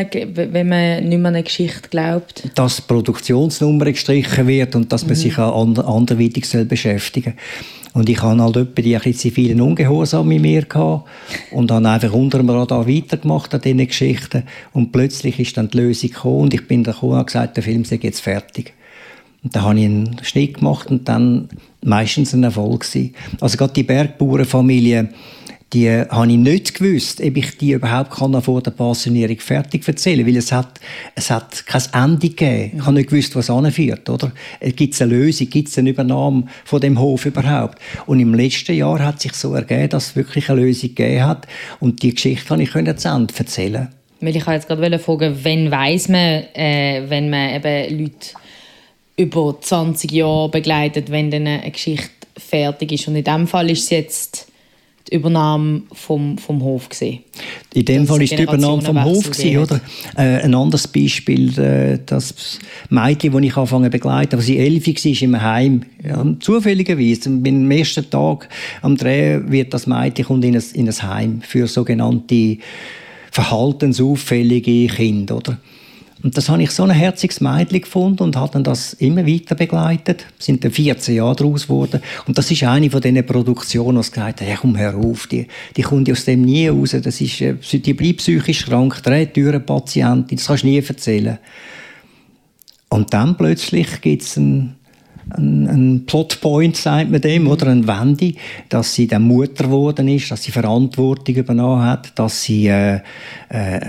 man 0.69 1.09
nicht 1.09 1.19
mehr 1.19 1.19
an 1.19 1.27
eine 1.27 1.43
Geschichte 1.43 1.89
glaubt? 1.89 2.43
Dass 2.55 2.81
Produktionsnummer 2.81 3.87
gestrichen 3.87 4.47
wird 4.47 4.75
und 4.75 4.93
dass 4.93 5.03
man 5.03 5.17
mhm. 5.17 5.21
sich 5.21 5.39
an 5.39 5.79
anderweitig 5.79 6.51
beschäftigen 6.69 7.35
soll. 7.35 7.77
Und 7.97 8.11
ich 8.11 8.21
hatte 8.23 8.43
halt 8.43 8.57
etwa 8.57 8.83
die 8.83 9.15
zivilen 9.15 9.63
Ungehorsam 9.63 10.29
mit 10.29 10.43
mir 10.43 10.63
gehabt 10.63 11.09
und 11.51 11.71
habe 11.71 11.89
einfach 11.89 12.13
unter 12.13 12.37
dem 12.37 12.51
Radar 12.51 12.87
weitergemacht 12.87 13.55
an 13.55 13.63
diesen 13.63 13.87
Geschichten. 13.87 14.43
Und 14.75 14.93
plötzlich 14.93 15.41
ist 15.41 15.57
dann 15.57 15.71
die 15.71 15.79
Lösung 15.79 16.11
gekommen 16.11 16.41
und 16.43 16.55
ich 16.55 16.69
bin 16.69 16.85
da 16.85 16.93
gekommen 16.93 17.19
und 17.19 17.27
gesagt, 17.27 17.57
der 17.57 17.65
Film 17.65 17.83
ist 17.83 17.93
jetzt 17.93 18.21
fertig. 18.21 18.75
Und 19.43 19.57
dann 19.57 19.63
habe 19.63 19.79
ich 19.79 19.87
einen 19.87 20.17
Schnitt 20.23 20.59
gemacht 20.59 20.91
und 20.91 21.09
dann 21.09 21.49
meistens 21.83 22.35
ein 22.35 22.43
Erfolg 22.43 22.81
gewesen. 22.81 23.15
Also 23.41 23.57
gerade 23.57 23.73
die 23.73 23.85
Bergbauernfamilie, 23.85 25.09
die 25.73 25.91
habe 25.91 26.31
ich 26.31 26.39
nicht 26.39 26.75
gewusst, 26.75 27.21
ob 27.21 27.37
ich 27.37 27.59
die 27.59 27.73
überhaupt 27.73 28.13
kann 28.13 28.41
vor 28.41 28.63
der 28.63 28.71
Pensionierung 28.71 29.39
fertig 29.39 29.87
erzählen 29.87 30.21
kann, 30.25 30.29
weil 30.29 30.37
es 30.37 30.53
hat, 30.53 30.81
es 31.17 31.31
hat 31.31 31.67
kein 31.67 31.83
Ende 31.93 32.29
gegeben. 32.29 32.73
Ich 32.77 32.83
habe 32.83 32.95
nicht 32.95 33.11
gewusst, 33.11 33.35
was 33.35 33.51
anführt, 33.51 34.09
oder? 34.09 34.31
Gibt 34.61 34.95
es 34.95 35.03
eine 35.03 35.11
Lösung, 35.13 35.51
gibt 35.51 35.69
es 35.69 35.79
eine 35.79 35.91
Übernahme 35.91 36.45
von 36.65 36.81
dem 36.81 37.01
Hof 37.01 37.27
überhaupt? 37.27 37.79
Und 38.07 38.21
im 38.21 38.33
letzten 38.35 38.77
Jahr 38.77 39.01
hat 39.01 39.21
sich 39.21 39.33
so 39.33 39.55
ergeben, 39.55 39.89
dass 39.89 40.09
es 40.09 40.17
wirklich 40.17 40.49
eine 40.49 40.61
Lösung 40.61 40.95
gegeben 40.95 41.25
hat 41.25 41.47
und 41.81 42.03
die 42.03 42.15
Geschichte 42.15 42.47
kann 42.47 42.61
ich 42.61 42.71
zu 42.71 43.09
Ende 43.09 43.35
erzählen. 43.37 43.89
Weil 44.21 44.37
ich 44.37 44.47
jetzt 44.47 44.69
gerade 44.69 44.99
fragen, 44.99 45.39
wann 45.43 45.71
weiß 45.71 46.09
man, 46.09 46.45
äh, 46.55 47.03
wenn 47.09 47.29
man 47.29 47.55
eben 47.55 47.99
Leute 47.99 48.29
über 49.17 49.61
20 49.61 50.13
Jahre 50.13 50.49
begleitet, 50.49 51.11
wenn 51.11 51.31
dann 51.31 51.47
eine 51.47 51.71
Geschichte 51.71 52.11
fertig 52.37 52.93
ist. 52.93 53.09
Und 53.09 53.17
in 53.17 53.25
diesem 53.25 53.47
Fall 53.47 53.71
ist 53.71 53.85
es 53.85 53.91
jetzt 53.91 54.46
die 55.11 55.17
Übernahme 55.17 55.83
vom, 55.93 56.37
vom 56.39 56.63
Hof 56.63 56.89
gesehen. 56.89 57.21
In 57.75 57.85
dem 57.85 58.07
Fall 58.07 58.23
ist 58.23 58.37
die 58.37 58.43
Übernahme 58.43 58.83
vom 58.83 59.05
Hof 59.05 59.31
gewesen, 59.31 59.59
oder? 59.59 59.81
Äh, 60.17 60.43
ein 60.43 60.55
anderes 60.55 60.89
Beispiel, 60.89 61.57
äh, 61.59 61.99
das 62.05 62.59
Mädchen, 62.91 63.33
das 63.33 63.43
ich 63.43 63.57
anfangen 63.57 63.91
begleiten, 63.91 64.37
als 64.37 64.47
sie 64.47 64.59
elf 64.59 64.87
war, 64.87 65.23
im 65.23 65.43
Heim, 65.43 65.83
ja, 66.05 66.25
zufälligerweise, 66.41 67.31
beim 67.31 67.71
ersten 67.71 68.09
Tag 68.11 68.49
am 68.83 68.97
Dreh 68.97 69.41
wird 69.47 69.75
das 69.75 69.87
Mädchen 69.87 70.25
kommt 70.25 70.45
in 70.45 70.57
ein, 70.57 70.65
in 70.75 70.89
ein 70.89 71.03
Heim 71.03 71.41
für 71.43 71.67
sogenannte 71.67 72.59
verhaltensauffällige 73.31 74.87
Kinder, 74.87 75.37
oder? 75.37 75.59
Und 76.23 76.37
das 76.37 76.49
habe 76.49 76.63
ich 76.63 76.71
so 76.71 76.83
ein 76.83 76.91
herziges 76.91 77.41
Mädchen 77.41 77.83
gefunden 77.83 78.23
und 78.23 78.37
habe 78.37 78.53
dann 78.53 78.65
das 78.65 78.95
immer 78.95 79.27
weiter 79.27 79.55
begleitet. 79.55 80.25
Es 80.39 80.47
sind 80.47 80.65
dann 80.65 80.73
14 80.73 81.15
Jahre 81.15 81.37
daraus 81.37 81.65
geworden. 81.65 82.01
Und 82.27 82.39
das 82.39 82.51
ist 82.51 82.63
eine 82.63 82.91
von 82.91 83.01
diesen 83.03 83.27
Produktionen, 83.27 84.01
die 84.01 84.11
gesagt 84.11 84.41
hat, 84.41 84.41
hey, 84.41 84.57
komm 84.59 84.77
herauf, 84.77 85.27
die, 85.27 85.47
die 85.77 85.83
kommt 85.83 86.11
aus 86.11 86.25
dem 86.25 86.43
nie 86.43 86.69
raus. 86.69 86.97
Das 87.03 87.21
ist, 87.21 87.41
äh, 87.43 87.55
die 87.55 87.95
bleibt 87.95 88.19
psychisch 88.19 88.65
krank, 88.65 89.03
drei 89.03 89.27
Türen 89.27 89.65
Patientin, 89.65 90.39
das 90.39 90.47
kannst 90.47 90.63
du 90.63 90.69
nie 90.69 90.79
erzählen. 90.79 91.39
Und 92.89 93.13
dann 93.13 93.37
plötzlich 93.37 94.01
gibt 94.01 94.23
es 94.23 94.39
einen, 94.39 94.77
ein, 95.31 95.69
ein 95.69 96.07
Plotpoint, 96.07 96.77
sagt 96.77 97.11
man 97.11 97.21
dem, 97.21 97.47
oder 97.47 97.67
ein 97.67 97.87
Wende, 97.87 98.33
dass 98.71 98.95
sie 98.95 99.07
dann 99.07 99.23
Mutter 99.23 99.65
geworden 99.65 100.09
ist, 100.09 100.31
dass 100.31 100.45
sie 100.45 100.53
Verantwortung 100.53 101.35
übernommen 101.35 101.83
hat, 101.83 102.19
dass 102.19 102.43
sie 102.43 102.69
äh, 102.69 103.01
äh, 103.51 103.81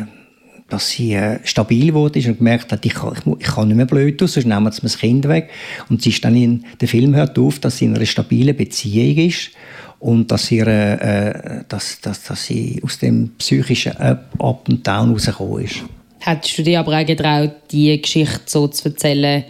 dass 0.69 0.89
sie 0.89 1.13
äh, 1.13 1.39
stabil 1.43 1.93
wurde 1.93 2.19
und 2.27 2.37
gemerkt 2.37 2.71
hat, 2.71 2.85
ich 2.85 2.93
kann, 2.93 3.13
ich, 3.15 3.39
ich 3.39 3.47
kann 3.47 3.67
nicht 3.67 3.77
mehr 3.77 3.85
blöd 3.85 4.17
tun, 4.17 4.27
sonst 4.27 4.45
nehmen 4.45 4.71
sie 4.71 4.81
mir 4.81 4.89
das 4.89 4.97
Kind 4.97 5.27
weg. 5.27 5.49
Und 5.89 6.01
sie 6.01 6.09
ist 6.09 6.23
dann 6.25 6.35
in, 6.35 6.65
der 6.81 6.87
Film 6.87 7.15
hört 7.15 7.39
auf, 7.39 7.59
dass 7.59 7.77
sie 7.77 7.85
in 7.85 7.95
einer 7.95 8.05
stabilen 8.05 8.55
Beziehung 8.55 9.27
ist 9.27 9.51
und 9.99 10.31
dass 10.31 10.47
sie, 10.47 10.59
äh, 10.59 11.63
dass, 11.67 12.01
dass, 12.01 12.23
dass 12.23 12.45
sie 12.45 12.81
aus 12.83 12.99
dem 12.99 13.31
psychischen 13.37 13.95
Up, 13.97 14.29
Up 14.39 14.65
and 14.69 14.85
Down 14.85 15.11
rausgekommen 15.11 15.63
ist. 15.63 15.83
Hättest 16.19 16.57
du 16.57 16.63
dir 16.63 16.79
aber 16.79 16.99
auch 16.99 17.05
getraut, 17.05 17.51
diese 17.71 17.99
Geschichte 17.99 18.41
so 18.45 18.67
zu 18.67 18.89
erzählen, 18.89 19.45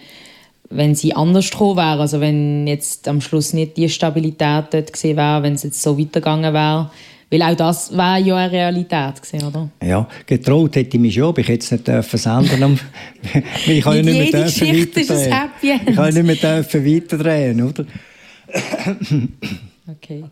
wenn 0.70 0.96
sie 0.96 1.16
anders 1.16 1.50
gekommen 1.50 1.78
wäre? 1.78 2.02
Also 2.02 2.20
wenn 2.20 2.68
jetzt 2.68 3.08
am 3.08 3.22
Schluss 3.22 3.54
nicht 3.54 3.78
die 3.78 3.90
Stabilität 3.90 4.66
dort 4.72 4.94
gewesen 4.94 5.18
wäre, 5.18 5.44
wenn 5.44 5.54
es 5.54 5.64
jetzt 5.64 5.82
so 5.82 5.98
weitergegangen 5.98 6.54
wäre, 6.54 6.92
weil 7.30 7.42
auch 7.42 7.56
das 7.56 7.96
war 7.96 8.18
ja 8.18 8.36
eine 8.36 8.52
Realität, 8.52 9.22
gewesen, 9.22 9.48
oder? 9.48 9.70
Ja, 9.84 10.08
getraut 10.26 10.76
hätte 10.76 10.96
ich 10.96 11.02
mich 11.02 11.14
schon, 11.14 11.26
aber 11.26 11.40
ich 11.40 11.48
hätte 11.48 11.66
es 11.66 11.72
nicht 11.72 11.88
dürfen 11.88 12.18
senden. 12.18 12.80
ich 13.68 13.84
kann 13.84 13.96
ja 13.98 14.04
nicht 14.04 14.34
mehr 14.34 14.44
dürfen 14.44 14.68
weiterdrehen. 14.68 15.50
Ich 15.62 15.96
kann 15.96 16.14
nicht 16.14 16.24
mehr 16.24 16.36
dürfen 16.36 16.86
weiterdrehen, 16.86 17.62
oder? 17.62 17.86
okay. 19.92 20.24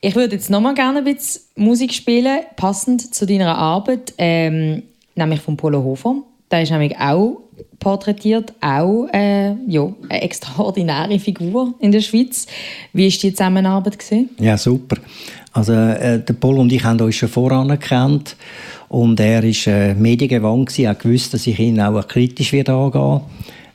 Ich 0.00 0.14
würde 0.14 0.36
jetzt 0.36 0.50
noch 0.50 0.60
mal 0.60 0.74
gerne 0.74 0.98
ein 0.98 1.04
bisschen 1.04 1.42
Musik 1.56 1.92
spielen, 1.92 2.40
passend 2.54 3.14
zu 3.14 3.26
deiner 3.26 3.56
Arbeit, 3.56 4.14
ähm, 4.18 4.84
nämlich 5.16 5.40
von 5.40 5.56
Polo 5.56 5.82
Hofer. 5.82 6.22
Der 6.50 6.62
ist 6.62 6.70
nämlich 6.70 6.96
auch 6.98 7.40
porträtiert, 7.78 8.52
auch 8.60 9.06
äh, 9.12 9.54
ja, 9.66 9.92
eine 10.08 10.22
extraordinäre 10.22 11.18
Figur 11.18 11.74
in 11.80 11.92
der 11.92 12.00
Schweiz. 12.00 12.46
Wie 12.92 13.04
war 13.04 13.10
die 13.10 13.32
Zusammenarbeit? 13.32 13.98
Gewesen? 13.98 14.30
Ja, 14.38 14.56
super. 14.56 14.96
Also 15.52 15.72
äh, 15.72 16.20
der 16.20 16.34
Paul 16.34 16.58
und 16.58 16.72
ich 16.72 16.84
haben 16.84 17.00
uns 17.00 17.14
schon 17.14 17.28
voran 17.28 17.78
kennt 17.78 18.36
und 18.88 19.18
er 19.20 19.42
war 19.42 19.66
äh, 19.66 19.94
mediengewandt, 19.94 20.78
er 20.78 20.94
gewusst, 20.94 21.34
dass 21.34 21.46
ich 21.46 21.58
ihn 21.58 21.80
auch 21.80 22.06
kritisch 22.06 22.52
wird 22.52 22.68
angehen 22.68 23.22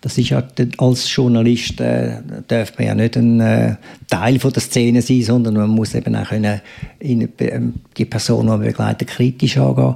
das 0.01 0.17
ist 0.17 0.29
ja, 0.29 0.41
als 0.79 1.15
Journalist 1.15 1.79
äh, 1.79 2.13
darf 2.47 2.75
man 2.79 2.87
ja 2.87 2.95
nicht 2.95 3.15
ein 3.17 3.39
äh, 3.39 3.75
Teil 4.09 4.39
von 4.39 4.51
der 4.51 4.63
Szene 4.63 4.99
sein, 5.03 5.21
sondern 5.21 5.53
man 5.53 5.69
muss 5.69 5.93
eben 5.93 6.15
auch 6.15 6.29
können, 6.29 6.59
in, 6.97 7.21
äh, 7.37 7.61
die 7.95 8.05
Person, 8.05 8.41
die 8.41 8.49
man 8.49 8.61
begleitet, 8.61 9.09
kritisch 9.09 9.57
angehen. 9.57 9.95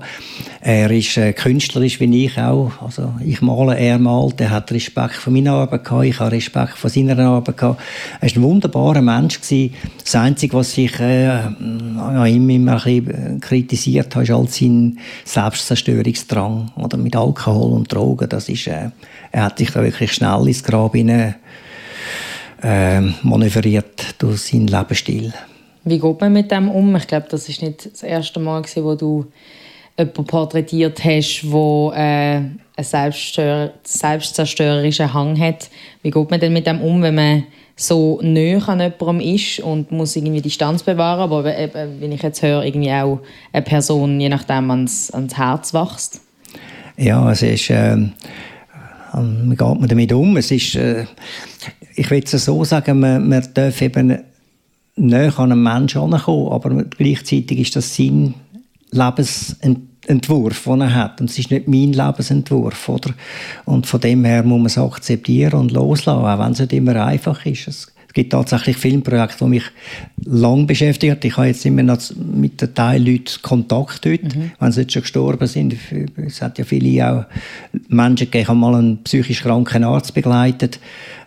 Er 0.61 0.91
ist 0.91 1.17
äh, 1.17 1.33
künstlerisch 1.33 1.99
wie 1.99 2.25
ich 2.25 2.37
auch. 2.37 2.71
Also 2.81 3.13
ich 3.25 3.41
male, 3.41 3.79
er 3.79 3.97
malt. 3.97 4.39
Er 4.41 4.51
hat 4.51 4.71
Respekt 4.71 5.15
von 5.15 5.33
meiner 5.33 5.53
Arbeit 5.53 5.83
gehabt. 5.83 6.05
Ich 6.05 6.19
habe 6.19 6.31
Respekt 6.31 6.77
von 6.77 6.91
seiner 6.91 7.17
Arbeit 7.17 7.57
gehabt. 7.57 7.81
Er 8.21 8.29
war 8.29 8.37
ein 8.37 8.43
wunderbarer 8.43 9.01
Mensch 9.01 9.41
gewesen. 9.41 9.73
Das 10.03 10.15
Einzige, 10.15 10.53
was 10.53 10.77
ich 10.77 10.99
äh, 10.99 11.25
ja, 11.25 12.25
immer, 12.27 12.53
immer 12.53 12.85
ein 12.85 13.03
bisschen 13.03 13.41
kritisiert 13.41 14.15
habe, 14.15 14.23
ist 14.23 14.31
halt 14.31 14.51
sein 14.51 14.99
Selbstzerstörungsdrang 15.23 16.73
oder 16.75 16.97
mit 16.97 17.15
Alkohol 17.15 17.71
und 17.71 17.91
Drogen. 17.91 18.29
Das 18.29 18.49
ist 18.49 18.67
äh, 18.67 18.89
er 19.35 19.43
hat 19.43 19.57
sich 19.57 19.69
da 19.69 19.81
wirklich 19.95 20.13
schnell 20.13 20.47
ins 20.47 20.63
Grab 20.63 20.93
hinein, 20.93 21.35
äh, 22.61 23.01
manövriert 23.23 24.15
durch 24.17 24.41
seinen 24.41 24.67
Lebensstil. 24.67 25.33
Wie 25.83 25.99
geht 25.99 26.21
man 26.21 26.33
mit 26.33 26.51
dem 26.51 26.69
um? 26.69 26.95
Ich 26.95 27.07
glaube, 27.07 27.27
das 27.29 27.47
ist 27.47 27.61
nicht 27.61 27.85
das 27.91 28.03
erste 28.03 28.39
Mal, 28.39 28.61
gewesen, 28.61 28.83
wo 28.83 28.95
du 28.95 29.25
jemanden 29.97 30.25
porträtiert 30.25 31.03
hast, 31.03 31.43
der 31.43 31.91
äh, 31.95 32.35
einen 32.35 32.59
Selbstzerstör 32.77 33.71
selbstzerstörerischen 33.83 35.13
Hang 35.13 35.39
hat. 35.39 35.69
Wie 36.01 36.11
geht 36.11 36.31
man 36.31 36.39
denn 36.39 36.53
mit 36.53 36.67
dem 36.67 36.81
um, 36.81 37.01
wenn 37.01 37.15
man 37.15 37.43
so 37.77 38.19
nah 38.21 38.67
an 38.67 38.79
jemandem 38.79 39.19
ist 39.19 39.59
und 39.59 39.91
muss 39.91 40.15
irgendwie 40.15 40.41
Distanz 40.41 40.81
bewahren, 40.81 41.19
aber 41.19 41.43
wenn 41.43 42.11
ich 42.11 42.23
jetzt 42.23 42.41
höre, 42.41 42.63
irgendwie 42.63 42.91
auch 42.91 43.19
eine 43.51 43.61
Person, 43.63 44.19
je 44.19 44.29
nachdem, 44.29 44.71
ans, 44.71 45.11
ans 45.11 45.37
Herz 45.37 45.73
wächst? 45.73 46.21
Ja, 46.97 47.31
es 47.31 47.41
ist... 47.41 47.69
Äh 47.69 48.09
wie 49.23 49.55
geht 49.55 49.79
man 49.79 49.87
damit 49.87 50.13
um? 50.13 50.37
Es 50.37 50.51
ist, 50.51 50.75
äh, 50.75 51.05
ich 51.95 52.09
will 52.09 52.23
es 52.23 52.31
so 52.31 52.63
sagen, 52.63 52.99
man, 52.99 53.27
man 53.27 53.47
darf 53.53 53.81
eben 53.81 54.19
näher 54.95 55.39
an 55.39 55.51
einen 55.51 55.63
Menschen 55.63 56.01
herankommen, 56.01 56.51
aber 56.51 56.83
gleichzeitig 56.83 57.59
ist 57.59 57.75
das 57.75 57.95
sein 57.95 58.33
Lebensentscheid 58.91 59.77
Entwurf, 60.07 60.63
den 60.65 60.81
er 60.81 60.93
hat. 60.93 61.21
Und 61.21 61.29
es 61.29 61.39
ist 61.39 61.51
nicht 61.51 61.67
mein 61.67 61.93
Lebensentwurf, 61.93 62.89
oder? 62.89 63.13
Und 63.65 63.87
von 63.87 63.99
dem 63.99 64.23
her 64.25 64.43
muss 64.43 64.57
man 64.57 64.65
es 64.67 64.77
akzeptieren 64.77 65.59
und 65.59 65.71
loslassen, 65.71 66.25
auch 66.25 66.39
wenn 66.39 66.51
es 66.51 66.59
nicht 66.59 66.73
immer 66.73 67.03
einfach 67.05 67.45
ist. 67.45 67.67
Es 67.67 67.94
gibt 68.15 68.31
tatsächlich 68.31 68.77
Filmprojekte, 68.77 69.43
die 69.43 69.49
mich 69.49 69.63
lang 70.23 70.65
beschäftigt 70.65 71.23
Ich 71.25 71.37
habe 71.37 71.47
jetzt 71.47 71.65
immer 71.65 71.83
noch 71.83 71.99
mit 72.15 72.61
den 72.61 72.73
Teilleuten 72.73 73.41
Kontakt 73.41 74.05
heute, 74.05 74.37
mhm. 74.37 74.51
wenn 74.57 74.71
sie 74.71 74.81
jetzt 74.81 74.93
schon 74.93 75.01
gestorben 75.03 75.45
sind. 75.47 75.75
Es 76.25 76.41
hat 76.41 76.57
ja 76.57 76.63
viele 76.63 77.07
auch 77.07 77.25
Menschen 77.89 78.25
gegeben. 78.25 78.41
Ich 78.41 78.47
habe 78.47 78.57
mal 78.57 78.75
einen 78.75 79.03
psychisch 79.03 79.43
kranken 79.43 79.83
Arzt 79.83 80.13
begleitet, 80.13 80.79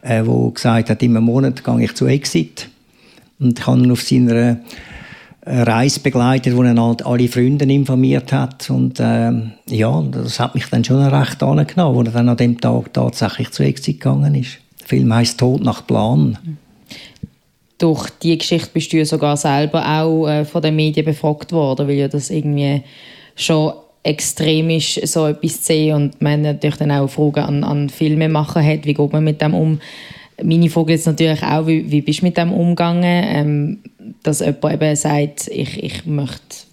der 0.03 0.25
äh, 0.25 0.51
gesagt 0.53 0.91
hat, 0.91 1.03
immer 1.03 1.21
Monat 1.21 1.63
gehe 1.63 1.85
ich 1.85 1.95
zu 1.95 2.07
Exit. 2.07 2.69
Und 3.39 3.59
ich 3.59 3.67
habe 3.67 3.81
ihn 3.81 3.93
auf 3.93 4.03
seiner 4.03 4.35
äh, 4.35 4.57
Reise 5.45 6.01
begleitet, 6.01 6.57
wo 6.57 6.63
er 6.63 6.75
halt 6.75 7.05
alle 7.05 7.29
Freunde 7.29 7.67
informiert 7.67 8.33
hat. 8.33 8.71
Und 8.71 8.99
äh, 8.99 9.33
ja, 9.67 10.03
das 10.11 10.41
hat 10.41 10.55
mich 10.55 10.65
dann 10.71 10.85
schon 10.85 11.03
recht 11.03 11.43
angenommen, 11.43 11.97
wo 11.97 12.03
er 12.03 12.13
dann 12.13 12.31
an 12.31 12.37
dem 12.39 12.59
Tag 12.59 12.95
tatsächlich 12.95 13.51
zu 13.51 13.63
Exit 13.63 14.01
gegangen 14.01 14.35
ist. 14.35 14.59
Der 14.81 14.87
Film 14.87 15.13
heißt 15.13 15.39
Tod 15.39 15.63
nach 15.63 15.87
Plan. 15.87 16.39
Mhm 16.43 16.57
durch 17.79 18.11
die 18.23 18.37
Geschichte 18.37 18.71
bist 18.73 18.93
du 18.93 18.99
ja 18.99 19.05
sogar 19.05 19.37
selber 19.37 19.85
auch 19.87 20.27
äh, 20.27 20.45
von 20.45 20.63
den 20.63 20.77
Medien 20.77 21.07
befragt 21.07 21.53
worden, 21.53 21.89
weil 21.89 21.95
ja 21.95 22.09
das 22.09 22.31
irgendwie 22.31 22.83
schon 23.37 23.73
extrem 24.03 24.71
ist, 24.71 25.07
so 25.07 25.27
etwas 25.27 25.61
zu 25.61 25.67
sehen 25.67 25.95
und 25.95 26.23
man 26.23 26.43
natürlich 26.43 26.77
dann 26.77 26.91
auch 26.91 27.09
Fragen 27.09 27.41
an, 27.41 27.65
an 27.65 27.89
Filmemacher 27.89 28.63
hat, 28.63 28.85
wie 28.85 28.95
geht 28.95 29.13
man 29.13 29.25
mit 29.25 29.41
dem 29.41 29.55
um. 29.55 29.81
Meine 30.43 30.71
Frage 30.71 30.95
ist 30.95 31.07
natürlich 31.07 31.43
auch, 31.43 31.67
wie, 31.67 31.91
wie 31.91 32.01
bist 32.01 32.21
du 32.21 32.27
mit 32.27 32.37
dem 32.37 32.53
umgegangen, 32.53 33.03
ähm, 33.05 33.79
dass 34.23 34.41
jemand 34.41 34.75
eben 34.75 34.97
sagt, 34.97 35.49
ich, 35.49 35.83
ich 35.83 36.07
möchte 36.07 36.67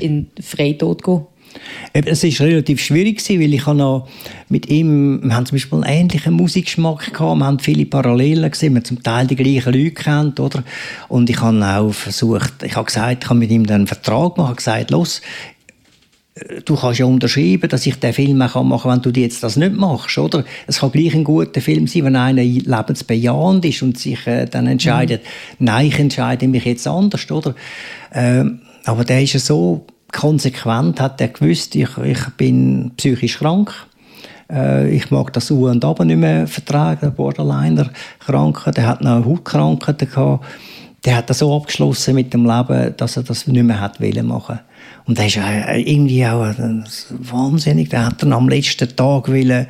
in 0.00 0.28
Freitod 0.40 1.02
gehen? 1.02 1.26
Es 1.92 2.22
war 2.22 2.46
relativ 2.46 2.80
schwierig, 2.80 3.22
weil 3.28 3.54
ich 3.54 3.66
noch 3.66 4.08
mit 4.48 4.68
ihm, 4.68 5.20
wir 5.22 5.34
haben 5.34 5.46
zum 5.46 5.56
Beispiel 5.56 5.84
einen 5.84 6.00
ähnlichen 6.00 6.34
Musikgeschmack 6.34 7.12
gehabt, 7.12 7.38
wir 7.38 7.46
haben 7.46 7.58
viele 7.58 7.86
Parallelen 7.86 8.50
gesehen, 8.50 8.74
wir 8.74 8.80
haben 8.80 8.84
zum 8.84 9.02
Teil 9.02 9.26
die 9.26 9.36
gleichen 9.36 9.72
Leute 9.72 9.90
kennt, 9.92 10.40
oder? 10.40 10.64
Und 11.08 11.30
ich 11.30 11.40
habe 11.40 11.64
auch 11.64 11.92
versucht, 11.92 12.62
ich 12.62 12.76
habe 12.76 12.86
gesagt, 12.86 13.24
ich 13.24 13.30
habe 13.30 13.38
mit 13.38 13.50
ihm 13.50 13.66
dann 13.66 13.82
einen 13.82 13.86
Vertrag 13.86 14.34
gemacht, 14.34 14.56
gesagt, 14.56 14.90
los, 14.90 15.20
du 16.64 16.76
kannst 16.76 16.98
ja 16.98 17.06
unterschreiben, 17.06 17.68
dass 17.68 17.86
ich 17.86 17.96
den 17.96 18.12
Film 18.12 18.38
machen 18.38 18.68
kann, 18.68 19.02
wenn 19.04 19.12
du 19.12 19.20
jetzt 19.20 19.42
das 19.42 19.56
nicht 19.56 19.74
machst, 19.74 20.18
oder? 20.18 20.44
Es 20.66 20.80
kann 20.80 20.90
gleich 20.90 21.14
ein 21.14 21.24
guter 21.24 21.60
Film 21.60 21.86
sein, 21.86 22.04
wenn 22.04 22.16
einer 22.16 22.42
lebensbejahend 22.42 23.64
ist 23.64 23.82
und 23.82 23.98
sich 23.98 24.26
äh, 24.26 24.46
dann 24.46 24.66
entscheidet, 24.66 25.22
mhm. 25.58 25.66
nein, 25.66 25.86
ich 25.86 25.98
entscheide 25.98 26.48
mich 26.48 26.64
jetzt 26.64 26.86
anders, 26.86 27.30
oder? 27.30 27.54
Ähm, 28.12 28.60
aber 28.84 29.04
der 29.04 29.22
ist 29.22 29.34
ja 29.34 29.40
so 29.40 29.86
konsequent 30.14 31.00
hat 31.00 31.20
er 31.20 31.28
gewusst, 31.28 31.74
ich, 31.74 31.98
ich 31.98 32.28
bin 32.36 32.92
psychisch 32.96 33.38
krank. 33.38 33.72
Äh, 34.50 34.94
ich 34.94 35.10
mag 35.10 35.32
das 35.32 35.50
U 35.50 35.68
und 35.68 35.84
Aber 35.84 36.04
nicht 36.04 36.18
mehr 36.18 36.46
vertragen, 36.46 37.00
der 37.02 37.10
Borderliner 37.10 37.90
Kranke. 38.20 38.70
Der 38.70 38.86
hat 38.86 39.02
noch 39.02 39.24
Hautkrankheiten 39.24 40.08
gehabt. 40.08 40.44
Der 41.04 41.16
hat 41.16 41.28
das 41.28 41.40
so 41.40 41.54
abgeschlossen 41.54 42.14
mit 42.14 42.32
dem 42.32 42.46
Leben, 42.46 42.94
dass 42.96 43.18
er 43.18 43.24
das 43.24 43.46
nicht 43.46 43.62
mehr 43.62 43.80
hat 43.80 44.00
wollen 44.00 44.26
machen. 44.26 44.60
Und 45.04 45.18
er 45.18 45.26
ist 45.26 45.36
irgendwie 45.36 46.24
auch 46.26 46.54
wahnsinnig. 47.10 47.90
Der 47.90 48.06
hat 48.06 48.22
dann 48.22 48.32
am 48.32 48.48
letzten 48.48 48.96
Tag 48.96 49.28
wollen, 49.28 49.66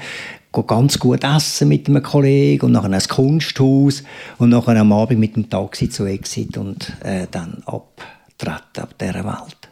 ganz 0.62 0.99
gut 1.01 1.24
essen 1.24 1.68
mit 1.68 1.88
einem 1.88 2.03
Kollegen 2.03 2.66
und 2.66 2.72
nachher 2.72 2.92
ein 2.92 3.01
Kunsthaus 3.01 4.05
und 4.38 4.51
nachher 4.51 4.76
am 4.76 4.92
Abend 4.92 5.18
mit 5.18 5.34
dem 5.34 5.51
Taxi 5.51 5.88
zu 5.88 6.07
Exit 6.07 6.57
und 6.57 6.92
äh, 7.03 7.26
dann 7.28 7.62
abtreten 7.66 8.82
ab 8.82 8.95
dieser 9.01 9.24
Welt. 9.24 9.63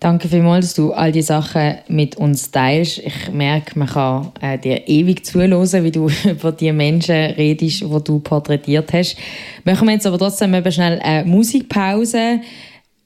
Danke 0.00 0.28
vielmals, 0.28 0.66
dass 0.66 0.74
du 0.74 0.92
all 0.92 1.12
die 1.12 1.22
Sachen 1.22 1.76
mit 1.88 2.16
uns 2.16 2.50
teilst. 2.50 2.98
Ich 2.98 3.30
merke, 3.32 3.78
man 3.78 3.88
kann 3.88 4.32
äh, 4.40 4.58
dir 4.58 4.88
ewig 4.88 5.24
zuhören, 5.24 5.84
wie 5.84 5.90
du 5.90 6.08
über 6.28 6.52
die 6.52 6.72
Menschen 6.72 7.14
redest, 7.14 7.82
die 7.82 8.04
du 8.04 8.18
porträtiert 8.18 8.92
hast. 8.92 9.16
Machen 9.64 9.86
wir 9.86 9.94
jetzt 9.94 10.06
aber 10.06 10.18
trotzdem 10.18 10.54
eben 10.54 10.72
schnell 10.72 10.98
eine 11.00 11.28
Musikpause 11.28 12.40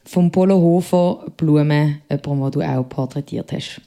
vom 0.05 0.31
Polo 0.31 0.57
Hofer 0.57 1.27
Blumen, 1.37 2.01
jemanden, 2.11 2.43
den 2.43 2.51
du 2.53 2.63
auch 2.63 2.89
porträtiert 2.89 3.53
hast. 3.53 3.81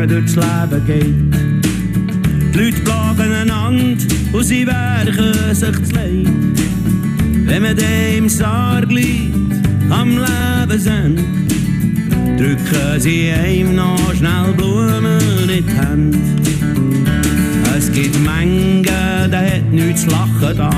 Man 0.00 0.08
durchs 0.08 0.34
Leben 0.34 0.86
geht. 0.86 2.54
Die 2.54 2.58
Leute 2.58 2.80
plagen 2.80 3.32
einander 3.32 4.02
und 4.32 4.44
sie 4.44 4.66
werken 4.66 5.54
sich 5.54 5.82
zu 5.82 5.94
leid. 5.94 6.26
Wenn 7.44 7.62
man 7.62 7.76
dem 7.76 8.28
Sarg 8.28 8.90
liegt, 8.90 9.34
am 9.90 10.18
Lebensende, 10.18 11.22
drücken 12.38 12.98
sie 12.98 13.30
einem 13.30 13.74
noch 13.74 14.14
schnell 14.14 14.54
Blumen 14.56 15.20
in 15.42 15.48
die 15.48 15.64
Hände. 15.70 16.18
Es 17.76 17.92
gibt 17.92 18.18
Mengen, 18.24 18.82
da 19.30 19.38
hat 19.38 19.70
nichts 19.70 20.02
zu 20.02 20.10
lachen 20.10 20.56
da. 20.56 20.70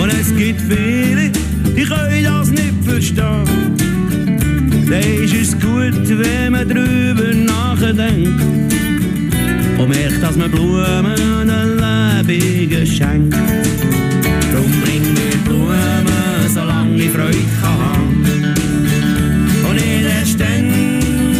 Und 0.00 0.12
es 0.20 0.34
gibt 0.36 0.60
viele, 0.60 1.32
die 1.76 1.82
können 1.82 2.24
das 2.24 2.50
nicht 2.50 2.84
verstehen 2.84 3.97
dann 4.90 5.02
ist 5.02 5.34
es 5.34 5.52
gut, 5.52 6.08
wenn 6.08 6.52
man 6.52 6.68
drüber 6.68 7.34
nachdenkt 7.34 8.40
und 9.78 9.88
merkt, 9.88 10.22
dass 10.22 10.36
man 10.36 10.50
Blumen 10.50 11.06
ein 11.06 12.26
Leben 12.26 12.86
schenkt. 12.86 13.34
Drum 13.34 14.72
bring 14.82 15.02
mir 15.14 15.36
Blumen, 15.44 16.06
solange 16.52 16.96
ich 16.96 17.10
Freude 17.10 17.38
kann 17.60 18.24
Und 19.68 19.74
nicht 19.74 20.08
erst 20.18 20.40
dann, 20.40 20.70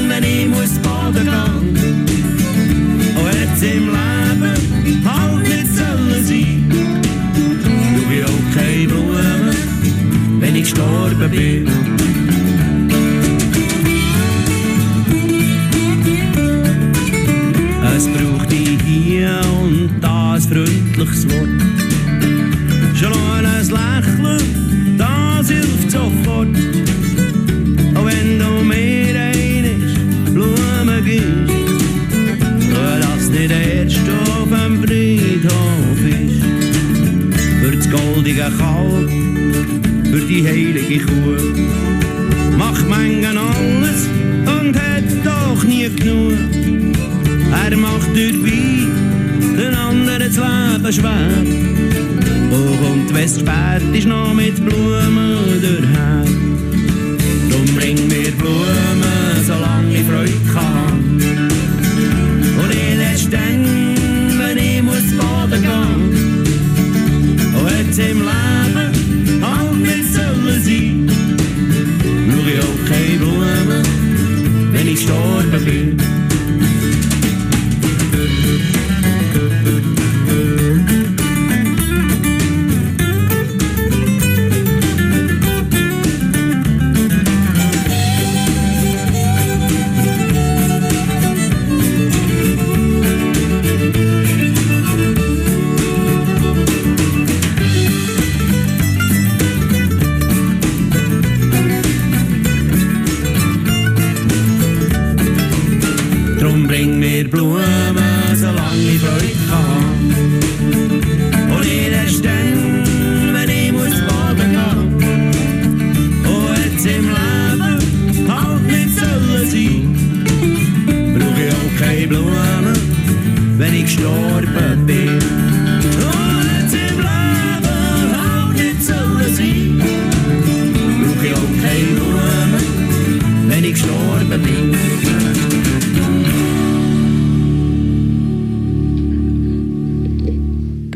wenn 0.08 0.24
ich 0.24 0.48
muss 0.48 0.78
baden 0.82 1.24
gehen. 1.24 2.06
Und 3.16 3.34
jetzt 3.40 3.62
im 3.62 3.86
Leben 3.86 5.04
halt 5.04 5.42
nicht 5.48 5.76
sollen 5.76 6.24
sein. 6.24 6.70
Du 7.94 8.10
will 8.10 8.24
auch 8.24 8.54
keine 8.54 8.88
Blumen, 8.88 10.40
wenn 10.40 10.56
ich 10.56 10.62
gestorben 10.62 11.30
bin. 11.30 11.97
Freundliches 21.08 21.28
Wort. 21.30 21.48
Schon 22.94 23.10
nur 23.10 23.34
ein 23.34 23.66
Lächeln, 23.68 24.98
das 24.98 25.48
hilft 25.48 25.90
sofort. 25.90 26.48
Auch 27.94 28.06
wenn 28.06 28.38
du 28.38 28.64
mir 28.64 29.14
einiges 29.20 29.94
Blumen 30.32 31.04
gibst, 31.04 31.54
schau, 32.70 32.98
dass 33.00 33.28
nicht 33.30 33.50
erst 33.50 34.08
auf 34.32 34.48
dem 34.48 34.82
Friedhof 34.82 36.00
ist. 36.04 36.42
Für 37.60 37.76
das 37.76 37.90
goldige 37.90 38.50
Kalb, 38.58 39.10
für 40.04 40.20
die 40.26 40.46
heilige 40.46 41.04
Kuh, 41.04 42.56
macht 42.56 42.88
Mengen 42.88 43.36
alles 43.36 44.08
und 44.46 44.76
hat 44.76 45.04
doch 45.24 45.64
nie 45.64 45.88
genug. 45.88 46.38
Er 47.64 47.76
macht 47.76 48.14
durch 48.14 48.42
Und 50.88 51.04
wenn 53.12 53.24
es 53.24 53.38
spät 53.38 53.82
ist, 53.92 54.06
noch 54.06 54.32
mit 54.32 54.56
Blumen 54.64 55.27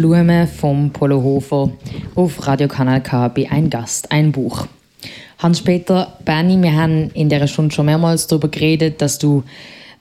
Blume 0.03 0.49
vom 0.49 0.91
Polo 0.91 1.23
Hofer 1.23 1.71
auf 2.17 2.45
Radiokanal 2.45 3.01
K 3.05 3.29
bei 3.29 3.49
Ein 3.49 3.71
Gast, 3.71 4.11
ein 4.11 4.33
Buch. 4.33 4.67
Hans-Peter, 5.39 6.19
Benny, 6.25 6.61
wir 6.61 6.75
haben 6.75 7.11
in 7.11 7.29
dieser 7.29 7.47
Stunde 7.47 7.73
schon 7.73 7.87
mehrmals 7.87 8.27
darüber 8.27 8.49
geredet, 8.49 9.01
dass 9.01 9.21
du 9.21 9.45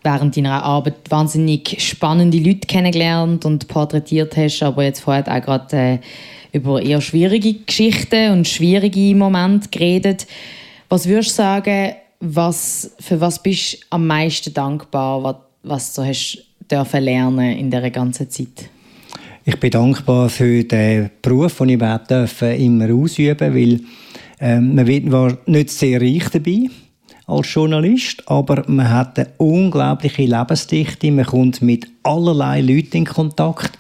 während 0.02 0.36
deiner 0.36 0.64
Arbeit 0.64 0.96
wahnsinnig 1.10 1.76
spannende 1.80 2.40
Leute 2.40 2.66
kennengelernt 2.66 3.46
und 3.46 3.68
porträtiert 3.68 4.36
hast, 4.38 4.64
aber 4.64 4.86
jetzt 4.86 5.02
vorher 5.02 5.28
auch 5.28 5.40
gerade 5.40 5.78
äh, 5.78 6.00
über 6.52 6.82
eher 6.82 7.00
schwierige 7.00 7.54
Geschichten 7.54 8.32
und 8.32 8.48
schwierige 8.48 9.16
Momente 9.16 9.70
geredet. 9.70 10.26
Was 10.90 11.08
würdest 11.08 11.30
du 11.30 11.44
sagen, 11.44 11.94
was, 12.20 12.92
für 13.00 13.22
was 13.22 13.44
bist 13.44 13.74
du 13.74 13.78
am 13.92 14.08
meisten 14.08 14.52
dankbar, 14.52 15.22
was, 15.22 15.36
was 15.62 15.94
du 15.94 16.02
hast 16.04 16.44
dürfen 16.72 17.04
lernen 17.04 17.56
in 17.56 17.70
dieser 17.70 17.92
ganzen 17.92 18.32
Zeit? 18.32 18.72
Ich 19.44 19.60
bin 19.60 19.72
dankbar 19.72 20.30
für 20.30 20.64
den 20.64 21.10
Beruf, 21.20 21.58
den 21.58 21.70
ich 21.70 22.42
immer 22.60 22.94
ausüben 22.94 23.56
weil 23.56 23.80
ähm, 24.40 24.76
man 24.76 24.86
wird 24.86 25.48
nicht 25.48 25.72
sehr 25.72 26.00
reich 26.00 26.30
dabei 26.30 26.70
als 27.26 27.52
Journalist, 27.52 28.22
aber 28.28 28.64
man 28.68 28.90
hat 28.90 29.18
eine 29.18 29.30
unglaubliche 29.38 30.26
Lebensdichte. 30.26 31.12
Man 31.12 31.26
kommt 31.26 31.62
mit 31.64 31.88
allerlei 32.04 32.62
Leuten 32.62 32.98
in 32.98 33.06
Kontakt, 33.06 33.80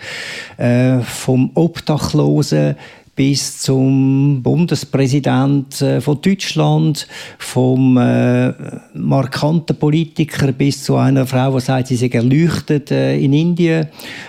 äh, 0.57 0.99
vom 1.01 1.51
Obdachlosen 1.53 2.76
bis 3.16 3.59
zum 3.62 4.41
Bundespräsident 4.41 5.82
äh, 5.82 5.99
von 6.01 6.22
Deutschland, 6.22 7.07
vom 7.38 7.97
äh, 7.97 8.53
markanten 8.93 9.76
Politiker 9.76 10.51
bis 10.53 10.84
zu 10.84 10.95
einer 10.95 11.26
Frau, 11.26 11.55
die 11.55 11.62
sagt, 11.62 11.88
sie 11.88 11.97
sei 11.97 12.07
erleuchtet 12.07 12.91
äh, 12.91 13.18
in 13.18 13.34
Indien, 13.34 13.88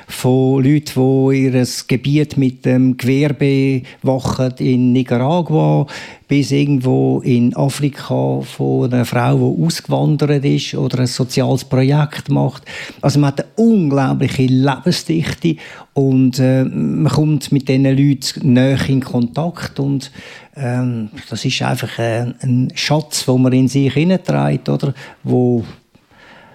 von 0.09 0.63
Leuten, 0.63 1.31
die 1.31 1.45
ihr 1.45 1.67
Gebiet 1.87 2.37
mit 2.37 2.65
dem 2.65 2.97
Gewerbe 2.97 3.83
wachen 4.03 4.53
in 4.59 4.93
Nicaragua, 4.93 5.87
bis 6.33 6.51
irgendwo 6.51 7.21
in 7.21 7.55
Afrika 7.55 8.41
von 8.41 8.91
einer 8.91 9.05
Frau, 9.05 9.37
die 9.37 9.67
ausgewandert 9.67 10.43
ist 10.43 10.75
oder 10.75 11.01
ein 11.01 11.07
soziales 11.07 11.63
Projekt 11.63 12.31
macht. 12.31 12.63
Also 13.03 13.21
man 13.21 13.33
hat 13.33 13.41
eine 13.41 13.51
unglaubliche 13.57 14.47
Lebensdichte 14.47 15.57
und 15.93 16.39
äh, 16.39 16.65
man 16.65 17.13
kommt 17.13 17.53
mit 17.53 17.69
diesen 17.69 17.85
Leuten 17.85 18.55
näher 18.55 18.81
in 18.89 19.05
Kontakt 19.05 19.79
und 19.79 20.11
ähm, 20.57 21.11
das 21.29 21.45
ist 21.45 21.61
einfach 21.61 21.99
ein, 21.99 22.35
ein 22.41 22.73
Schatz, 22.75 23.27
den 23.27 23.43
man 23.43 23.53
in 23.53 23.69
sich 23.69 23.93
hineinträgt, 23.93 24.71
oder? 24.71 24.95
Wo, 25.23 25.63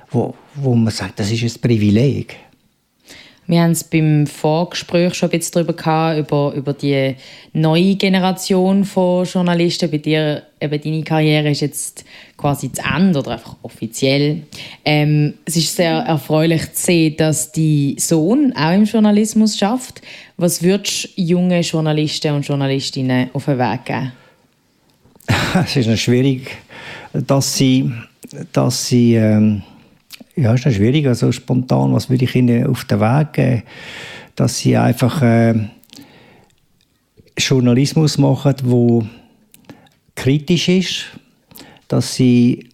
wo, 0.10 0.34
wo 0.56 0.74
man 0.74 0.92
sagt, 0.92 1.20
das 1.20 1.32
ist 1.32 1.44
ein 1.44 1.62
Privileg. 1.62 2.36
Wir 3.48 3.62
haben 3.62 3.72
es 3.72 3.86
beim 3.86 4.28
Vorgespräch 4.28 5.14
schon 5.14 5.30
ein 5.30 5.40
bisschen 5.40 5.54
darüber 5.54 5.72
gehabt, 5.72 6.20
über, 6.20 6.54
über 6.54 6.74
die 6.74 7.16
neue 7.54 7.96
Generation 7.96 8.84
von 8.84 9.24
Journalisten. 9.24 9.90
Bei 9.90 10.00
dir, 10.00 10.44
eben 10.60 10.82
deine 10.82 11.04
Karriere 11.04 11.52
ist 11.52 11.62
jetzt 11.62 12.04
quasi 12.36 12.70
zu 12.74 12.82
Ende 12.84 13.20
oder 13.20 13.32
einfach 13.32 13.56
offiziell. 13.62 14.44
Ähm, 14.84 15.36
es 15.46 15.56
ist 15.56 15.78
sehr 15.78 15.94
erfreulich 15.94 16.74
zu 16.74 16.86
sehen, 16.88 17.16
dass 17.16 17.54
die 17.54 17.96
Sohn 17.98 18.52
auch 18.54 18.74
im 18.74 18.84
Journalismus 18.84 19.58
schafft. 19.58 20.02
Was 20.36 20.62
würdest 20.62 21.18
du 21.18 21.22
jungen 21.22 21.62
Journalisten 21.62 22.36
und 22.36 22.46
Journalistinnen 22.46 23.30
auf 23.32 23.46
den 23.46 23.60
Weg 23.60 23.86
geben? 23.86 24.12
es 25.64 25.78
ist 25.78 26.00
schwierig, 26.02 26.58
dass 27.14 27.56
sie, 27.56 27.94
dass 28.52 28.88
sie 28.88 29.16
ähm 29.16 29.64
ja, 30.38 30.54
ist 30.54 30.64
schwierig. 30.74 31.08
Also 31.08 31.32
spontan, 31.32 31.94
was 31.94 32.10
würde 32.10 32.26
ich 32.26 32.36
ihnen 32.36 32.68
auf 32.68 32.86
den 32.86 33.00
Weg 33.00 33.34
geben? 33.34 33.64
Dass 34.36 34.60
sie 34.60 34.78
einfach 34.78 35.22
äh, 35.22 35.56
Journalismus 37.38 38.18
machen, 38.18 38.56
wo 38.64 39.04
kritisch 40.16 40.70
ist, 40.70 41.06
dass 41.88 42.16
sie 42.16 42.70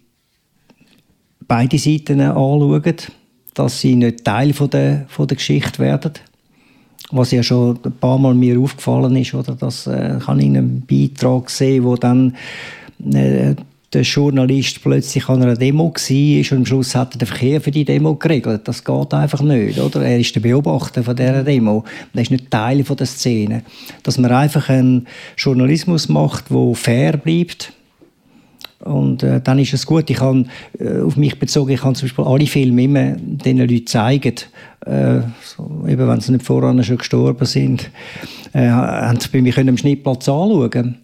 beide 1.46 1.78
Seiten 1.78 2.20
anschauen, 2.20 2.96
dass 3.54 3.80
sie 3.80 3.96
nicht 3.96 4.24
Teil 4.24 4.52
von 4.52 4.70
der, 4.70 5.06
von 5.08 5.26
der 5.26 5.36
Geschichte 5.36 5.78
werden. 5.78 6.12
Was 7.10 7.30
ja 7.30 7.42
schon 7.42 7.78
ein 7.84 7.92
paar 7.92 8.18
Mal 8.18 8.34
mir 8.34 8.58
aufgefallen 8.58 9.14
ist, 9.16 9.34
oder? 9.34 9.54
Das 9.54 9.86
äh, 9.86 10.18
kann 10.24 10.40
ich 10.40 10.46
in 10.46 10.56
einem 10.56 10.80
Beitrag 10.80 11.50
sehen, 11.50 11.84
wo 11.84 11.96
dann 11.96 12.34
äh, 13.12 13.54
der 13.94 14.02
Journalist 14.02 14.82
plötzlich 14.82 15.28
an 15.28 15.42
einer 15.42 15.56
Demo 15.56 15.84
war 15.84 16.52
und 16.52 16.58
am 16.58 16.66
Schluss 16.66 16.94
hat 16.94 17.14
er 17.14 17.18
den 17.18 17.28
Verkehr 17.28 17.60
für 17.60 17.70
die 17.70 17.84
Demo 17.84 18.14
geregelt. 18.16 18.62
Das 18.64 18.84
geht 18.84 19.14
einfach 19.14 19.40
nicht, 19.40 19.78
oder? 19.78 20.02
Er 20.02 20.18
ist 20.18 20.34
der 20.34 20.40
Beobachter 20.40 21.02
von 21.02 21.16
dieser 21.16 21.44
Demo. 21.44 21.84
Er 22.12 22.22
ist 22.22 22.30
nicht 22.30 22.50
Teil 22.50 22.84
von 22.84 22.96
der 22.96 23.06
Szene. 23.06 23.62
Dass 24.02 24.18
man 24.18 24.32
einfach 24.32 24.68
einen 24.68 25.06
Journalismus 25.36 26.08
macht, 26.08 26.50
der 26.50 26.74
fair 26.74 27.16
bleibt, 27.16 27.72
und 28.80 29.22
äh, 29.22 29.40
dann 29.40 29.58
ist 29.58 29.72
es 29.72 29.86
gut. 29.86 30.10
Ich 30.10 30.20
habe 30.20 30.44
äh, 30.78 31.00
auf 31.00 31.16
mich 31.16 31.38
bezogen, 31.38 31.72
ich 31.72 31.80
kann 31.80 31.94
zum 31.94 32.06
Beispiel 32.06 32.24
alle 32.24 32.46
Filme 32.46 32.82
immer 32.82 33.12
den 33.16 33.58
Leuten 33.58 33.86
zeigen, 33.86 34.34
äh, 34.84 35.20
so, 35.42 35.84
eben 35.88 36.06
wenn 36.06 36.20
sie 36.20 36.32
nicht 36.32 36.44
voran 36.44 36.84
schon 36.84 36.98
gestorben 36.98 37.46
sind, 37.46 37.90
äh, 38.52 38.68
haben 38.68 39.18
sie 39.18 39.28
bei 39.32 39.40
mir 39.40 39.56
am 39.56 39.78
Schnittplatz 39.78 40.28
anschauen 40.28 40.98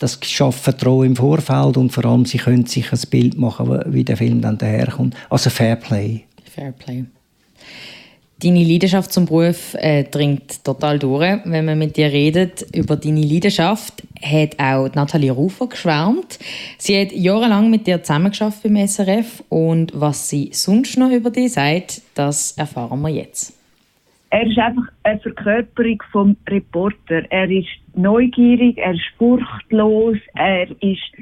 das 0.00 0.18
schafft 0.22 0.60
Vertrauen 0.60 1.08
im 1.08 1.16
Vorfeld 1.16 1.76
und 1.76 1.92
vor 1.92 2.06
allem, 2.06 2.24
sie 2.24 2.38
können 2.38 2.66
sich 2.66 2.90
ein 2.90 3.00
Bild 3.10 3.38
machen, 3.38 3.82
wie 3.86 4.02
der 4.02 4.16
Film 4.16 4.40
dann 4.40 4.58
daherkommt. 4.58 5.14
Also 5.28 5.50
Fairplay. 5.50 6.24
Fairplay. 6.52 7.04
Deine 8.42 8.64
Leidenschaft 8.64 9.12
zum 9.12 9.26
Beruf 9.26 9.74
äh, 9.74 10.04
dringt 10.04 10.64
total 10.64 10.98
durch. 10.98 11.40
Wenn 11.44 11.66
man 11.66 11.78
mit 11.78 11.98
dir 11.98 12.10
redet 12.10 12.64
über 12.74 12.96
deine 12.96 13.20
Leidenschaft, 13.20 14.02
hat 14.22 14.58
auch 14.58 14.88
Nathalie 14.94 15.30
Rufer 15.30 15.66
geschwärmt. 15.66 16.38
Sie 16.78 16.98
hat 16.98 17.12
jahrelang 17.12 17.68
mit 17.68 17.86
dir 17.86 18.02
zusammengearbeitet 18.02 18.62
beim 18.62 18.88
SRF 18.88 19.44
und 19.50 19.92
was 19.94 20.30
sie 20.30 20.48
sonst 20.54 20.96
noch 20.96 21.10
über 21.10 21.28
dich 21.28 21.52
sagt, 21.52 22.00
das 22.14 22.52
erfahren 22.52 23.02
wir 23.02 23.10
jetzt. 23.10 23.59
Er 24.30 24.46
ist 24.46 24.58
einfach 24.58 24.84
eine 25.02 25.20
Verkörperung 25.20 26.02
vom 26.12 26.36
Reporter. 26.48 27.22
Er 27.30 27.50
ist 27.50 27.68
neugierig, 27.94 28.78
er 28.78 28.94
ist 28.94 29.02
furchtlos, 29.18 30.16
er 30.34 30.70
ist 30.80 31.12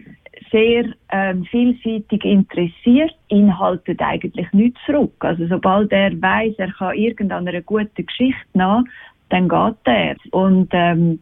sehr 0.50 0.84
ähm, 1.10 1.44
vielseitig 1.44 2.24
interessiert, 2.24 3.14
ihn 3.28 3.58
haltet 3.58 4.00
eigentlich 4.00 4.50
nichts 4.52 4.78
zurück. 4.86 5.12
Also 5.20 5.46
sobald 5.46 5.92
er 5.92 6.10
weiß, 6.20 6.54
er 6.58 6.72
kann 6.72 6.96
irgendeiner 6.96 7.60
guten 7.62 8.06
Geschichte 8.06 8.46
nach, 8.54 8.82
dann 9.30 9.48
geht 9.48 9.76
er. 9.84 10.16
Und 10.30 10.68
ähm, 10.72 11.20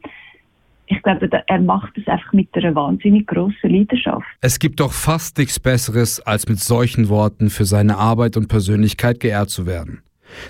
ich 0.87 1.03
glaube, 1.03 1.29
er 1.47 1.61
macht 1.61 1.97
es 1.99 2.07
einfach 2.07 2.33
mit 2.33 2.49
einer 2.55 2.75
wahnsinnig 2.75 3.27
großen 3.27 3.71
Leidenschaft. 3.71 4.27
Es 4.41 4.59
gibt 4.59 4.81
doch 4.81 4.93
fast 4.93 5.39
nichts 5.39 5.59
Besseres, 5.59 6.21
als 6.21 6.49
mit 6.49 6.61
solchen 6.61 7.09
Worten 7.09 7.51
für 7.51 7.65
seine 7.65 7.97
Arbeit 7.97 8.37
und 8.37 8.49
Persönlichkeit 8.49 9.19
geehrt 9.21 9.51
zu 9.51 9.67
werden. 9.67 10.03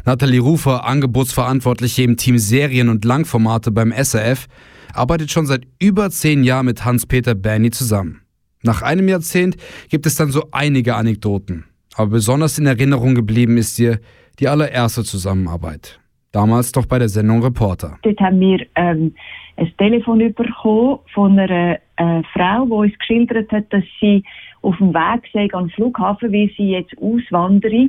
Nathalie 0.04 0.40
Rufer, 0.40 0.84
Angebotsverantwortliche 0.84 2.02
im 2.02 2.16
Team 2.16 2.38
Serien 2.38 2.88
und 2.88 3.04
Langformate 3.04 3.70
beim 3.70 3.92
SRF, 3.92 4.46
arbeitet 4.94 5.30
schon 5.30 5.46
seit 5.46 5.66
über 5.78 6.10
zehn 6.10 6.44
Jahren 6.44 6.66
mit 6.66 6.84
Hans-Peter 6.84 7.34
Berni 7.34 7.70
zusammen. 7.70 8.22
Nach 8.62 8.82
einem 8.82 9.08
Jahrzehnt 9.08 9.56
gibt 9.90 10.06
es 10.06 10.16
dann 10.16 10.30
so 10.30 10.48
einige 10.52 10.96
Anekdoten. 10.96 11.64
Aber 11.96 12.10
besonders 12.10 12.58
in 12.58 12.66
Erinnerung 12.66 13.14
geblieben 13.14 13.56
ist 13.56 13.78
dir 13.78 14.00
die 14.38 14.48
allererste 14.48 15.04
Zusammenarbeit. 15.04 16.00
Damals 16.32 16.72
doch 16.72 16.86
bei 16.86 16.98
der 16.98 17.08
Sendung 17.08 17.42
Reporter. 17.42 17.96
Dort 18.02 18.20
haben 18.20 18.40
wir 18.40 18.66
ähm, 18.74 19.14
ein 19.56 19.72
Telefon 19.78 20.18
bekommen 20.18 20.98
von 21.14 21.38
einer 21.38 21.78
äh, 21.96 22.22
Frau, 22.34 22.66
die 22.66 22.72
uns 22.72 22.98
geschildert 22.98 23.50
hat, 23.52 23.72
dass 23.72 23.84
sie 24.00 24.22
auf 24.60 24.76
dem 24.76 24.92
Weg 24.92 25.22
sei 25.32 25.48
an 25.52 25.64
den 25.64 25.70
Flughafen, 25.70 26.32
wie 26.32 26.52
sie 26.56 26.72
jetzt 26.72 26.92
auswandere 26.98 27.88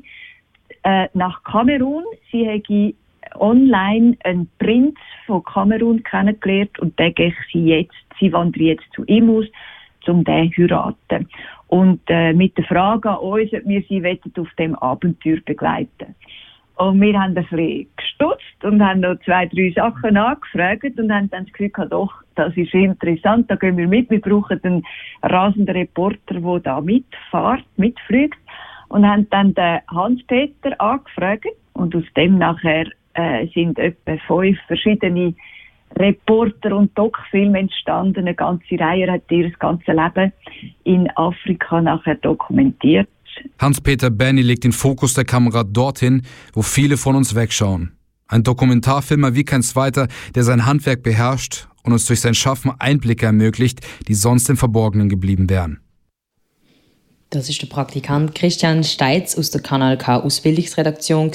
äh, 0.88 1.10
nach 1.14 1.44
Kamerun. 1.44 2.04
Sie 2.32 2.48
habe 2.48 2.94
online 3.40 4.16
einen 4.24 4.50
Prinz 4.58 4.96
von 5.26 5.44
Kamerun 5.44 6.02
kennengelernt 6.04 6.80
und 6.80 6.98
den 6.98 7.14
gehe 7.14 7.34
sie 7.52 7.66
jetzt, 7.66 7.94
sie 8.20 8.32
wandert 8.32 8.62
jetzt 8.62 8.86
zu 8.96 9.04
ihm 9.06 9.30
aus, 9.30 9.46
um 10.08 10.24
den 10.24 10.52
zu 10.54 10.62
heiraten. 10.62 11.28
und 11.68 12.00
äh, 12.08 12.32
mit 12.32 12.58
der 12.58 12.64
Frage 12.64 13.10
an 13.10 13.18
uns, 13.18 13.52
ob 13.52 13.66
wir 13.66 13.84
sie 13.90 14.18
auf 14.40 14.48
dem 14.58 14.76
Abenteuer 14.76 15.40
begleiten 15.46 16.16
und 16.78 17.02
wir 17.02 17.20
haben 17.20 17.36
ein 17.36 17.44
bisschen 17.44 17.88
gestutzt 17.98 18.64
und 18.64 18.84
haben 18.84 19.00
noch 19.00 19.20
zwei, 19.26 19.48
drei 19.48 19.72
Sachen 19.76 20.16
angefragt 20.16 21.00
und 21.00 21.12
haben 21.12 21.30
dann 21.32 21.46
das 21.46 21.54
Gefühl 21.54 21.70
gehabt, 21.70 21.92
doch, 21.92 22.14
das 22.36 22.56
ist 22.56 22.74
interessant, 22.74 23.50
da 23.50 23.56
gehen 23.56 23.78
wir 23.78 23.88
mit. 23.88 24.10
Wir 24.12 24.22
brauchen 24.22 24.64
einen 24.64 24.84
rasenden 25.24 25.76
Reporter, 25.76 26.40
der 26.40 26.60
da 26.60 26.80
mitfährt, 26.80 27.66
mitfliegt. 27.78 28.38
Und 28.90 29.06
haben 29.06 29.30
dann 29.30 29.54
den 29.54 29.80
Hans-Peter 29.88 30.80
angefragt 30.80 31.48
und 31.74 31.96
aus 31.96 32.04
dem 32.16 32.38
nachher 32.38 32.86
äh, 33.14 33.48
sind 33.54 33.78
etwa 33.80 34.18
fünf 34.28 34.58
verschiedene 34.68 35.34
Reporter 35.96 36.76
und 36.76 36.98
Doc-Filme 36.98 37.60
entstanden. 37.60 38.20
Eine 38.20 38.36
ganze 38.36 38.80
Reihe 38.80 39.12
hat 39.12 39.24
ihr 39.30 39.50
ganzes 39.52 39.88
Leben 39.88 40.32
in 40.84 41.10
Afrika 41.16 41.82
nachher 41.82 42.16
dokumentiert. 42.16 43.10
Hans-Peter 43.60 44.10
Benny 44.10 44.42
legt 44.42 44.64
den 44.64 44.72
Fokus 44.72 45.14
der 45.14 45.26
Kamera 45.26 45.64
dorthin, 45.64 46.24
wo 46.54 46.62
viele 46.62 46.98
von 46.98 47.16
uns 47.16 47.36
wegschauen. 47.36 47.94
Ein 48.28 48.44
Dokumentarfilmer 48.44 49.36
wie 49.36 49.46
kein 49.46 49.62
zweiter, 49.62 50.08
der 50.36 50.44
sein 50.44 50.66
Handwerk 50.66 51.04
beherrscht 51.04 51.68
und 51.84 51.94
uns 51.94 52.06
durch 52.06 52.20
sein 52.20 52.34
Schaffen 52.34 52.72
Einblicke 52.80 53.26
ermöglicht, 53.26 53.80
die 54.08 54.16
sonst 54.16 54.50
im 54.50 54.58
Verborgenen 54.58 55.08
geblieben 55.08 55.50
wären. 55.50 55.80
Das 57.30 57.50
ist 57.50 57.62
der 57.62 57.68
Praktikant 57.68 58.36
Christian 58.36 58.86
Steitz 58.86 59.38
aus 59.38 59.52
der 59.52 59.62
Kanal 59.62 59.98
K 59.98 60.22
Ausbildungsredaktion 60.22 61.32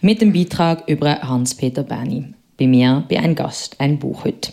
mit 0.00 0.22
dem 0.22 0.32
Beitrag 0.32 0.88
über 0.88 1.20
Hans-Peter 1.20 1.82
Berni. 1.82 2.32
Bei 2.58 2.66
mir 2.66 3.04
bei 3.10 3.18
ein 3.18 3.34
Gast, 3.34 3.76
ein 3.78 3.98
Buch 3.98 4.24
heute. 4.24 4.52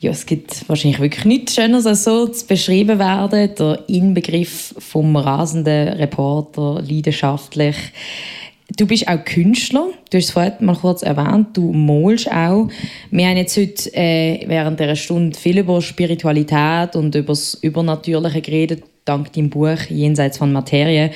Ja, 0.00 0.10
es 0.10 0.26
gibt 0.26 0.68
wahrscheinlich 0.68 0.98
wirklich 0.98 1.24
nichts 1.26 1.54
Schöneres 1.54 1.86
als 1.86 2.04
so 2.04 2.26
zu 2.26 2.44
beschrieben 2.46 2.98
werden. 2.98 3.54
Der 3.54 3.84
Inbegriff 3.86 4.74
vom 4.78 5.14
rasenden 5.14 5.88
Reporter, 5.88 6.82
leidenschaftlich. 6.82 7.76
Du 8.76 8.86
bist 8.86 9.08
auch 9.08 9.24
Künstler. 9.24 9.88
Du 10.10 10.18
hast 10.18 10.26
es 10.26 10.30
vorhin 10.30 10.52
mal 10.60 10.76
kurz 10.76 11.02
erwähnt. 11.02 11.48
Du 11.54 11.72
malst 11.72 12.30
auch. 12.30 12.68
Wir 13.10 13.26
haben 13.26 13.36
jetzt 13.36 13.56
heute 13.56 13.94
äh, 13.94 14.44
während 14.46 14.78
dieser 14.78 14.96
Stunde 14.96 15.36
viel 15.36 15.58
über 15.58 15.82
Spiritualität 15.82 16.94
und 16.94 17.14
über 17.14 17.32
das 17.32 17.54
Übernatürliche 17.54 18.40
geredet, 18.40 18.84
dank 19.04 19.32
deinem 19.32 19.50
Buch 19.50 19.78
«Jenseits 19.88 20.38
von 20.38 20.52
Materie». 20.52 21.10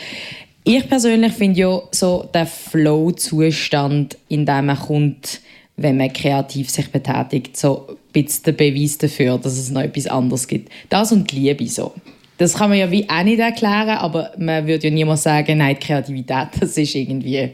Ich 0.65 0.89
persönlich 0.89 1.33
finde 1.35 1.61
ja 1.61 1.83
so 1.91 2.29
der 2.33 2.47
Flow-Zustand, 2.47 4.17
in 4.29 4.47
dem 4.47 4.67
man 4.67 4.79
kommt, 4.79 5.41
wenn 5.77 5.99
man 5.99 6.13
kreativ 6.13 6.71
sich 6.71 6.91
betätigt, 6.91 7.57
so 7.57 7.87
ein 7.89 7.97
bisschen 8.13 8.45
der 8.45 8.53
Beweis 8.53 8.97
dafür, 8.97 9.37
dass 9.39 9.59
es 9.59 9.71
noch 9.71 9.83
etwas 9.83 10.07
anderes 10.07 10.49
gibt. 10.49 10.73
Das 10.89 11.13
und 11.13 11.31
die 11.31 11.41
Liebe 11.41 11.67
so. 11.67 11.93
Das 12.37 12.55
kann 12.55 12.71
man 12.71 12.79
ja 12.79 12.91
wie 12.91 13.09
auch 13.09 13.23
nicht 13.23 13.39
erklären, 13.39 13.97
aber 13.99 14.33
man 14.39 14.67
würde 14.67 14.89
ja 14.89 14.95
niemals 14.95 15.23
sagen, 15.23 15.59
nein, 15.59 15.79
Kreativität, 15.79 16.49
das 16.61 16.77
ist 16.77 16.95
irgendwie 16.95 17.51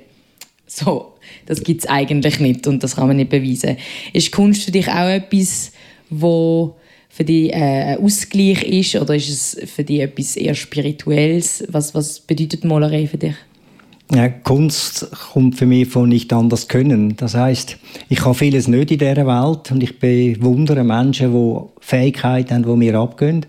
so. 0.67 1.15
Das 1.47 1.63
gibt 1.63 1.83
es 1.83 1.89
eigentlich 1.89 2.41
nicht 2.41 2.67
und 2.67 2.83
das 2.83 2.97
kann 2.97 3.09
man 3.09 3.17
nicht 3.17 3.31
beweisen. 3.31 3.77
Ist 4.13 4.33
Kunst 4.33 4.65
für 4.65 4.71
dich 4.71 4.89
auch 4.89 5.09
etwas, 5.09 5.73
wo 6.09 6.77
für 7.09 7.25
dich 7.25 7.53
äh, 7.53 7.97
ein 7.97 7.99
Ausgleich 7.99 8.63
ist 8.63 8.97
oder 8.97 9.15
ist 9.17 9.29
es 9.29 9.71
für 9.71 9.85
dich 9.85 10.01
etwas 10.01 10.37
eher 10.37 10.55
Spirituelles? 10.55 11.65
Was, 11.69 11.95
was 11.95 12.21
bedeutet 12.21 12.65
Malerei 12.65 13.07
für 13.07 13.19
dich? 13.19 13.35
Ja, 14.13 14.29
Kunst 14.29 15.09
kommt 15.33 15.57
für 15.57 15.67
mich 15.67 15.89
von 15.89 16.09
nicht 16.09 16.33
anders 16.33 16.67
können. 16.67 17.17
Das 17.17 17.35
heißt, 17.35 17.79
ich 18.09 18.25
habe 18.25 18.35
vieles 18.35 18.67
nicht 18.67 18.91
in 18.91 18.99
dieser 18.99 19.27
Welt 19.27 19.71
und 19.71 19.83
ich 19.83 20.01
bewundere 20.01 20.83
Menschen, 20.83 21.33
die 21.33 21.61
Fähigkeiten 21.81 22.55
haben, 22.55 22.63
die 22.65 22.77
mir 22.77 22.97
abgehen. 22.97 23.47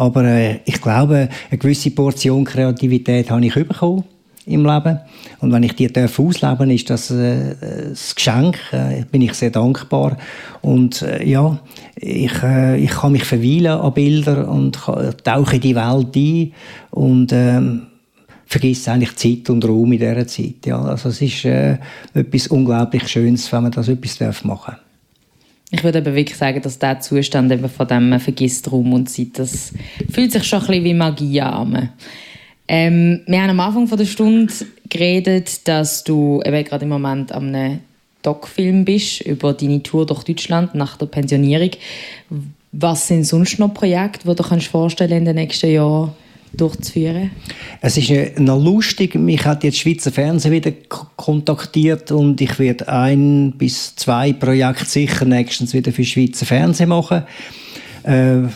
Aber 0.00 0.24
äh, 0.24 0.60
ich 0.64 0.80
glaube, 0.80 1.28
eine 1.50 1.58
gewisse 1.58 1.90
Portion 1.90 2.46
Kreativität 2.46 3.30
habe 3.30 3.44
ich 3.44 3.52
bekommen 3.52 4.04
im 4.46 4.64
Leben. 4.64 4.98
Und 5.40 5.52
wenn 5.52 5.62
ich 5.62 5.74
die 5.74 5.88
darf 5.88 6.18
ausleben 6.18 6.70
ist 6.70 6.88
das 6.88 7.10
äh, 7.10 7.54
ein 7.60 7.96
Geschenk. 8.14 8.58
Äh, 8.72 9.04
bin 9.10 9.20
ich 9.20 9.34
sehr 9.34 9.50
dankbar. 9.50 10.16
Und 10.62 11.02
äh, 11.02 11.22
ja, 11.22 11.58
ich, 11.96 12.32
äh, 12.42 12.78
ich 12.78 12.92
kann 12.92 13.12
mich 13.12 13.24
verweilen 13.24 13.78
an 13.78 13.92
Bilder 13.92 14.48
und 14.48 14.78
tauche 15.22 15.56
in 15.56 15.60
die 15.60 15.76
Welt 15.76 16.16
ein. 16.16 16.52
Und 16.92 17.32
ähm, 17.34 17.82
vergisst 18.46 18.88
eigentlich 18.88 19.16
Zeit 19.16 19.50
und 19.50 19.66
Raum 19.66 19.92
in 19.92 19.98
dieser 19.98 20.26
Zeit. 20.26 20.64
Ja, 20.64 20.80
also 20.80 21.10
es 21.10 21.20
ist 21.20 21.44
äh, 21.44 21.76
etwas 22.14 22.46
unglaublich 22.46 23.06
Schönes, 23.06 23.52
wenn 23.52 23.64
man 23.64 23.72
das 23.72 23.88
etwas 23.88 24.16
darf 24.16 24.44
machen 24.44 24.76
ich 25.70 25.84
würde 25.84 25.98
aber 25.98 26.14
wirklich 26.14 26.36
sagen, 26.36 26.60
dass 26.62 26.78
der 26.78 27.00
Zustand 27.00 27.52
eben 27.52 27.68
von 27.68 27.86
dem 27.86 28.18
vergisst 28.18 28.70
Raum 28.72 28.92
und 28.92 29.08
Zeit, 29.08 29.38
das 29.38 29.72
fühlt 30.10 30.32
sich 30.32 30.44
schon 30.44 30.60
ein 30.60 30.66
bisschen 30.66 30.84
wie 30.84 30.94
Magie 30.94 31.40
an. 31.40 31.90
Ähm, 32.66 33.20
wir 33.26 33.42
haben 33.42 33.50
am 33.50 33.60
Anfang 33.60 33.96
der 33.96 34.04
Stunde 34.04 34.52
geredet, 34.88 35.66
dass 35.68 36.04
du 36.04 36.42
eben 36.44 36.64
gerade 36.64 36.84
im 36.84 36.88
Moment 36.88 37.32
an 37.32 37.54
einem 37.54 37.80
Doc-Film 38.22 38.84
bist 38.84 39.22
über 39.22 39.52
deine 39.54 39.82
Tour 39.82 40.06
durch 40.06 40.24
Deutschland 40.24 40.74
nach 40.74 40.96
der 40.96 41.06
Pensionierung. 41.06 41.70
Was 42.72 43.08
sind 43.08 43.24
sonst 43.24 43.58
noch 43.58 43.74
Projekte, 43.74 44.28
die 44.28 44.34
du 44.34 44.42
dir 44.42 44.60
vorstellen 44.60 45.18
in 45.18 45.24
den 45.24 45.36
nächsten 45.36 45.72
Jahren 45.72 46.12
durchzuführen? 46.52 47.30
Es 47.80 47.96
ist 47.96 48.38
noch 48.38 48.62
lustig, 48.62 49.14
mich 49.14 49.44
hat 49.44 49.64
jetzt 49.64 49.78
Schweizer 49.78 50.10
Fernsehen 50.10 50.52
wieder 50.52 50.72
kontaktiert 51.16 52.12
und 52.12 52.40
ich 52.40 52.58
werde 52.58 52.88
ein 52.88 53.52
bis 53.56 53.96
zwei 53.96 54.32
Projekte 54.32 54.84
sicher 54.84 55.24
nächstens 55.24 55.74
wieder 55.74 55.92
für 55.92 56.04
Schweizer 56.04 56.46
Fernsehen 56.46 56.88
machen. 56.88 57.24
Äh, 58.02 58.48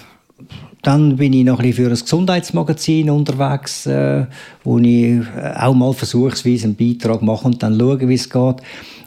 dann 0.85 1.17
bin 1.17 1.33
ich 1.33 1.45
noch 1.45 1.61
ein 1.61 1.73
für 1.73 1.89
ein 1.89 1.99
Gesundheitsmagazin 1.99 3.09
unterwegs, 3.09 3.87
äh, 3.87 4.27
wo 4.63 4.79
ich 4.79 5.15
äh, 5.15 5.55
auch 5.59 5.75
mal 5.75 5.95
versuchsweise 5.95 6.65
einen 6.65 6.77
Beitrag 6.77 7.23
mache 7.23 7.47
und 7.47 7.63
dann 7.63 7.79
schaue, 7.79 8.07
wie 8.07 8.15
es 8.15 8.29
geht. 8.29 8.57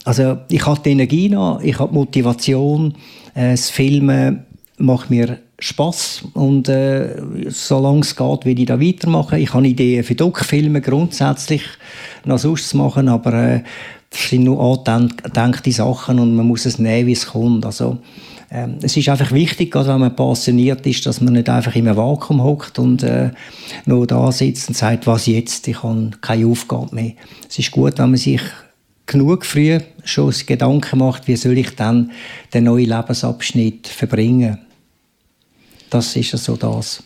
Also 0.03 0.38
ich 0.49 0.65
habe 0.65 0.81
die 0.83 0.91
Energie 0.91 1.29
noch, 1.29 1.61
ich 1.61 1.77
habe 1.77 1.91
die 1.91 1.97
Motivation, 1.97 2.95
äh, 3.35 3.51
das 3.51 3.69
Filmen 3.69 4.45
macht 4.77 5.09
mir 5.09 5.39
Spaß 5.60 6.26
und 6.34 6.70
äh, 6.70 7.20
solange 7.47 8.01
es 8.01 8.16
geht, 8.16 8.45
will 8.45 8.60
ich 8.60 8.68
da 8.68 8.80
weitermachen. 8.80 9.39
Ich 9.39 9.53
habe 9.53 9.68
Ideen 9.68 10.03
für 10.03 10.14
Doc-Filme 10.14 10.82
grundsätzlich 10.82 11.64
noch 12.26 12.38
sonst 12.38 12.70
zu 12.70 12.78
machen, 12.78 13.08
aber 13.08 13.34
äh, 13.34 13.64
das 14.12 14.30
sind 14.30 14.43
nur 14.43 14.62
angedenkte 14.88 15.72
Sachen 15.72 16.20
und 16.20 16.36
man 16.36 16.45
muss 16.45 16.66
es 16.66 16.78
nehmen, 16.78 17.08
wie 17.08 17.14
es 17.14 17.26
kommt. 17.26 17.66
Also, 17.66 17.97
ähm, 18.51 18.76
es 18.84 18.95
ist 18.95 19.10
einfach 19.10 19.32
wichtig, 19.32 19.76
also 19.76 19.91
wenn 19.91 19.99
man 19.99 20.16
passioniert 20.16 20.86
ist, 20.86 21.05
dass 21.08 21.22
man 21.22 21.34
nicht 21.34 21.49
einfach 21.49 21.76
in 21.76 21.88
einem 21.88 21.97
Vakuum 21.97 22.43
hockt 22.43 22.78
und 22.78 23.01
äh, 23.01 23.32
nur 23.86 24.05
da 24.05 24.32
sitzt 24.32 24.70
und 24.70 24.76
sagt, 24.76 25.08
was 25.08 25.26
jetzt, 25.26 25.68
ich 25.68 25.82
habe 25.82 26.12
keine 26.22 26.45
Aufgabe 26.45 26.93
mehr. 26.93 27.14
Es 27.49 27.58
ist 27.58 27.72
gut, 27.72 27.97
wenn 27.97 28.12
man 28.12 28.18
sich 28.18 28.41
genug 29.08 29.43
früh 29.43 29.80
schon 30.03 30.34
Gedanken 30.45 30.99
macht, 30.99 31.28
wie 31.28 31.36
soll 31.36 31.58
ich 31.58 31.76
dann 31.76 32.12
den 32.53 32.66
neuen 32.66 32.89
Lebensabschnitt 32.89 33.88
verbringen 33.88 34.60
das 35.89 36.15
ist 36.15 36.31
so 36.31 36.55
das. 36.55 37.03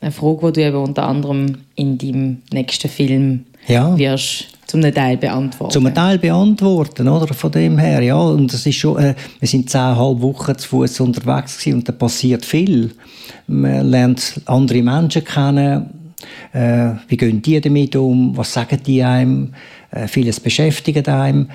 Eine 0.00 0.12
Frage, 0.12 0.52
die 0.52 0.60
du 0.60 0.66
eben 0.68 0.76
unter 0.76 1.08
anderem 1.08 1.58
in 1.74 1.98
deinem 1.98 2.42
nächsten 2.52 2.88
Film 2.88 3.46
ja. 3.66 3.96
wirst 3.98 4.46
zum 4.68 4.82
Teil 4.82 5.16
beantworten. 5.16 5.72
Zum 5.72 5.92
Teil 5.92 6.18
beantworten, 6.18 7.08
oder? 7.08 7.32
Von 7.34 7.50
dem 7.50 7.78
her, 7.78 8.02
ja. 8.02 8.18
Und 8.18 8.52
das 8.52 8.66
ist 8.66 8.76
schon, 8.76 8.98
äh, 8.98 9.14
wir 9.40 9.48
sind 9.48 9.70
zehnhalb 9.70 10.20
Wochen 10.20 10.56
zu 10.56 10.68
Fuß 10.68 11.00
unterwegs 11.00 11.58
gewesen 11.58 11.78
und 11.78 11.88
da 11.88 11.92
passiert 11.92 12.44
viel. 12.44 12.92
Man 13.46 13.88
lernt 13.88 14.40
andere 14.44 14.82
Menschen 14.82 15.24
kennen. 15.24 16.14
Äh, 16.52 16.90
wie 17.08 17.16
gehen 17.16 17.42
die 17.42 17.60
damit 17.60 17.96
um? 17.96 18.36
Was 18.36 18.52
sagen 18.52 18.78
die 18.86 19.02
einem? 19.02 19.54
Äh, 19.90 20.06
vieles 20.06 20.38
beschäftigt 20.38 21.08
einem. 21.08 21.48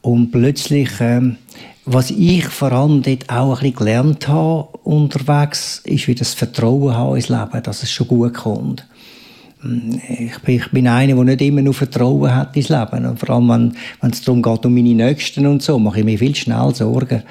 Und 0.00 0.30
plötzlich 0.30 0.90
ähm, 1.00 1.36
was 1.92 2.10
ich 2.10 2.46
vor 2.46 2.72
allem 2.72 3.02
dort 3.02 3.28
auch 3.28 3.50
ein 3.50 3.60
bisschen 3.60 3.74
gelernt 3.74 4.28
habe 4.28 4.68
unterwegs, 4.84 5.82
ist, 5.84 6.06
wie 6.06 6.14
das 6.14 6.34
Vertrauen 6.34 6.94
haben 6.94 7.16
ins 7.16 7.28
Leben, 7.28 7.62
dass 7.62 7.82
es 7.82 7.90
schon 7.90 8.06
gut 8.06 8.34
kommt. 8.34 8.86
Ich 10.08 10.38
bin, 10.38 10.56
ich 10.56 10.70
bin 10.70 10.86
einer, 10.86 11.14
der 11.14 11.24
nicht 11.24 11.42
immer 11.42 11.62
nur 11.62 11.74
Vertrauen 11.74 12.34
hat 12.34 12.56
ins 12.56 12.68
Leben. 12.68 13.04
Und 13.04 13.18
vor 13.18 13.30
allem, 13.30 13.48
wenn, 13.48 13.76
wenn 14.00 14.10
es 14.10 14.22
darum 14.22 14.40
geht, 14.40 14.64
um 14.64 14.74
meine 14.74 14.94
Nächsten 14.94 15.46
und 15.46 15.62
so, 15.62 15.78
mache 15.78 15.98
ich 15.98 16.04
mir 16.04 16.18
viel 16.18 16.34
schnell 16.34 16.74
Sorgen. 16.74 17.24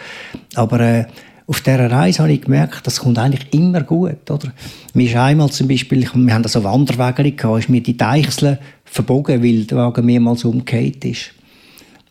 Aber 0.55 0.80
äh, 0.82 1.05
auf 1.47 1.62
dieser 1.62 1.89
Reise 1.89 2.22
habe 2.22 2.34
ich 2.34 2.41
gemerkt, 2.41 2.86
das 2.86 2.99
kommt 2.99 3.18
eigentlich 3.18 3.51
immer 3.53 3.82
gut. 3.82 4.30
Oder? 4.30 4.51
Mir 4.93 5.07
ist 5.07 5.16
einmal 5.16 5.49
zum 5.49 5.68
Beispiel, 5.68 6.07
wir 6.14 6.34
haben 6.34 6.43
so 6.43 6.64
Wanderwege 6.64 7.32
gehabt, 7.32 7.60
ist 7.60 7.70
mir 7.70 7.82
die 7.82 7.97
Deichsel 7.97 8.60
verbogen, 8.84 9.41
weil 9.41 9.64
der 9.64 9.78
Wagen 9.78 10.05
mehrmals 10.05 10.43
umgekehrt 10.43 11.05
ist. 11.05 11.32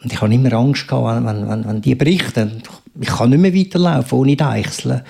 Und 0.03 0.13
ich 0.13 0.21
habe 0.21 0.33
immer 0.33 0.53
Angst 0.53 0.87
gehabt, 0.87 1.27
wenn, 1.27 1.49
wenn, 1.49 1.67
wenn 1.67 1.81
die 1.81 1.95
berichten, 1.95 2.63
ich 3.01 3.09
kann 3.09 3.31
nicht 3.31 3.41
mehr 3.41 3.55
weiterlaufen 3.55 4.19
ohne 4.19 4.37
Deichseln. 4.37 5.03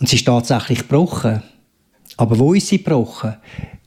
Und 0.00 0.08
sie 0.08 0.16
ist 0.16 0.26
tatsächlich 0.26 0.80
gebrochen. 0.80 1.42
Aber 2.16 2.38
wo 2.38 2.54
ist 2.54 2.68
sie 2.68 2.78
gebrochen? 2.78 3.34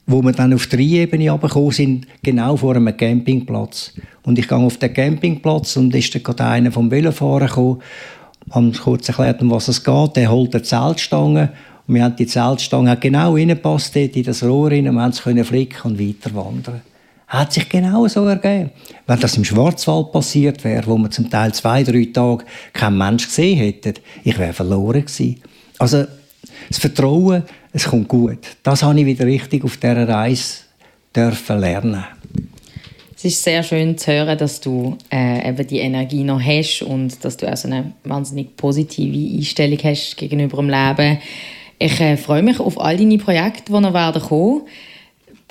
Wo 0.08 0.22
wir 0.22 0.32
dann 0.32 0.54
auf 0.54 0.68
die 0.68 0.98
Ebene 0.98 1.32
runtergekommen 1.32 1.72
sind, 1.72 2.08
genau 2.24 2.58
vor 2.58 2.76
einem 2.76 2.96
Campingplatz. 2.96 3.94
Und 4.24 4.40
ich 4.40 4.48
gehe 4.48 4.58
auf 4.58 4.78
den 4.78 4.94
Campingplatz 4.94 5.78
und 5.78 5.94
ist 5.96 6.14
dann 6.16 6.24
gerade 6.24 6.46
einer 6.46 6.72
vom 6.72 6.90
Velofahren 6.90 7.48
gekommen, 7.48 7.82
haben 8.50 8.74
kurz 8.74 9.08
erklärt, 9.08 9.42
um 9.42 9.52
was 9.52 9.68
es 9.68 9.84
geht. 9.84 10.16
Der 10.16 10.32
holt 10.32 10.54
eine 10.56 10.64
Zeltstange 10.64 11.52
Und 11.88 11.96
wir 11.96 12.04
haben 12.04 12.16
die 12.16 12.26
Zeltstange 12.26 12.96
genau 12.98 13.36
reingepasst 13.36 13.96
in 13.96 14.24
das 14.24 14.44
Rohr 14.44 14.72
rein, 14.72 14.88
und 14.88 14.96
wir 14.96 15.02
haben 15.02 15.12
es 15.12 15.20
flicken 15.20 15.92
und 15.92 16.00
weiter 16.00 16.34
wandern. 16.34 16.82
Hat 17.32 17.54
sich 17.54 17.70
genau 17.70 18.06
so 18.10 18.26
ergeben. 18.26 18.72
Wenn 19.08 19.20
das 19.22 19.38
im 19.38 19.46
Schwarzwald 19.46 20.12
passiert 20.12 20.66
wäre, 20.66 20.86
wo 20.88 20.98
man 20.98 21.12
zum 21.12 21.30
Teil 21.30 21.54
zwei, 21.54 21.82
drei 21.82 22.10
Tage 22.12 22.44
keinen 22.74 22.98
Mensch 22.98 23.26
gesehen 23.26 23.58
hätte, 23.58 23.94
ich 24.26 24.38
wäre 24.38 24.52
verloren 24.52 25.06
gewesen. 25.06 25.42
Also, 25.80 26.04
das 26.68 26.78
Vertrauen, 26.78 27.44
es 27.72 27.86
kommt 27.86 28.10
gut. 28.10 28.40
Das 28.64 28.84
habe 28.84 29.00
ich 29.00 29.06
wieder 29.06 29.26
richtig 29.26 29.64
auf 29.64 29.78
dieser 29.78 30.10
Reise 30.10 30.56
dürfen 31.16 31.60
lernen. 31.62 32.04
Es 33.16 33.24
ist 33.24 33.42
sehr 33.42 33.64
schön 33.64 33.98
zu 33.98 34.12
hören, 34.12 34.38
dass 34.38 34.60
du 34.60 34.98
äh, 35.10 35.48
eben 35.48 35.66
die 35.66 35.80
Energie 35.80 36.26
noch 36.26 36.42
hast 36.42 36.82
und 36.82 37.24
dass 37.24 37.38
du 37.38 37.50
auch 37.50 37.56
so 37.56 37.70
eine 37.70 37.94
wahnsinnig 38.04 38.58
positive 38.58 39.38
Einstellung 39.38 39.80
hast 39.82 40.18
gegenüber 40.18 40.58
dem 40.58 40.70
Leben. 40.70 41.20
Ich 41.80 41.98
äh, 42.02 42.18
freue 42.18 42.44
mich 42.44 42.60
auf 42.60 42.78
all 42.78 42.98
deine 42.98 43.18
Projekte, 43.18 43.72
die 43.72 43.80
noch 43.80 43.94
werden. 43.94 44.22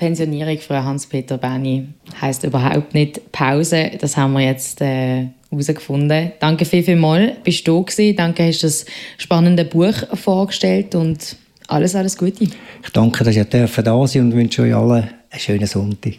Pensionierung 0.01 0.59
von 0.61 0.83
Hans-Peter 0.83 1.37
Benny 1.37 1.87
heisst 2.19 2.43
überhaupt 2.43 2.95
nicht 2.95 3.31
Pause. 3.33 3.91
Das 4.01 4.17
haben 4.17 4.33
wir 4.33 4.41
jetzt 4.41 4.81
äh, 4.81 5.27
herausgefunden. 5.51 6.33
Danke 6.41 6.65
viel, 6.65 6.83
viel 6.83 6.97
mal, 6.97 7.37
bist 7.45 7.69
du 7.69 7.81
da 7.81 7.83
gewesen. 7.83 8.17
Danke, 8.17 8.47
hast 8.47 8.65
das 8.65 8.87
spannende 9.19 9.67
Buch 9.67 9.93
vorgestellt 10.15 10.95
und 10.95 11.37
alles, 11.69 11.95
alles 11.95 12.17
Gute. 12.17 12.45
Ich 12.45 12.91
danke, 12.95 13.25
dass 13.25 13.37
ihr 13.37 13.45
da 13.45 14.07
sein 14.07 14.23
und 14.23 14.35
wünsche 14.35 14.63
euch 14.63 14.75
allen 14.75 15.11
einen 15.31 15.41
schönen 15.41 15.67
Sonntag. 15.67 16.15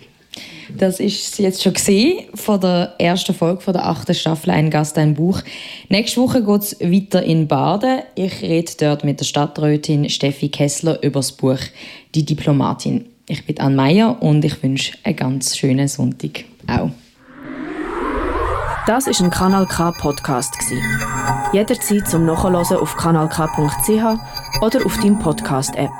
Das 0.77 0.99
ist 0.99 1.39
jetzt 1.39 1.63
schon 1.63 1.73
gesehen 1.73 2.25
von 2.35 2.61
der 2.61 2.93
ersten 2.99 3.33
Folge 3.33 3.61
von 3.61 3.73
der 3.73 3.87
achten 3.87 4.13
Staffel 4.13 4.51
Ein 4.51 4.69
Gast, 4.69 4.95
ein 4.99 5.15
Buch. 5.15 5.41
Nächste 5.89 6.21
Woche 6.21 6.43
geht 6.43 6.61
es 6.61 6.79
weiter 6.79 7.23
in 7.23 7.47
Baden. 7.47 8.03
Ich 8.13 8.43
rede 8.43 8.71
dort 8.79 9.03
mit 9.03 9.19
der 9.19 9.25
Stadträtin 9.25 10.07
Steffi 10.07 10.49
Kessler 10.49 11.01
über 11.01 11.19
das 11.19 11.31
Buch 11.31 11.59
Die 12.13 12.23
Diplomatin. 12.23 13.10
Ich 13.31 13.45
bin 13.45 13.57
Anne 13.61 13.77
Meyer 13.77 14.21
und 14.21 14.43
ich 14.43 14.61
wünsche 14.61 14.91
einen 15.05 15.15
ganz 15.15 15.55
schönen 15.55 15.87
Sonntag 15.87 16.43
auch. 16.67 16.89
Das 18.85 19.07
ist 19.07 19.21
ein 19.21 19.29
Kanal 19.29 19.65
K 19.67 19.91
Podcast 19.91 20.53
Jederzeit 21.53 22.09
zum 22.09 22.25
Nachhören 22.25 22.57
auf 22.57 22.97
kanalk.ch 22.97 24.59
oder 24.61 24.85
auf 24.85 24.97
deinem 24.97 25.17
Podcast 25.17 25.73
App. 25.77 25.91